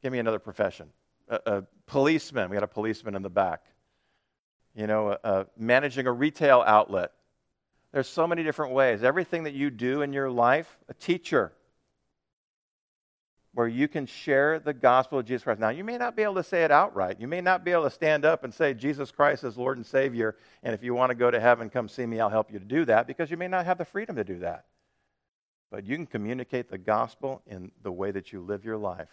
Give 0.00 0.12
me 0.12 0.18
another 0.18 0.38
profession. 0.38 0.90
A, 1.28 1.40
a 1.46 1.62
policeman. 1.86 2.50
We 2.50 2.54
got 2.54 2.62
a 2.62 2.68
policeman 2.68 3.16
in 3.16 3.22
the 3.22 3.30
back. 3.30 3.64
You 4.76 4.86
know, 4.86 5.16
managing 5.56 6.06
a 6.06 6.12
retail 6.12 6.62
outlet. 6.64 7.10
There's 7.90 8.06
so 8.06 8.26
many 8.26 8.44
different 8.44 8.72
ways. 8.72 9.02
Everything 9.02 9.42
that 9.44 9.54
you 9.54 9.70
do 9.70 10.02
in 10.02 10.12
your 10.12 10.30
life, 10.30 10.78
a 10.88 10.94
teacher, 10.94 11.52
where 13.54 13.68
you 13.68 13.86
can 13.86 14.04
share 14.04 14.58
the 14.58 14.74
gospel 14.74 15.20
of 15.20 15.26
Jesus 15.26 15.44
Christ. 15.44 15.60
Now, 15.60 15.68
you 15.68 15.84
may 15.84 15.96
not 15.96 16.16
be 16.16 16.24
able 16.24 16.34
to 16.34 16.42
say 16.42 16.64
it 16.64 16.72
outright. 16.72 17.20
You 17.20 17.28
may 17.28 17.40
not 17.40 17.64
be 17.64 17.70
able 17.70 17.84
to 17.84 17.90
stand 17.90 18.24
up 18.24 18.42
and 18.42 18.52
say, 18.52 18.74
Jesus 18.74 19.12
Christ 19.12 19.44
is 19.44 19.56
Lord 19.56 19.76
and 19.76 19.86
Savior, 19.86 20.36
and 20.64 20.74
if 20.74 20.82
you 20.82 20.92
want 20.92 21.10
to 21.10 21.14
go 21.14 21.30
to 21.30 21.38
heaven, 21.38 21.70
come 21.70 21.88
see 21.88 22.04
me, 22.04 22.20
I'll 22.20 22.28
help 22.28 22.52
you 22.52 22.58
to 22.58 22.64
do 22.64 22.84
that, 22.86 23.06
because 23.06 23.30
you 23.30 23.36
may 23.36 23.48
not 23.48 23.64
have 23.64 23.78
the 23.78 23.84
freedom 23.84 24.16
to 24.16 24.24
do 24.24 24.40
that. 24.40 24.64
But 25.70 25.84
you 25.84 25.96
can 25.96 26.06
communicate 26.06 26.68
the 26.68 26.78
gospel 26.78 27.42
in 27.46 27.70
the 27.82 27.92
way 27.92 28.10
that 28.10 28.32
you 28.32 28.40
live 28.40 28.64
your 28.64 28.76
life 28.76 29.08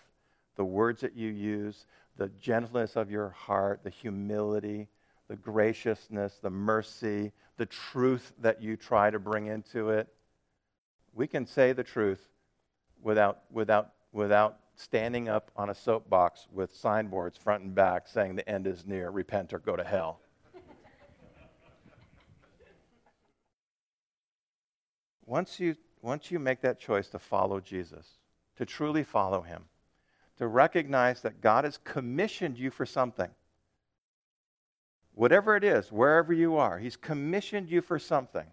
the 0.57 0.65
words 0.65 1.01
that 1.01 1.15
you 1.15 1.29
use, 1.29 1.85
the 2.17 2.27
gentleness 2.39 2.95
of 2.95 3.09
your 3.09 3.29
heart, 3.29 3.79
the 3.83 3.89
humility, 3.89 4.87
the 5.27 5.35
graciousness, 5.35 6.37
the 6.41 6.49
mercy, 6.49 7.31
the 7.57 7.65
truth 7.65 8.33
that 8.39 8.61
you 8.61 8.75
try 8.75 9.09
to 9.09 9.17
bring 9.17 9.47
into 9.47 9.89
it. 9.89 10.07
We 11.13 11.25
can 11.25 11.47
say 11.47 11.71
the 11.71 11.83
truth 11.83 12.19
without, 13.01 13.39
without, 13.49 13.93
without 14.12 14.59
standing 14.76 15.30
up 15.30 15.51
on 15.55 15.70
a 15.70 15.76
soapbox 15.76 16.47
with 16.51 16.76
signboards 16.76 17.38
front 17.38 17.64
and 17.64 17.76
back 17.76 18.07
saying 18.07 18.36
the 18.36 18.49
end 18.49 18.68
is 18.68 18.86
near, 18.86 19.09
repent 19.12 19.53
or 19.53 19.59
go 19.59 19.76
to 19.76 19.84
hell. 19.84 20.20
once, 25.26 25.59
you, 25.59 25.76
once 26.01 26.32
you 26.32 26.39
make 26.39 26.62
that 26.62 26.80
choice 26.80 27.07
to 27.09 27.20
follow 27.20 27.59
Jesus, 27.59 28.07
to 28.57 28.66
truly 28.66 29.03
follow 29.03 29.41
him, 29.41 29.66
to 30.38 30.47
recognize 30.47 31.22
that 31.22 31.41
God 31.41 31.64
has 31.66 31.78
commissioned 31.78 32.57
you 32.57 32.72
for 32.72 32.86
something. 32.86 33.30
whatever 35.14 35.55
it 35.55 35.64
is, 35.64 35.91
wherever 35.91 36.34
you 36.34 36.57
are, 36.57 36.80
He's 36.80 36.95
commissioned 36.95 37.70
you 37.70 37.82
for 37.82 37.99
something. 37.99 38.47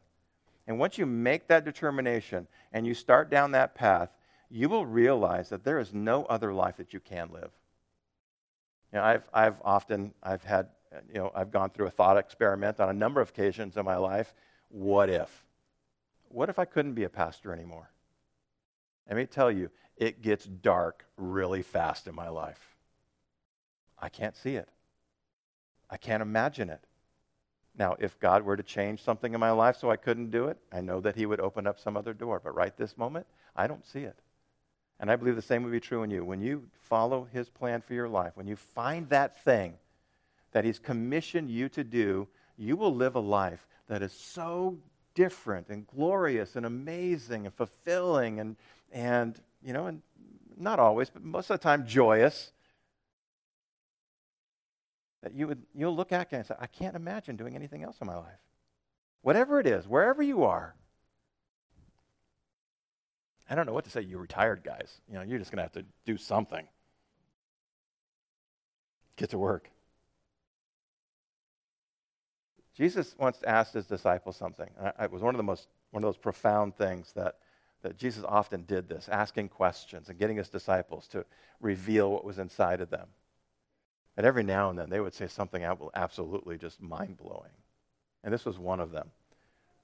And 0.67 0.79
once 0.79 0.99
you 0.99 1.07
make 1.07 1.49
that 1.49 1.65
determination 1.65 2.47
and 2.73 2.87
you 2.87 2.95
start 2.95 3.31
down 3.31 3.53
that 3.53 3.75
path, 3.75 4.11
you 4.51 4.69
will 4.69 4.87
realize 4.87 5.51
that 5.51 5.65
there 5.65 5.79
is 5.79 5.93
no 5.93 6.25
other 6.25 6.53
life 6.53 6.77
that 6.79 6.93
you 6.93 7.01
can 7.01 7.31
live. 7.33 7.51
You 8.93 8.99
know, 8.99 9.05
I've, 9.05 9.29
I've 9.35 9.57
often, 9.63 10.15
I've 10.23 10.45
had, 10.45 10.69
you 11.13 11.19
know, 11.19 11.31
I've 11.35 11.51
gone 11.51 11.71
through 11.71 11.87
a 11.87 11.91
thought 11.91 12.17
experiment 12.17 12.81
on 12.81 12.89
a 12.89 12.95
number 12.95 13.21
of 13.21 13.29
occasions 13.31 13.77
in 13.77 13.85
my 13.85 13.97
life. 13.97 14.33
What 14.69 15.11
if? 15.11 15.45
What 16.29 16.49
if 16.49 16.59
I 16.59 16.65
couldn't 16.65 16.95
be 16.95 17.05
a 17.05 17.11
pastor 17.11 17.53
anymore? 17.53 17.91
Let 19.07 19.17
me 19.17 19.27
tell 19.27 19.51
you, 19.51 19.71
it 19.97 20.23
gets 20.23 20.45
dark 20.45 21.05
really 21.17 21.63
fast 21.63 22.07
in 22.07 22.15
my 22.15 22.29
life. 22.29 22.77
I 23.99 24.09
can't 24.09 24.37
see 24.37 24.57
it. 24.57 24.69
I 25.91 25.97
can't 25.97 26.23
imagine 26.23 26.71
it. 26.71 26.85
Now, 27.77 27.97
if 27.99 28.19
God 28.19 28.43
were 28.43 28.57
to 28.57 28.63
change 28.63 29.03
something 29.03 29.35
in 29.35 29.41
my 29.41 29.51
life 29.51 29.77
so 29.77 29.91
I 29.91 29.97
couldn't 29.97 30.31
do 30.31 30.47
it, 30.47 30.59
I 30.73 30.81
know 30.81 31.01
that 31.01 31.17
He 31.17 31.27
would 31.27 31.41
open 31.41 31.67
up 31.67 31.79
some 31.79 31.97
other 31.97 32.13
door. 32.13 32.41
But 32.43 32.55
right 32.55 32.77
this 32.77 32.97
moment, 32.97 33.27
I 33.55 33.67
don't 33.67 33.87
see 33.87 34.01
it. 34.01 34.19
And 35.01 35.11
I 35.11 35.17
believe 35.17 35.37
the 35.37 35.43
same 35.43 35.63
would 35.63 35.73
be 35.73 35.81
true 35.81 36.03
in 36.03 36.11
you. 36.11 36.25
When 36.25 36.41
you 36.41 36.65
follow 36.83 37.29
His 37.33 37.49
plan 37.49 37.81
for 37.81 37.95
your 37.95 38.09
life, 38.09 38.33
when 38.37 38.47
you 38.47 38.57
find 38.57 39.09
that 39.11 39.43
thing 39.45 39.75
that 40.53 40.65
He's 40.65 40.79
commissioned 40.79 41.51
you 41.51 41.69
to 41.71 41.85
do, 41.85 42.27
you 42.57 42.77
will 42.77 42.95
live 42.95 43.15
a 43.15 43.21
life 43.21 43.67
that 43.89 44.03
is 44.03 44.13
so 44.13 44.79
different 45.15 45.69
and 45.69 45.87
glorious 45.87 46.57
and 46.57 46.67
amazing 46.67 47.47
and 47.47 47.55
fulfilling 47.55 48.41
and, 48.41 48.57
and 48.93 49.41
you 49.63 49.73
know, 49.73 49.87
and 49.87 50.03
not 50.57 50.79
always, 50.79 51.11
but 51.11 51.23
most 51.23 51.51
of 51.51 51.59
the 51.59 51.63
time 51.63 51.87
joyous. 51.87 52.53
That 55.23 55.35
you 55.35 55.49
would, 55.49 55.63
you'll 55.75 55.97
look 55.97 56.13
at 56.13 56.33
and 56.33 56.47
say, 56.47 56.55
I 56.61 56.67
can't 56.67 56.95
imagine 56.95 57.37
doing 57.37 57.57
anything 57.57 57.83
else 57.83 57.97
in 58.01 58.07
my 58.07 58.17
life. 58.17 58.39
Whatever 59.23 59.59
it 59.59 59.67
is, 59.67 59.87
wherever 59.89 60.23
you 60.23 60.45
are, 60.45 60.75
I 63.49 63.55
don't 63.55 63.67
know 63.67 63.73
what 63.73 63.85
to 63.85 63.91
say, 63.91 64.03
you 64.03 64.19
retired 64.19 64.63
guys. 64.63 65.01
You 65.09 65.15
know, 65.15 65.23
you're 65.23 65.39
just 65.39 65.51
going 65.51 65.59
to 65.59 65.63
have 65.63 65.73
to 65.73 65.85
do 66.05 66.17
something. 66.17 66.67
Get 69.17 69.31
to 69.31 69.39
work. 69.39 69.71
Jesus 72.77 73.17
once 73.19 73.39
asked 73.45 73.75
his 73.75 73.87
disciples 73.87 74.37
something. 74.37 74.69
It 75.01 75.11
was 75.11 75.23
one 75.23 75.35
of 75.35 75.39
the 75.39 75.43
most 75.43 75.69
one 75.91 76.03
of 76.03 76.09
those 76.09 76.19
profound 76.19 76.77
things 76.77 77.13
that, 77.15 77.37
that 77.83 77.97
Jesus 77.97 78.25
often 78.27 78.65
did 78.65 78.89
this, 78.89 79.09
asking 79.09 79.49
questions 79.49 80.09
and 80.09 80.19
getting 80.19 80.37
his 80.37 80.49
disciples 80.49 81.07
to 81.09 81.25
reveal 81.61 82.13
what 82.13 82.25
was 82.25 82.39
inside 82.39 82.81
of 82.81 82.91
them. 82.91 83.09
And 84.17 84.27
every 84.27 84.43
now 84.43 84.69
and 84.71 84.79
then 84.79 84.91
they 84.91 85.01
would 85.01 85.15
say 85.15 85.29
something 85.29 85.65
absolutely 85.95 86.59
just 86.59 86.83
mind 86.83 87.17
blowing. 87.17 87.53
And 88.25 88.35
this 88.35 88.45
was 88.45 88.59
one 88.59 88.81
of 88.81 88.91
them. 88.91 89.11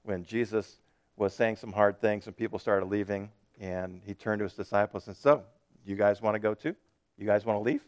When 0.03 0.25
Jesus 0.25 0.77
was 1.15 1.33
saying 1.33 1.55
some 1.55 1.71
hard 1.71 1.99
things 2.01 2.27
and 2.27 2.35
people 2.35 2.59
started 2.59 2.85
leaving, 2.87 3.31
and 3.59 4.01
he 4.05 4.13
turned 4.13 4.39
to 4.39 4.43
his 4.43 4.53
disciples 4.53 5.07
and 5.07 5.15
said, 5.15 5.21
So, 5.21 5.43
you 5.85 5.95
guys 5.95 6.21
want 6.21 6.35
to 6.35 6.39
go 6.39 6.53
too? 6.53 6.75
You 7.17 7.25
guys 7.25 7.45
want 7.45 7.57
to 7.57 7.63
leave? 7.63 7.81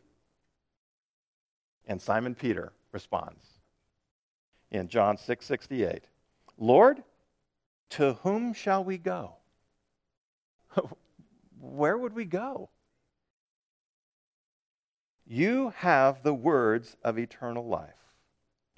And 1.88 2.02
Simon 2.02 2.36
Peter 2.36 2.74
responds 2.92 3.44
in 4.72 4.88
John 4.88 5.18
6 5.18 5.46
68, 5.46 6.04
Lord, 6.58 7.04
to 7.92 8.14
whom 8.24 8.54
shall 8.54 8.84
we 8.84 8.98
go? 8.98 9.36
Where 11.60 11.98
would 11.98 12.14
we 12.14 12.26
go? 12.26 12.70
You 15.26 15.74
have 15.78 16.24
the 16.24 16.34
words 16.34 16.96
of 17.04 17.20
eternal 17.20 17.68
life. 17.68 17.92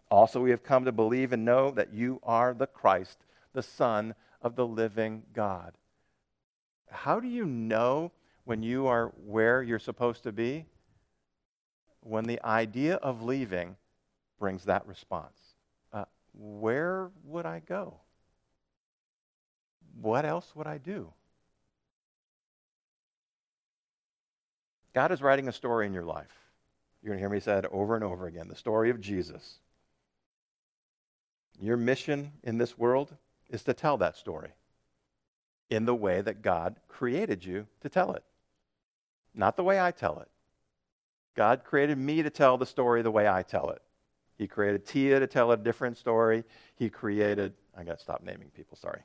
Also, 0.09 0.41
we 0.41 0.49
have 0.49 0.63
come 0.63 0.85
to 0.85 0.91
believe 0.91 1.31
and 1.31 1.45
know 1.45 1.69
that 1.71 1.93
you 1.93 2.19
are 2.23 2.55
the 2.55 2.65
Christ, 2.65 3.19
the 3.53 3.61
Son 3.61 4.15
of 4.41 4.55
the 4.55 4.65
living 4.65 5.23
God 5.33 5.73
how 6.91 7.19
do 7.19 7.27
you 7.27 7.45
know 7.45 8.11
when 8.45 8.63
you 8.63 8.87
are 8.87 9.07
where 9.25 9.61
you're 9.61 9.79
supposed 9.79 10.23
to 10.23 10.31
be? 10.31 10.65
When 12.01 12.23
the 12.23 12.43
idea 12.43 12.95
of 12.95 13.21
leaving 13.21 13.75
brings 14.39 14.63
that 14.65 14.87
response. 14.87 15.37
Uh, 15.93 16.05
where 16.33 17.11
would 17.25 17.45
I 17.45 17.59
go? 17.59 17.99
What 20.01 20.25
else 20.25 20.55
would 20.55 20.67
I 20.67 20.77
do? 20.77 21.11
God 24.93 25.11
is 25.11 25.21
writing 25.21 25.47
a 25.47 25.53
story 25.53 25.85
in 25.85 25.93
your 25.93 26.05
life. 26.05 26.33
You're 27.01 27.11
going 27.11 27.19
to 27.19 27.21
hear 27.21 27.29
me 27.29 27.39
say 27.39 27.57
it 27.57 27.65
over 27.71 27.95
and 27.95 28.03
over 28.03 28.27
again 28.27 28.47
the 28.47 28.55
story 28.55 28.89
of 28.89 28.99
Jesus. 28.99 29.59
Your 31.61 31.77
mission 31.77 32.31
in 32.43 32.57
this 32.57 32.77
world 32.77 33.15
is 33.49 33.63
to 33.63 33.73
tell 33.73 33.97
that 33.97 34.15
story 34.15 34.51
in 35.69 35.85
the 35.85 35.95
way 35.95 36.21
that 36.21 36.41
God 36.41 36.75
created 36.87 37.45
you 37.45 37.67
to 37.81 37.89
tell 37.89 38.13
it, 38.13 38.23
not 39.33 39.55
the 39.55 39.63
way 39.63 39.79
I 39.79 39.91
tell 39.91 40.19
it. 40.19 40.27
God 41.35 41.63
created 41.63 41.97
me 41.97 42.23
to 42.23 42.29
tell 42.29 42.57
the 42.57 42.65
story 42.65 43.01
the 43.01 43.11
way 43.11 43.27
I 43.27 43.43
tell 43.43 43.69
it. 43.69 43.81
He 44.37 44.47
created 44.47 44.85
Tia 44.85 45.19
to 45.19 45.27
tell 45.27 45.51
a 45.51 45.57
different 45.57 45.97
story. 45.97 46.43
He 46.75 46.89
created, 46.89 47.53
I 47.77 47.83
got 47.83 47.97
to 47.97 48.03
stop 48.03 48.23
naming 48.23 48.49
people, 48.49 48.77
sorry. 48.77 49.01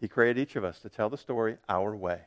He 0.00 0.08
created 0.08 0.40
each 0.40 0.56
of 0.56 0.64
us 0.64 0.80
to 0.80 0.88
tell 0.88 1.10
the 1.10 1.18
story 1.18 1.56
our 1.68 1.94
way. 1.94 2.20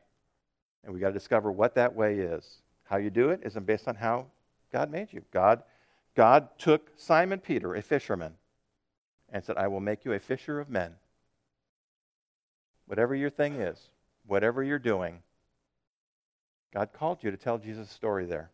And 0.84 0.94
we 0.94 1.00
got 1.00 1.08
to 1.08 1.14
discover 1.14 1.52
what 1.52 1.76
that 1.76 1.96
way 1.96 2.20
is. 2.20 2.60
How 2.84 2.98
you 2.98 3.10
do 3.10 3.30
it 3.30 3.42
isn't 3.44 3.66
based 3.66 3.88
on 3.88 3.96
how 3.96 4.28
God 4.72 4.92
made 4.92 5.12
you. 5.12 5.24
God, 5.32 5.64
God 6.16 6.50
took 6.58 6.92
Simon 6.96 7.40
Peter, 7.40 7.76
a 7.76 7.82
fisherman, 7.82 8.34
and 9.30 9.44
said, 9.44 9.58
I 9.58 9.68
will 9.68 9.80
make 9.80 10.06
you 10.06 10.14
a 10.14 10.20
fisher 10.20 10.60
of 10.60 10.70
men 10.70 10.94
whatever 12.86 13.16
your 13.16 13.30
thing 13.30 13.56
is, 13.56 13.90
whatever 14.26 14.64
you're 14.64 14.80
doing, 14.80 15.22
God 16.74 16.90
called 16.92 17.24
you 17.24 17.32
to 17.32 17.38
tell 17.38 17.58
Jesus' 17.58 17.90
story 17.90 18.26
there. 18.26 18.52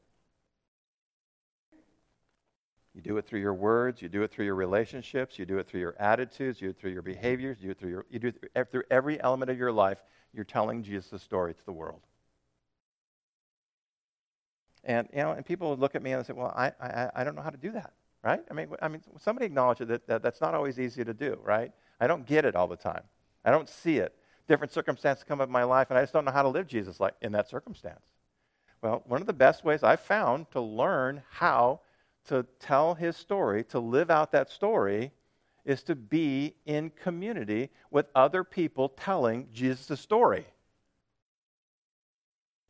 You 2.94 3.02
do 3.02 3.18
it 3.18 3.26
through 3.26 3.40
your 3.40 3.54
words, 3.54 4.02
you 4.02 4.10
do 4.10 4.22
it 4.24 4.32
through 4.32 4.46
your 4.46 4.56
relationships, 4.56 5.40
you 5.40 5.46
do 5.46 5.60
it 5.60 5.68
through 5.68 5.80
your 5.80 5.96
attitudes, 5.98 6.62
you 6.62 6.68
do 6.68 6.72
it 6.72 6.80
through 6.80 6.92
your 6.92 7.02
behaviors, 7.02 7.58
you 7.62 7.68
do 7.68 7.72
it 7.72 7.80
through, 7.80 7.90
your, 7.90 8.06
you 8.10 8.20
do 8.20 8.34
it 8.54 8.72
through 8.72 8.84
every 8.92 9.22
element 9.22 9.50
of 9.50 9.58
your 9.58 9.72
life. 9.72 10.00
You're 10.34 10.44
telling 10.44 10.84
Jesus' 10.84 11.22
story 11.22 11.54
to 11.54 11.66
the 11.66 11.72
world. 11.72 12.02
And 14.84 15.08
you 15.14 15.20
know, 15.20 15.32
and 15.32 15.46
people 15.46 15.76
look 15.78 15.96
at 15.96 16.02
me 16.02 16.12
and 16.12 16.26
say, 16.26 16.34
"Well, 16.34 16.54
I, 16.56 16.72
I, 16.82 17.10
I 17.16 17.24
don't 17.24 17.36
know 17.36 17.42
how 17.42 17.50
to 17.50 17.58
do 17.58 17.72
that." 17.72 17.94
Right? 18.24 18.42
I 18.50 18.54
mean, 18.54 18.68
I 18.82 18.88
mean, 18.88 19.02
somebody 19.20 19.46
acknowledge 19.46 19.80
that, 19.80 20.08
that 20.08 20.22
that's 20.22 20.42
not 20.42 20.54
always 20.56 20.80
easy 20.80 21.04
to 21.04 21.14
do. 21.14 21.40
Right? 21.44 21.72
I 22.00 22.08
don't 22.08 22.26
get 22.26 22.46
it 22.46 22.56
all 22.56 22.68
the 22.68 22.76
time. 22.76 23.04
I 23.46 23.52
don't 23.52 23.70
see 23.70 23.98
it 23.98 24.16
different 24.52 24.74
circumstances 24.74 25.24
come 25.24 25.39
up 25.39 25.47
in 25.47 25.54
my 25.54 25.64
life, 25.64 25.89
and 25.89 25.97
I 25.97 26.02
just 26.02 26.12
don't 26.12 26.26
know 26.26 26.32
how 26.32 26.41
to 26.41 26.49
live 26.49 26.68
Jesus 26.68 26.99
like 26.99 27.14
in 27.22 27.32
that 27.32 27.47
circumstance. 27.47 28.02
Well, 28.82 29.02
one 29.08 29.22
of 29.22 29.28
the 29.28 29.32
best 29.32 29.64
ways 29.64 29.82
I've 29.82 30.02
found 30.02 30.52
to 30.52 30.60
learn 30.60 31.24
how 31.30 31.80
to 32.26 32.45
tell 32.60 32.93
his 32.93 33.16
story, 33.16 33.64
to 33.66 33.80
live 33.80 34.12
out 34.12 34.34
that 34.34 34.49
story, 34.49 35.14
is 35.64 35.84
to 35.84 35.95
be 35.95 36.54
in 36.66 36.89
community 36.89 37.70
with 37.91 38.08
other 38.14 38.43
people 38.43 38.89
telling 38.89 39.47
Jesus' 39.54 40.02
story. 40.02 40.45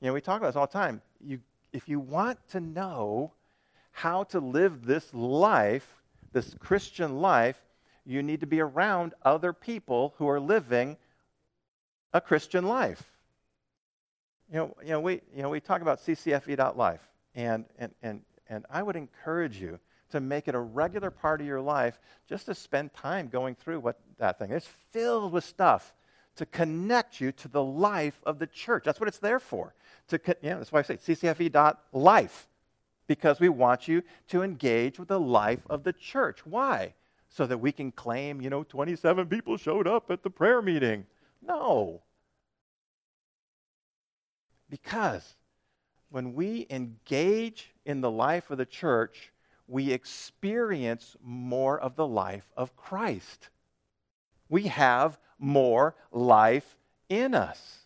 You 0.01 0.07
know, 0.07 0.13
we 0.13 0.21
talk 0.21 0.39
about 0.39 0.49
this 0.49 0.55
all 0.57 0.67
the 0.67 0.73
time. 0.73 1.01
You, 1.19 1.39
if 1.73 1.89
you 1.89 1.99
want 1.99 2.38
to 2.49 2.59
know 2.59 3.32
how 3.91 4.25
to 4.25 4.39
live 4.39 4.86
this 4.86 5.11
life, 5.15 5.95
this 6.32 6.53
Christian 6.59 7.21
life, 7.21 7.59
you 8.05 8.21
need 8.21 8.41
to 8.41 8.47
be 8.47 8.59
around 8.59 9.15
other 9.23 9.51
people 9.51 10.13
who 10.19 10.29
are 10.29 10.39
living 10.39 10.97
a 12.14 12.22
Christian 12.22 12.66
life. 12.66 13.03
You 14.51 14.57
know, 14.57 14.76
you 14.84 14.89
know, 14.89 14.99
we, 14.99 15.22
you 15.36 15.41
know, 15.41 15.49
we 15.49 15.59
talk 15.59 15.82
about 15.82 15.99
ccfv.life, 15.99 17.07
and, 17.36 17.66
and, 17.78 17.93
and, 18.01 18.22
and 18.49 18.66
I 18.70 18.84
would 18.84 18.95
encourage 18.95 19.62
you 19.62 19.80
to 20.12 20.20
make 20.20 20.47
it 20.47 20.55
a 20.55 20.59
regular 20.59 21.09
part 21.09 21.39
of 21.41 21.47
your 21.47 21.62
life 21.62 21.99
just 22.28 22.45
to 22.47 22.55
spend 22.55 22.93
time 22.93 23.28
going 23.28 23.55
through 23.55 23.80
what 23.80 23.99
that 24.18 24.39
thing 24.39 24.51
is 24.51 24.68
filled 24.91 25.32
with 25.32 25.43
stuff 25.43 25.93
to 26.36 26.45
connect 26.45 27.20
you 27.20 27.32
to 27.32 27.47
the 27.47 27.64
life 27.64 28.20
of 28.26 28.39
the 28.39 28.47
church. 28.47 28.84
That's 28.86 28.99
what 28.99 29.07
it's 29.07 29.20
there 29.20 29.39
for. 29.39 29.74
To, 30.09 30.20
you 30.28 30.49
that's 30.49 30.72
why 30.72 30.80
I 30.80 30.84
say 30.84 30.97
ccfv.life, 30.97 32.47
because 33.07 33.39
we 33.39 33.49
want 33.49 33.88
you 33.88 34.03
to 34.30 34.41
engage 34.43 34.99
with 34.99 35.09
the 35.09 35.20
life 35.20 35.62
of 35.70 35.84
the 35.84 35.93
church. 35.93 36.45
Why? 36.45 36.93
So 37.30 37.45
that 37.47 37.57
we 37.57 37.72
can 37.72 37.91
claim, 37.91 38.41
you 38.41 38.49
know, 38.49 38.64
27 38.64 39.28
people 39.28 39.57
showed 39.57 39.88
up 39.88 40.12
at 40.12 40.24
the 40.24 40.30
prayer 40.30 40.62
meeting. 40.62 41.05
No. 41.41 42.01
Because 44.69 45.35
when 46.09 46.33
we 46.33 46.67
engage 46.69 47.71
in 47.85 48.01
the 48.01 48.11
life 48.11 48.49
of 48.51 48.57
the 48.57 48.65
church, 48.65 49.31
we 49.67 49.91
experience 49.91 51.15
more 51.23 51.79
of 51.79 51.95
the 51.95 52.07
life 52.07 52.49
of 52.57 52.75
Christ. 52.75 53.49
We 54.49 54.63
have 54.63 55.17
more 55.39 55.95
life 56.11 56.77
in 57.09 57.33
us. 57.33 57.81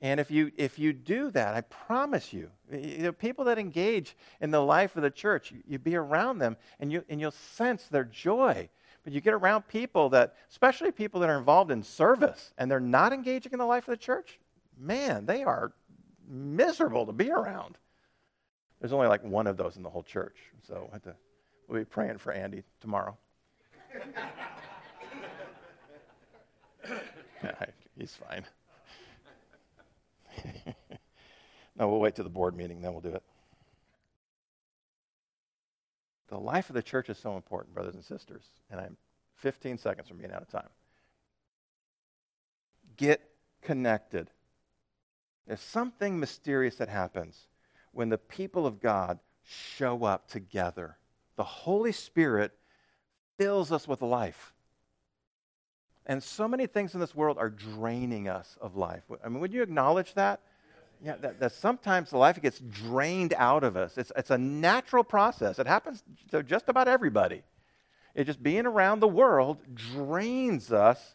And 0.00 0.20
if 0.20 0.30
you, 0.30 0.52
if 0.58 0.78
you 0.78 0.92
do 0.92 1.30
that, 1.30 1.54
I 1.54 1.62
promise 1.62 2.30
you, 2.30 2.50
you 2.70 3.04
know, 3.04 3.12
people 3.12 3.46
that 3.46 3.58
engage 3.58 4.14
in 4.38 4.50
the 4.50 4.60
life 4.60 4.96
of 4.96 5.02
the 5.02 5.10
church, 5.10 5.50
you, 5.50 5.62
you 5.66 5.78
be 5.78 5.96
around 5.96 6.40
them 6.40 6.58
and, 6.78 6.92
you, 6.92 7.02
and 7.08 7.18
you'll 7.18 7.30
sense 7.30 7.84
their 7.84 8.04
joy. 8.04 8.68
But 9.04 9.12
you 9.12 9.20
get 9.20 9.34
around 9.34 9.68
people 9.68 10.08
that, 10.10 10.34
especially 10.50 10.90
people 10.90 11.20
that 11.20 11.28
are 11.28 11.38
involved 11.38 11.70
in 11.70 11.82
service 11.82 12.52
and 12.56 12.70
they're 12.70 12.80
not 12.80 13.12
engaging 13.12 13.52
in 13.52 13.58
the 13.58 13.66
life 13.66 13.86
of 13.86 13.92
the 13.92 13.98
church, 13.98 14.40
man, 14.78 15.26
they 15.26 15.44
are 15.44 15.72
miserable 16.26 17.04
to 17.06 17.12
be 17.12 17.30
around. 17.30 17.76
There's 18.80 18.94
only 18.94 19.08
like 19.08 19.22
one 19.22 19.46
of 19.46 19.58
those 19.58 19.76
in 19.76 19.82
the 19.82 19.90
whole 19.90 20.02
church. 20.02 20.36
So 20.66 20.90
to, 21.04 21.14
we'll 21.68 21.80
be 21.80 21.84
praying 21.84 22.18
for 22.18 22.32
Andy 22.32 22.62
tomorrow. 22.80 23.16
he's 27.98 28.16
fine. 28.16 28.44
no, 31.78 31.88
we'll 31.88 32.00
wait 32.00 32.14
till 32.14 32.24
the 32.24 32.30
board 32.30 32.56
meeting, 32.56 32.80
then 32.80 32.92
we'll 32.92 33.02
do 33.02 33.10
it. 33.10 33.22
The 36.28 36.38
life 36.38 36.70
of 36.70 36.74
the 36.74 36.82
church 36.82 37.08
is 37.08 37.18
so 37.18 37.36
important, 37.36 37.74
brothers 37.74 37.94
and 37.94 38.04
sisters, 38.04 38.42
and 38.70 38.80
I'm 38.80 38.96
15 39.36 39.78
seconds 39.78 40.08
from 40.08 40.18
being 40.18 40.32
out 40.32 40.42
of 40.42 40.48
time. 40.48 40.68
Get 42.96 43.20
connected. 43.62 44.30
There's 45.46 45.60
something 45.60 46.18
mysterious 46.18 46.76
that 46.76 46.88
happens 46.88 47.48
when 47.92 48.08
the 48.08 48.18
people 48.18 48.66
of 48.66 48.80
God 48.80 49.18
show 49.42 50.04
up 50.04 50.28
together. 50.28 50.96
The 51.36 51.44
Holy 51.44 51.92
Spirit 51.92 52.52
fills 53.36 53.70
us 53.72 53.86
with 53.86 54.00
life. 54.00 54.52
And 56.06 56.22
so 56.22 56.46
many 56.46 56.66
things 56.66 56.94
in 56.94 57.00
this 57.00 57.14
world 57.14 57.38
are 57.38 57.50
draining 57.50 58.28
us 58.28 58.58
of 58.60 58.76
life. 58.76 59.02
I 59.24 59.28
mean, 59.28 59.40
would 59.40 59.52
you 59.52 59.62
acknowledge 59.62 60.14
that? 60.14 60.40
Yeah, 61.02 61.16
that, 61.20 61.40
that 61.40 61.52
sometimes 61.52 62.12
life 62.12 62.40
gets 62.40 62.58
drained 62.60 63.34
out 63.36 63.64
of 63.64 63.76
us. 63.76 63.98
It's, 63.98 64.12
it's 64.16 64.30
a 64.30 64.38
natural 64.38 65.04
process. 65.04 65.58
It 65.58 65.66
happens 65.66 66.02
to 66.30 66.42
just 66.42 66.68
about 66.68 66.88
everybody. 66.88 67.42
It 68.14 68.24
just 68.24 68.42
being 68.42 68.66
around 68.66 69.00
the 69.00 69.08
world 69.08 69.58
drains 69.74 70.72
us 70.72 71.14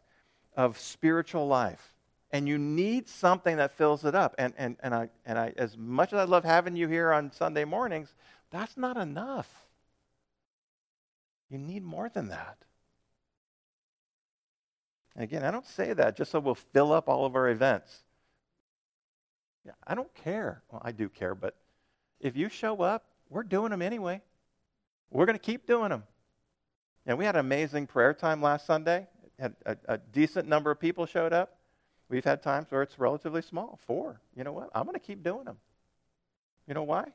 of 0.56 0.78
spiritual 0.78 1.48
life. 1.48 1.96
And 2.32 2.48
you 2.48 2.58
need 2.58 3.08
something 3.08 3.58
that 3.58 3.72
fills 3.72 4.06
it 4.06 4.14
up. 4.14 4.36
And, 4.38 4.54
and, 4.58 4.78
and, 4.82 4.94
I, 4.94 5.10
and 5.26 5.40
I, 5.40 5.54
as 5.58 5.76
much 5.78 6.14
as 6.14 6.20
I 6.20 6.24
love 6.26 6.44
having 6.44 6.76
you 6.76 6.88
here 6.88 7.12
on 7.12 7.32
Sunday 7.32 7.66
mornings, 7.66 8.14
that's 8.52 8.78
not 8.78 8.98
enough. 8.98 9.50
You 11.50 11.58
need 11.58 11.84
more 11.84 12.10
than 12.10 12.28
that. 12.28 12.58
And 15.16 15.24
again, 15.24 15.44
I 15.44 15.52
don't 15.52 15.66
say 15.66 15.94
that 15.94 16.16
just 16.16 16.32
so 16.32 16.40
we'll 16.40 16.56
fill 16.56 16.94
up 16.94 17.10
all 17.10 17.26
of 17.26 17.36
our 17.36 17.50
events. 17.50 18.04
Yeah, 19.66 19.74
I 19.86 19.96
don't 19.96 20.14
care. 20.16 20.64
Well, 20.72 20.82
I 20.84 20.92
do 20.92 21.10
care, 21.10 21.36
but 21.36 21.56
if 22.20 22.36
you 22.36 22.50
show 22.50 22.82
up, 22.82 23.06
we're 23.30 23.44
doing 23.44 23.72
them 23.72 23.82
anyway. 23.82 24.22
We're 25.12 25.26
going 25.26 25.38
to 25.38 25.44
keep 25.44 25.68
doing 25.68 25.90
them. 25.90 26.04
And 27.06 27.18
we 27.18 27.26
had 27.26 27.36
an 27.36 27.40
amazing 27.40 27.88
prayer 27.88 28.14
time 28.14 28.42
last 28.42 28.66
Sunday. 28.66 29.08
Had 29.40 29.56
a, 29.66 29.78
a 29.88 29.98
decent 29.98 30.48
number 30.48 30.70
of 30.70 30.80
people 30.80 31.06
showed 31.06 31.34
up. 31.34 31.58
We've 32.10 32.26
had 32.26 32.42
times 32.42 32.68
where 32.70 32.82
it's 32.82 33.00
relatively 33.00 33.42
small, 33.42 33.80
four. 33.86 34.20
You 34.36 34.44
know 34.44 34.52
what? 34.52 34.70
I'm 34.74 34.84
going 34.84 34.96
to 34.96 35.00
keep 35.00 35.24
doing 35.24 35.46
them. 35.46 35.58
You 36.68 36.74
know 36.74 36.84
why? 36.84 37.06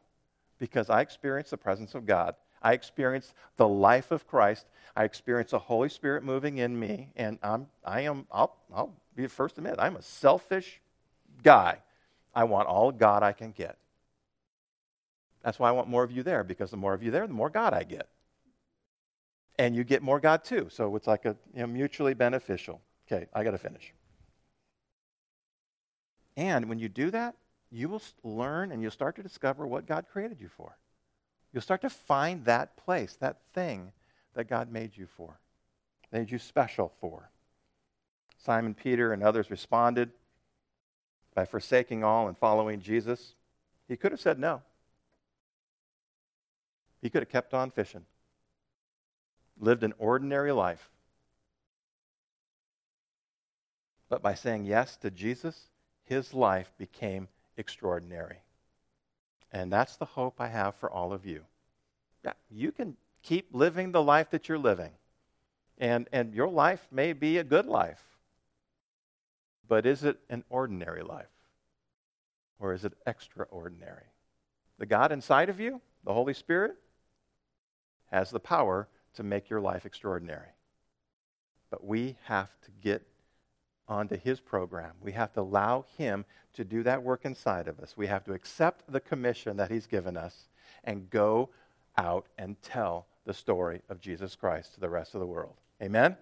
Because 0.59 0.89
I 0.89 1.01
experience 1.01 1.51
the 1.51 1.57
presence 1.57 1.95
of 1.95 2.07
God. 2.07 2.35
I 2.63 2.73
experience 2.73 3.35
the 3.57 3.69
life 3.69 4.11
of 4.11 4.27
Christ. 4.27 4.67
I 4.97 5.05
experience 5.05 5.51
the 5.51 5.59
Holy 5.59 5.89
Spirit 5.89 6.25
moving 6.25 6.59
in 6.59 6.79
me. 6.79 7.11
And 7.15 7.39
I'm, 7.43 7.67
I 7.85 8.03
am, 8.03 8.27
I'll, 8.33 8.57
I'll 8.75 8.95
be 9.15 9.25
the 9.25 9.29
first 9.29 9.57
to 9.57 9.61
admit, 9.61 9.77
I'm 9.79 9.97
a 9.97 10.03
selfish 10.03 10.81
guy. 11.43 11.79
I 12.35 12.45
want 12.45 12.69
all 12.69 12.93
God 12.93 13.23
I 13.23 13.33
can 13.33 13.53
get. 13.53 13.79
That's 15.43 15.59
why 15.59 15.69
I 15.69 15.73
want 15.73 15.89
more 15.89 16.03
of 16.03 16.11
you 16.11 16.23
there, 16.23 16.43
because 16.43 16.71
the 16.71 16.77
more 16.77 16.95
of 16.95 17.03
you 17.03 17.11
there, 17.11 17.27
the 17.27 17.35
more 17.35 17.51
God 17.51 17.75
I 17.75 17.83
get. 17.85 18.09
And 19.59 19.77
you 19.77 19.85
get 19.85 20.03
more 20.03 20.19
God 20.19 20.43
too. 20.43 20.69
So 20.71 20.97
it's 20.97 21.07
like 21.07 21.27
a 21.27 21.37
you 21.55 21.61
know, 21.61 21.67
mutually 21.67 22.15
beneficial. 22.15 22.81
Okay, 23.07 23.27
I 23.33 23.45
got 23.45 23.53
to 23.53 23.59
finish. 23.59 23.93
And 26.37 26.69
when 26.69 26.79
you 26.79 26.89
do 26.89 27.11
that, 27.11 27.37
you 27.71 27.89
will 27.89 28.03
learn 28.23 28.73
and 28.73 28.83
you'll 28.83 28.91
start 28.91 29.17
to 29.17 29.23
discover 29.23 29.67
what 29.67 29.87
God 29.87 30.07
created 30.11 30.41
you 30.41 30.49
for. 30.49 30.77
You'll 31.53 31.63
start 31.63 31.83
to 31.83 31.91
find 31.91 32.45
that 32.47 32.77
place, 32.77 33.17
that 33.21 33.39
thing 33.53 33.93
that 34.35 34.49
God 34.49 34.73
made 34.73 34.97
you 34.97 35.07
for, 35.07 35.39
made 36.11 36.31
you 36.31 36.39
special 36.39 36.93
for. 37.01 37.31
Simon 38.39 38.75
Peter 38.75 39.13
and 39.13 39.23
others 39.23 39.51
responded 39.51 40.11
by 41.35 41.45
forsaking 41.45 42.05
all 42.05 42.29
and 42.29 42.39
following 42.39 42.81
Jesus, 42.81 43.35
he 43.89 43.97
could 43.97 44.13
have 44.13 44.21
said 44.21 44.39
no. 44.39 44.63
He 47.03 47.11
could 47.11 47.23
have 47.23 47.29
kept 47.29 47.53
on 47.53 47.71
fishing, 47.71 48.07
lived 49.59 49.83
an 49.83 49.93
ordinary 49.99 50.53
life. 50.53 50.91
But 54.09 54.23
by 54.23 54.35
saying 54.35 54.65
yes 54.65 54.97
to 54.99 55.11
Jesus, 55.11 55.69
his 56.05 56.33
life 56.33 56.73
became 56.79 57.29
extraordinary. 57.57 58.39
And 59.53 59.73
that's 59.73 59.97
the 59.97 60.05
hope 60.05 60.41
I 60.41 60.49
have 60.49 60.75
for 60.77 60.91
all 60.91 61.13
of 61.13 61.27
you. 61.27 61.43
Yeah, 62.25 62.33
you 62.51 62.73
can 62.73 62.97
keep 63.23 63.49
living 63.53 63.93
the 63.93 64.03
life 64.03 64.31
that 64.31 64.49
you're 64.49 64.59
living. 64.59 64.93
And, 65.79 66.09
and 66.13 66.33
your 66.35 66.49
life 66.49 66.87
may 66.91 67.13
be 67.13 67.39
a 67.39 67.45
good 67.45 67.67
life. 67.67 68.03
But 69.69 69.87
is 69.87 70.05
it 70.05 70.19
an 70.29 70.45
ordinary 70.51 71.03
life? 71.03 71.27
Or 72.59 72.73
is 72.73 72.85
it 72.85 72.93
extraordinary? 73.07 74.07
The 74.79 74.87
God 74.87 75.13
inside 75.13 75.49
of 75.49 75.61
you, 75.61 75.81
the 76.05 76.13
Holy 76.13 76.35
Spirit, 76.35 76.77
has 78.11 78.31
the 78.31 78.41
power 78.41 78.89
to 79.15 79.23
make 79.23 79.49
your 79.49 79.61
life 79.61 79.87
extraordinary. 79.87 80.49
But 81.71 81.85
we 81.85 82.17
have 82.25 82.51
to 82.63 82.71
get 82.83 83.07
onto 83.89 84.17
His 84.17 84.41
program. 84.41 84.93
We 85.01 85.13
have 85.13 85.33
to 85.35 85.41
allow 85.41 85.85
Him 85.97 86.25
to 86.55 86.65
do 86.65 86.83
that 86.85 87.03
work 87.03 87.25
inside 87.25 87.69
of 87.69 87.81
us. 87.81 87.97
We 87.97 88.07
have 88.07 88.25
to 88.25 88.33
accept 88.33 88.91
the 88.91 89.01
commission 89.01 89.57
that 89.57 89.71
He's 89.71 89.87
given 89.87 90.17
us 90.17 90.49
and 90.85 91.11
go 91.11 91.51
out 91.97 92.27
and 92.39 92.61
tell 92.63 93.07
the 93.25 93.35
story 93.35 93.83
of 93.89 94.01
Jesus 94.01 94.37
Christ 94.37 94.75
to 94.75 94.81
the 94.81 94.89
rest 94.89 95.15
of 95.15 95.21
the 95.21 95.27
world. 95.27 95.55
Amen? 95.83 96.17